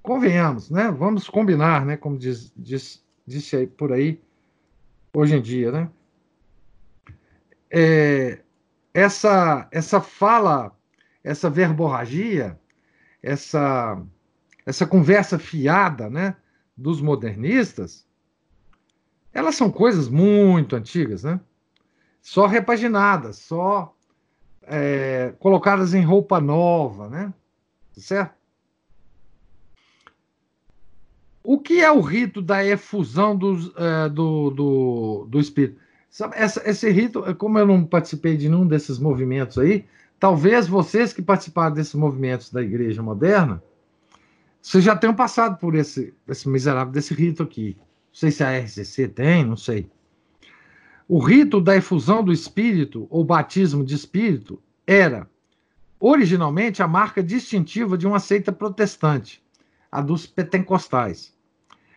[0.02, 0.90] convenhamos, né?
[0.90, 1.96] Vamos combinar, né?
[1.96, 4.20] Como diz, diz, disse aí por aí,
[5.12, 5.90] hoje em dia, né?
[7.70, 8.40] É,
[8.92, 10.76] essa, essa fala,
[11.22, 12.58] essa verborragia,
[13.22, 14.02] essa,
[14.66, 16.36] essa conversa fiada, né?
[16.76, 18.06] Dos modernistas,
[19.32, 21.38] elas são coisas muito antigas, né?
[22.22, 23.94] Só repaginadas, só
[24.62, 27.32] é, colocadas em roupa nova, né?
[27.92, 28.39] Certo?
[31.42, 35.80] O que é o rito da efusão dos, é, do, do, do espírito?
[36.10, 39.84] Sabe, essa, esse rito, como eu não participei de nenhum desses movimentos aí,
[40.18, 43.62] talvez vocês que participaram desses movimentos da igreja moderna,
[44.60, 47.76] vocês já tenham passado por esse, esse miserável desse rito aqui.
[47.78, 49.88] Não sei se a RCC tem, não sei.
[51.08, 55.28] O rito da efusão do espírito, ou batismo de espírito, era
[55.98, 59.42] originalmente a marca distintiva de uma seita protestante,
[59.90, 61.34] a dos pentecostais.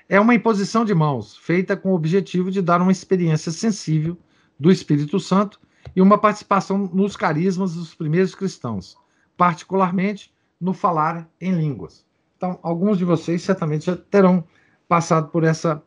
[0.10, 4.18] É uma imposição de mãos, feita com o objetivo de dar uma experiência sensível
[4.60, 5.60] do Espírito Santo
[5.96, 8.98] e uma participação nos carismas dos primeiros cristãos,
[9.38, 12.06] particularmente no falar em línguas.
[12.38, 14.44] Então, alguns de vocês certamente já terão
[14.88, 15.82] passado por essa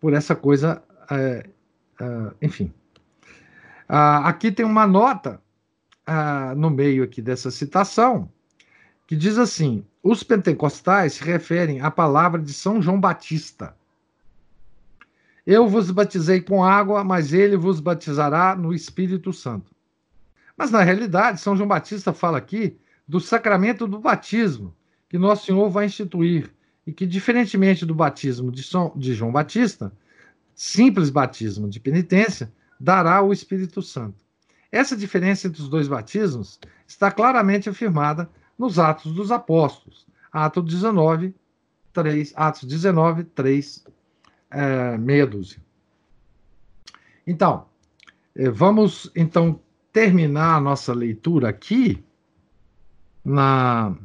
[0.00, 1.48] por essa coisa, é,
[1.98, 2.70] é, enfim.
[3.88, 5.40] Ah, aqui tem uma nota
[6.06, 8.30] ah, no meio aqui dessa citação
[9.06, 13.76] que diz assim: os pentecostais se referem à palavra de São João Batista.
[15.46, 19.74] Eu vos batizei com água, mas ele vos batizará no Espírito Santo.
[20.56, 24.74] Mas na realidade, São João Batista fala aqui do sacramento do batismo
[25.08, 26.50] que Nosso Senhor vai instituir
[26.86, 29.92] e que, diferentemente do batismo de, São, de João Batista,
[30.54, 34.24] simples batismo de penitência, dará o Espírito Santo.
[34.72, 38.28] Essa diferença entre os dois batismos está claramente afirmada
[38.58, 41.34] nos Atos dos Apóstolos, Ato 19,
[41.92, 43.84] 3, Atos 19, 3,
[44.50, 45.62] é, meia dúzia.
[47.26, 47.66] Então,
[48.34, 49.60] eh, vamos então
[49.92, 52.04] terminar a nossa leitura aqui
[53.24, 53.96] na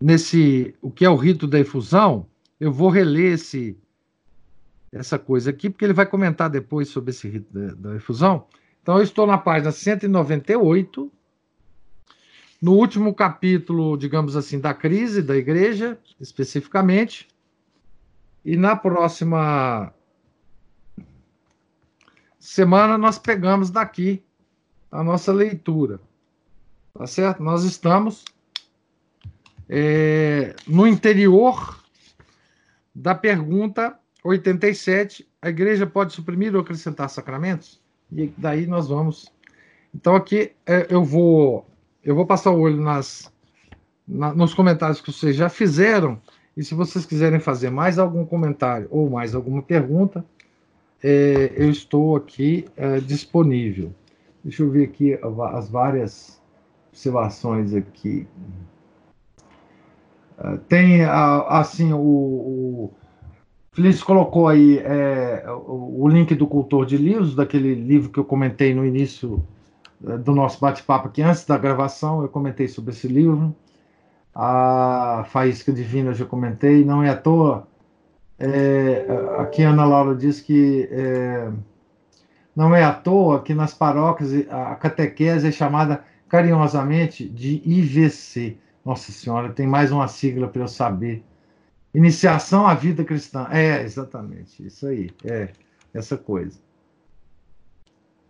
[0.00, 2.26] nesse o que é o rito da efusão,
[2.60, 3.76] eu vou reler esse
[4.92, 8.46] essa coisa aqui, porque ele vai comentar depois sobre esse rito da, da efusão.
[8.82, 11.12] Então, eu estou na página 198,
[12.60, 17.28] no último capítulo, digamos assim, da crise da igreja, especificamente,
[18.44, 19.92] e na próxima
[22.38, 24.22] semana nós pegamos daqui
[24.90, 26.00] a nossa leitura.
[26.94, 27.42] Tá certo?
[27.42, 28.24] Nós estamos
[29.68, 31.78] é, no interior
[32.94, 37.80] da pergunta 87, a igreja pode suprimir ou acrescentar sacramentos?
[38.10, 39.32] E daí nós vamos.
[39.94, 41.66] Então aqui é, eu vou
[42.08, 43.30] eu vou passar o olho nas
[44.06, 46.18] na, nos comentários que vocês já fizeram
[46.56, 50.24] e se vocês quiserem fazer mais algum comentário ou mais alguma pergunta,
[51.04, 53.92] é, eu estou aqui é, disponível.
[54.42, 55.18] Deixa eu ver aqui
[55.52, 56.40] as várias
[56.88, 58.26] observações aqui.
[60.38, 62.90] É, tem, assim, o, o
[63.72, 68.74] Felício colocou aí é, o, link do Cultor de Livros, daquele livro que eu comentei
[68.74, 69.44] no início
[70.00, 73.54] do nosso bate-papo aqui, antes da gravação, eu comentei sobre esse livro.
[74.34, 77.66] A Faísca Divina eu já comentei, não é à toa.
[78.38, 79.04] É,
[79.38, 81.50] aqui a Ana Laura diz que é,
[82.54, 89.10] não é à toa que nas paróquias a catequese é chamada carinhosamente de IVC, nossa
[89.10, 91.24] Senhora, tem mais uma sigla para eu saber.
[91.92, 93.48] Iniciação à vida cristã.
[93.50, 95.10] É, exatamente, isso aí.
[95.24, 95.48] É,
[95.92, 96.58] essa coisa.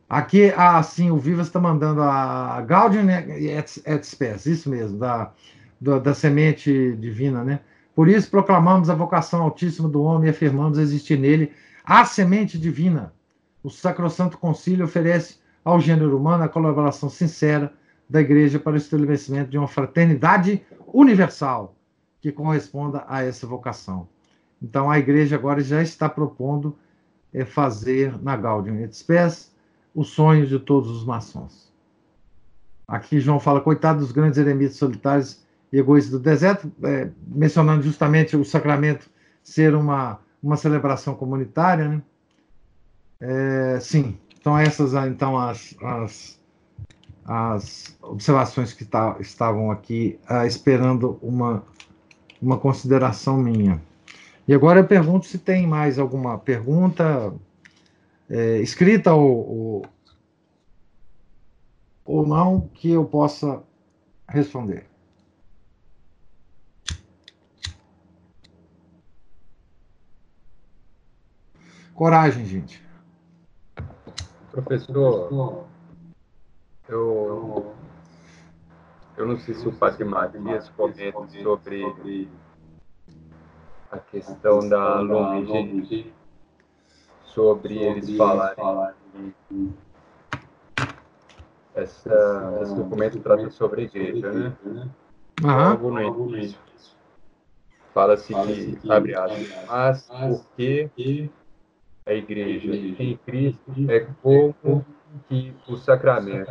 [0.09, 5.33] Aqui, assim, o Vivas está mandando a Gaudium et, et Spes, isso mesmo, da,
[5.79, 7.61] da, da, semente divina, né?
[7.95, 11.53] Por isso proclamamos a vocação altíssima do homem e afirmamos existir nele
[11.85, 13.13] a semente divina.
[13.63, 17.71] O Sacrosanto Concílio oferece ao gênero humano a colaboração sincera
[18.09, 21.75] da Igreja para o estabelecimento de uma fraternidade universal
[22.23, 24.09] que corresponda a essa vocação.
[24.63, 26.79] Então, a Igreja agora já está propondo
[27.35, 29.53] é, fazer na Gaudium et Spes
[29.95, 31.73] o sonho de todos os maçons.
[32.87, 38.37] Aqui João fala, coitado dos grandes eremitas solitários e egoístas do deserto, é, mencionando justamente
[38.37, 39.11] o sacramento
[39.43, 42.03] ser uma, uma celebração comunitária, né?
[43.21, 46.39] É, sim, então essas então as, as
[47.29, 51.63] as observações que tá, estavam aqui uh, esperando uma,
[52.41, 53.83] uma consideração minha.
[54.49, 57.35] E agora eu pergunto se tem mais alguma pergunta
[58.29, 59.87] é, escrita ou, ou,
[62.05, 63.63] ou não que eu possa
[64.29, 64.87] responder.
[71.95, 72.87] Coragem, gente.
[74.53, 75.67] Professor,
[76.89, 77.75] eu,
[79.17, 82.29] eu não sei se o Padre Matias comenta sobre
[83.91, 86.18] a questão da longevidade
[87.35, 88.95] sobre eles falarem
[91.79, 94.53] essa, esse documento trata sobre a igreja, né?
[95.45, 95.71] Aham.
[95.75, 96.59] Logo no início.
[97.95, 101.31] Fala-se que, abre aspas, mas porque
[102.07, 104.85] a igreja em Cristo é como
[105.29, 106.51] que o sacramento.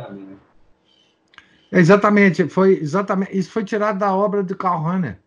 [1.70, 3.36] Exatamente, foi exatamente.
[3.36, 5.18] Isso foi tirado da obra de Karl Rahner.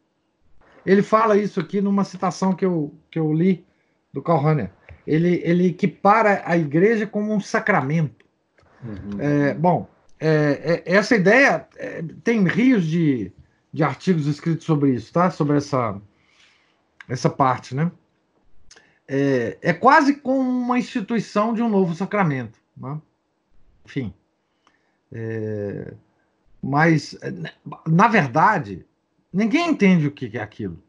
[0.85, 3.65] Ele fala isso aqui numa citação que eu, que eu li
[4.11, 4.71] do Karl Rahner.
[5.11, 8.25] Ele, ele equipara a igreja como um sacramento.
[8.81, 9.19] Uhum.
[9.19, 13.29] É, bom, é, é, essa ideia é, tem rios de,
[13.73, 15.29] de artigos escritos sobre isso, tá?
[15.29, 15.99] Sobre essa,
[17.09, 17.91] essa parte, né?
[19.05, 22.97] É, é quase como uma instituição de um novo sacramento, né?
[23.85, 24.13] Enfim.
[25.11, 25.93] É,
[26.63, 27.17] mas,
[27.85, 28.85] na verdade,
[29.33, 30.81] ninguém entende o que é aquilo.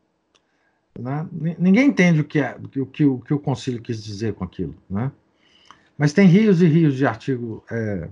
[0.99, 1.27] Né?
[1.59, 4.75] Ninguém entende o que, é, o, que, o que o concílio quis dizer com aquilo.
[4.89, 5.11] Né?
[5.97, 8.09] Mas tem rios e rios de artigo é,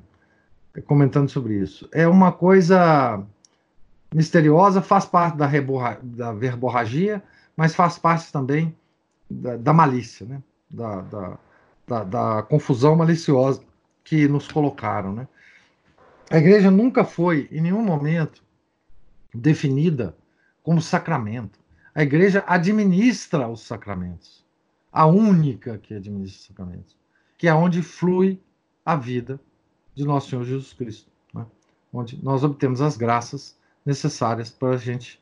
[0.87, 1.89] comentando sobre isso.
[1.93, 3.23] É uma coisa
[4.15, 7.23] misteriosa, faz parte da, reborra, da verborragia,
[7.57, 8.75] mas faz parte também
[9.31, 10.43] da, da malícia, né?
[10.69, 11.39] da, da,
[11.87, 13.63] da, da confusão maliciosa
[14.03, 15.13] que nos colocaram.
[15.13, 15.29] Né?
[16.31, 18.43] A igreja nunca foi, em nenhum momento,
[19.35, 20.17] definida
[20.63, 21.60] como sacramento.
[21.95, 24.45] A igreja administra os sacramentos.
[24.93, 26.97] A única que administra os sacramentos.
[27.37, 28.41] Que é onde flui
[28.85, 29.41] a vida
[29.95, 31.11] de nosso Senhor Jesus Cristo.
[31.35, 31.45] Né?
[31.93, 35.21] Onde nós obtemos as graças necessárias para a gente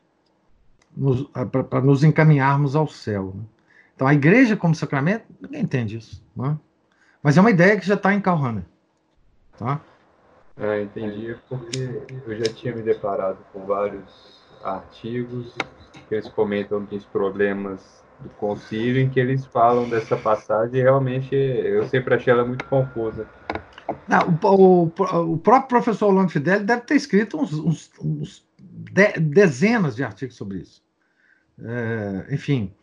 [0.95, 1.27] nos,
[1.69, 3.33] para nos encaminharmos ao céu.
[3.35, 3.43] Né?
[3.95, 6.23] Então, a igreja como sacramento, ninguém entende isso.
[6.35, 6.57] Né?
[7.21, 8.65] Mas é uma ideia que já está em Karl Rahner.
[9.57, 9.81] Tá?
[10.55, 15.55] Ah, entendi, porque eu já tinha me deparado com vários artigos
[16.09, 21.33] que eles comentam dos problemas do concílio em que eles falam dessa passagem e realmente
[21.33, 23.27] eu sempre achei ela muito confusa.
[24.07, 29.13] Não, o, o, o, próprio professor Orlando Fidel deve ter escrito uns, uns, uns de,
[29.19, 30.83] dezenas de artigos sobre isso.
[31.63, 32.73] É, enfim,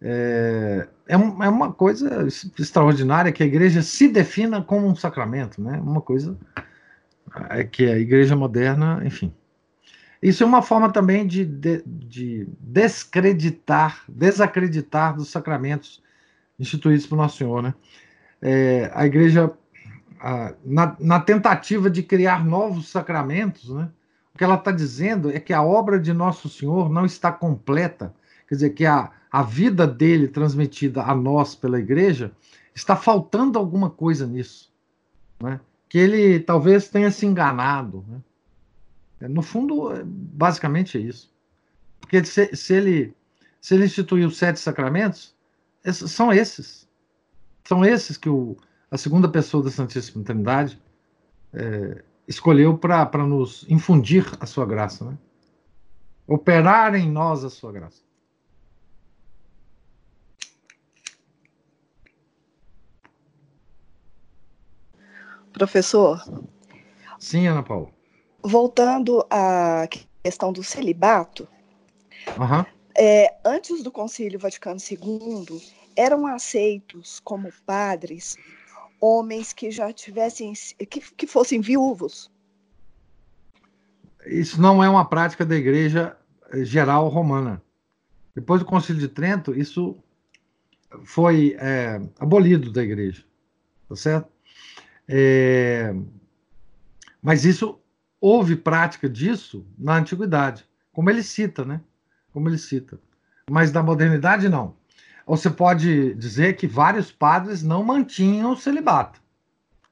[0.00, 2.26] é, é, é, uma coisa
[2.58, 5.80] extraordinária que a igreja se defina como um sacramento, né?
[5.82, 6.36] Uma coisa
[7.50, 9.32] é que a igreja moderna, enfim.
[10.22, 16.02] Isso é uma forma também de, de, de descreditar, desacreditar dos sacramentos
[16.58, 17.74] instituídos por Nosso Senhor, né?
[18.42, 19.50] É, a igreja,
[20.20, 23.88] a, na, na, tentativa de criar novos sacramentos, né?
[24.34, 28.14] O que ela está dizendo é que a obra de Nosso Senhor não está completa,
[28.48, 32.32] quer dizer, que a, a vida dele transmitida a nós pela igreja
[32.74, 34.72] está faltando alguma coisa nisso,
[35.40, 35.60] né?
[35.88, 38.04] que ele talvez tenha se enganado.
[38.08, 38.18] Né?
[39.20, 41.32] No fundo, basicamente é isso.
[42.00, 43.14] Porque se, se, ele,
[43.60, 45.34] se ele instituiu sete sacramentos,
[45.84, 46.88] esses, são esses.
[47.64, 48.56] São esses que o,
[48.90, 50.80] a segunda pessoa da Santíssima Trindade
[51.52, 55.04] é, escolheu para nos infundir a sua graça.
[55.04, 55.18] Né?
[56.26, 58.02] Operar em nós a sua graça.
[65.52, 66.22] Professor?
[67.18, 67.97] Sim, Ana Paula.
[68.42, 69.86] Voltando à
[70.22, 71.48] questão do celibato,
[72.36, 72.64] uhum.
[72.96, 75.60] é, antes do Concílio Vaticano II,
[75.96, 78.36] eram aceitos como padres
[79.00, 80.52] homens que já tivessem,
[80.88, 82.30] que, que fossem viúvos.
[84.26, 86.16] Isso não é uma prática da Igreja
[86.62, 87.62] Geral Romana.
[88.34, 89.96] Depois do Concílio de Trento, isso
[91.04, 93.24] foi é, abolido da Igreja,
[93.88, 94.28] tá certo?
[95.08, 95.94] É,
[97.22, 97.80] mas isso
[98.20, 101.80] houve prática disso na antiguidade, como ele cita, né?
[102.32, 102.98] Como ele cita.
[103.50, 104.76] Mas na modernidade não.
[105.26, 109.20] Você pode dizer que vários padres não mantinham o celibato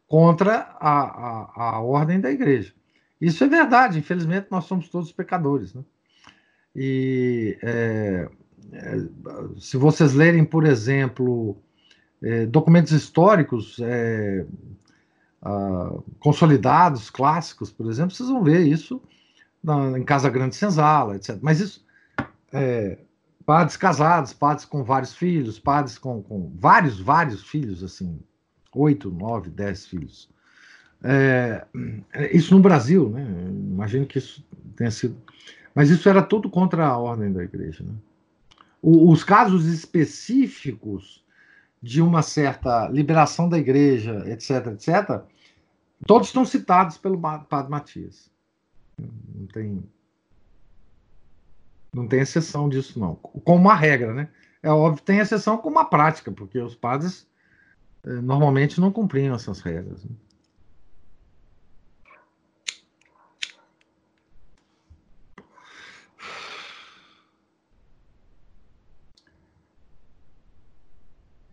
[0.07, 2.73] contra a, a, a ordem da igreja.
[3.21, 5.75] Isso é verdade, infelizmente nós somos todos pecadores.
[5.75, 5.83] Né?
[6.75, 8.29] E é,
[8.73, 8.97] é,
[9.59, 11.57] se vocês lerem, por exemplo,
[12.23, 14.45] é, documentos históricos, é,
[15.47, 19.01] uh, consolidados, clássicos, por exemplo, vocês vão ver isso
[19.63, 21.39] na, em Casa Grande Senzala, etc.
[21.41, 21.85] Mas isso,
[22.53, 22.99] é,
[23.45, 28.19] padres casados, padres com vários filhos, padres com, com vários, vários filhos, assim,
[28.75, 30.29] oito, nove, dez filhos.
[31.03, 31.65] É,
[32.33, 33.23] isso no Brasil, né?
[33.71, 34.45] Imagino que isso
[34.75, 35.17] tenha sido.
[35.75, 37.85] Mas isso era tudo contra a ordem da igreja.
[37.85, 37.95] Né?
[38.81, 41.23] O, os casos específicos
[41.83, 45.23] de uma certa liberação da igreja, etc, etc,
[46.05, 48.31] todos estão citados pelo Padre Matias.
[48.99, 49.85] Não tem,
[51.95, 53.15] não tem exceção disso, não.
[53.15, 54.29] Como uma regra, né?
[54.63, 57.27] É óbvio, tem exceção como uma prática, porque os padres
[58.05, 60.05] eh, normalmente não cumpriam essas regras.
[60.05, 60.11] Né?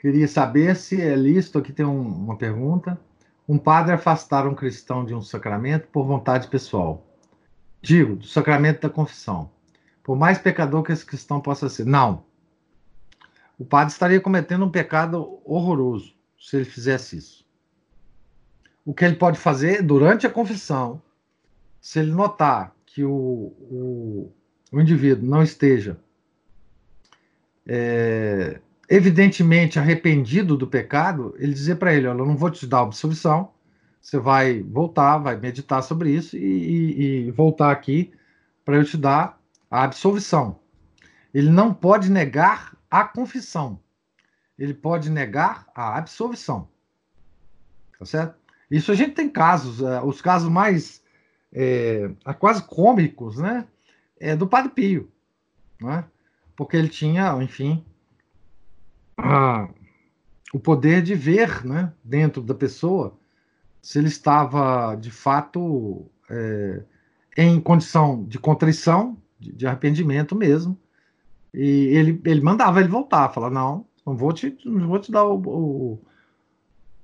[0.04, 3.00] Queria saber se é lícito, aqui tem um, uma pergunta.
[3.48, 7.06] Um padre afastar um cristão de um sacramento por vontade pessoal.
[7.82, 9.52] Digo, do sacramento da confissão.
[10.02, 11.86] Por mais pecador que esse cristão possa ser.
[11.86, 12.26] Não.
[13.58, 17.46] O padre estaria cometendo um pecado horroroso se ele fizesse isso.
[18.86, 21.02] O que ele pode fazer durante a confissão,
[21.80, 24.34] se ele notar que o, o,
[24.72, 25.98] o indivíduo não esteja
[27.66, 28.60] é,
[28.94, 33.52] evidentemente arrependido do pecado, ele dizer para ele: Olha, eu não vou te dar absolvição,
[34.00, 38.14] você vai voltar, vai meditar sobre isso e, e, e voltar aqui
[38.64, 40.60] para eu te dar a absolvição.
[41.34, 43.80] Ele não pode negar a confissão,
[44.60, 46.68] ele pode negar a absolvição.
[47.98, 48.36] Tá certo?
[48.70, 51.02] Isso a gente tem casos, uh, os casos mais
[51.52, 53.66] é, quase cômicos, né?
[54.20, 55.12] É do Padre Pio,
[55.82, 56.06] né?
[56.56, 57.84] Porque ele tinha, enfim,
[59.18, 59.68] a,
[60.54, 63.18] o poder de ver né, dentro da pessoa
[63.82, 66.84] se ele estava de fato é,
[67.38, 70.80] em condição de contrição, de, de, arrependimento mesmo,
[71.54, 75.26] e ele, ele mandava ele voltar, falar, não, não vou te, não vou te dar
[75.26, 76.02] o, o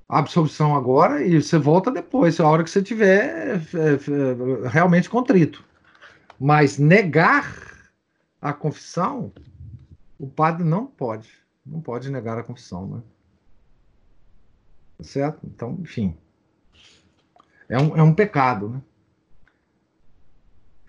[0.07, 5.07] a absolvição agora e você volta depois, a hora que você tiver é, é, realmente
[5.07, 5.63] contrito.
[6.39, 7.53] Mas negar
[8.41, 9.31] a confissão,
[10.17, 11.29] o padre não pode
[11.69, 13.01] não pode negar a confissão, né?
[15.01, 15.39] Certo?
[15.45, 16.15] Então, enfim.
[17.67, 18.81] É um, é um pecado, né?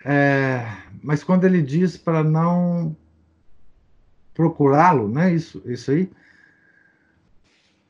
[0.03, 0.67] É,
[1.03, 2.97] mas quando ele diz para não
[4.35, 5.33] procurá-lo, né?
[5.33, 6.11] Isso, isso aí.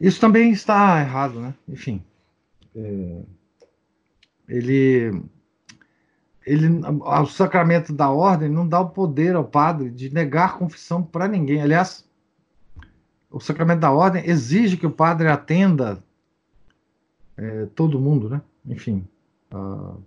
[0.00, 1.54] Isso também está errado, né?
[1.68, 2.02] Enfim.
[2.74, 3.22] É,
[4.48, 5.22] ele
[6.44, 11.28] ele, o sacramento da ordem não dá o poder ao padre de negar confissão para
[11.28, 11.62] ninguém.
[11.62, 12.09] Aliás,
[13.30, 16.02] o sacramento da ordem exige que o padre atenda
[17.36, 18.42] é, todo mundo, né?
[18.66, 19.06] Enfim.
[19.52, 20.02] Uh,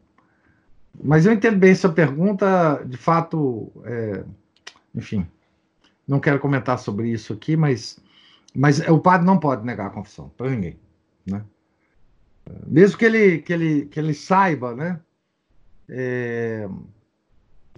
[1.04, 4.24] mas eu entendo bem essa pergunta, de fato, é,
[4.94, 5.26] enfim,
[6.08, 8.00] não quero comentar sobre isso aqui, mas,
[8.54, 10.78] mas o padre não pode negar a confissão para ninguém,
[11.26, 11.44] né?
[12.68, 15.00] Mesmo que ele, que ele, que ele saiba, né?
[15.90, 16.70] É,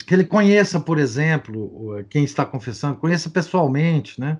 [0.06, 4.40] que ele conheça, por exemplo, quem está confessando, conheça pessoalmente, né?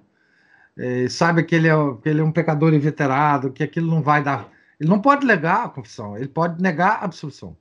[0.78, 4.24] É, sabe que ele, é, que ele é um pecador inveterado, que aquilo não vai
[4.24, 4.50] dar.
[4.80, 7.56] Ele não pode negar a confissão, ele pode negar a absolvição.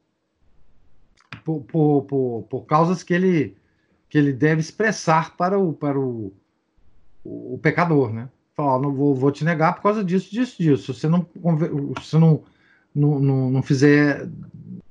[1.44, 3.56] Por, por, por, por causas que ele,
[4.08, 6.32] que ele deve expressar para o, para o,
[7.22, 8.28] o, o pecador, né?
[8.54, 10.94] Falar, não vou, vou te negar por causa disso, disso, disso.
[10.94, 11.26] Se você não,
[12.00, 12.42] se não,
[12.94, 14.28] não, não, não fizer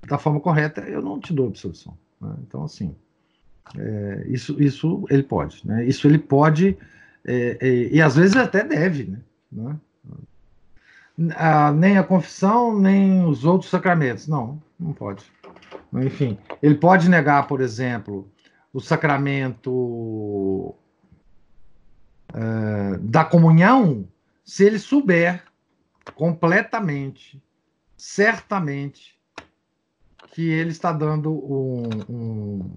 [0.07, 1.97] da forma correta, eu não te dou absolvição.
[2.19, 2.35] Né?
[2.45, 2.93] Então, assim,
[3.77, 5.65] é, isso, isso ele pode.
[5.65, 5.85] Né?
[5.85, 6.77] Isso ele pode
[7.25, 9.19] é, é, e às vezes até deve, né?
[9.51, 9.79] né?
[11.35, 14.27] Ah, nem a confissão, nem os outros sacramentos.
[14.27, 15.23] Não, não pode.
[15.93, 18.27] Enfim, ele pode negar, por exemplo,
[18.73, 20.73] o sacramento
[22.33, 24.07] é, da comunhão
[24.43, 25.43] se ele souber
[26.15, 27.41] completamente,
[27.95, 29.17] certamente,
[30.31, 32.71] que ele está dando um, um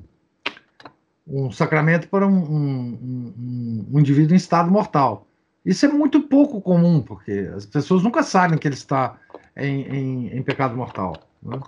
[1.27, 5.27] um sacramento para um, um, um, indivíduo em estado mortal.
[5.65, 9.19] Isso é muito pouco comum, porque as pessoas nunca sabem que ele está
[9.57, 11.59] em, em, em pecado mortal, né?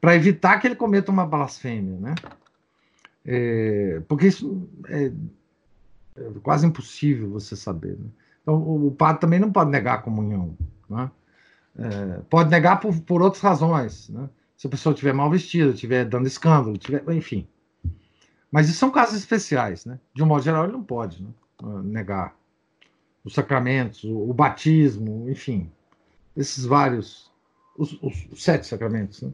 [0.00, 2.14] para evitar que ele cometa uma blasfêmia, né?
[3.24, 5.10] É, porque isso é,
[6.16, 7.96] é, quase impossível você saber.
[7.98, 8.06] Né?
[8.42, 10.56] Então, o, o, padre também não pode negar a comunhão.
[10.90, 11.10] Né?
[11.78, 14.10] É, pode negar por, por outras razões.
[14.10, 14.28] Né?
[14.56, 17.48] Se a pessoa estiver mal vestida, estiver dando escândalo, tiver, enfim.
[18.54, 19.98] Mas isso são casos especiais, né?
[20.14, 21.28] De um modo geral, ele não pode né?
[21.60, 22.36] Ah, negar
[23.24, 25.68] os sacramentos, o, batismo, enfim,
[26.36, 27.32] esses vários,
[27.76, 29.32] os, os, os sete sacramentos, né?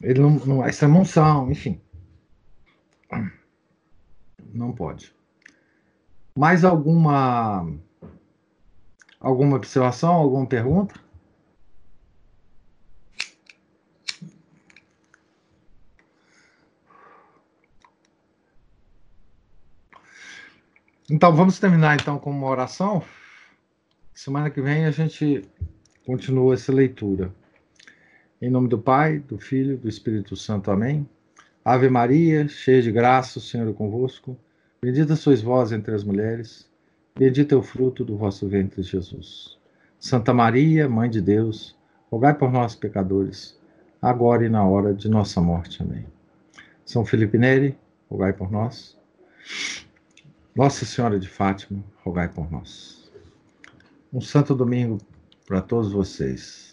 [0.00, 1.80] Ele não, não a extrema-unção, enfim,
[4.54, 5.12] não pode.
[6.36, 7.66] Mais alguma
[9.18, 10.94] alguma observação, alguma pergunta?
[21.10, 23.02] Então, vamos terminar então com uma oração.
[24.12, 25.42] semana que vem a gente
[26.04, 27.32] continua essa leitura.
[28.42, 30.70] Em nome do Pai, do Filho, do Espírito Santo.
[30.70, 31.08] Amém.
[31.64, 34.36] Ave Maria, cheia de graça, o Senhor é convosco.
[34.82, 36.68] Bendita sois vós entre as mulheres.
[37.18, 39.56] Bendito é o fruto do vosso ventre, Jesus.
[39.98, 41.74] Santa Maria, Mãe de Deus,
[42.10, 43.58] rogai por nós, pecadores,
[44.00, 45.82] agora e na hora de nossa morte.
[45.82, 46.04] Amém.
[46.84, 47.78] São Felipe Neri,
[48.10, 48.94] rogai por nós.
[50.54, 53.10] Nossa Senhora de Fátima, rogai por nós.
[54.12, 54.98] Um santo domingo
[55.46, 56.67] para todos vocês.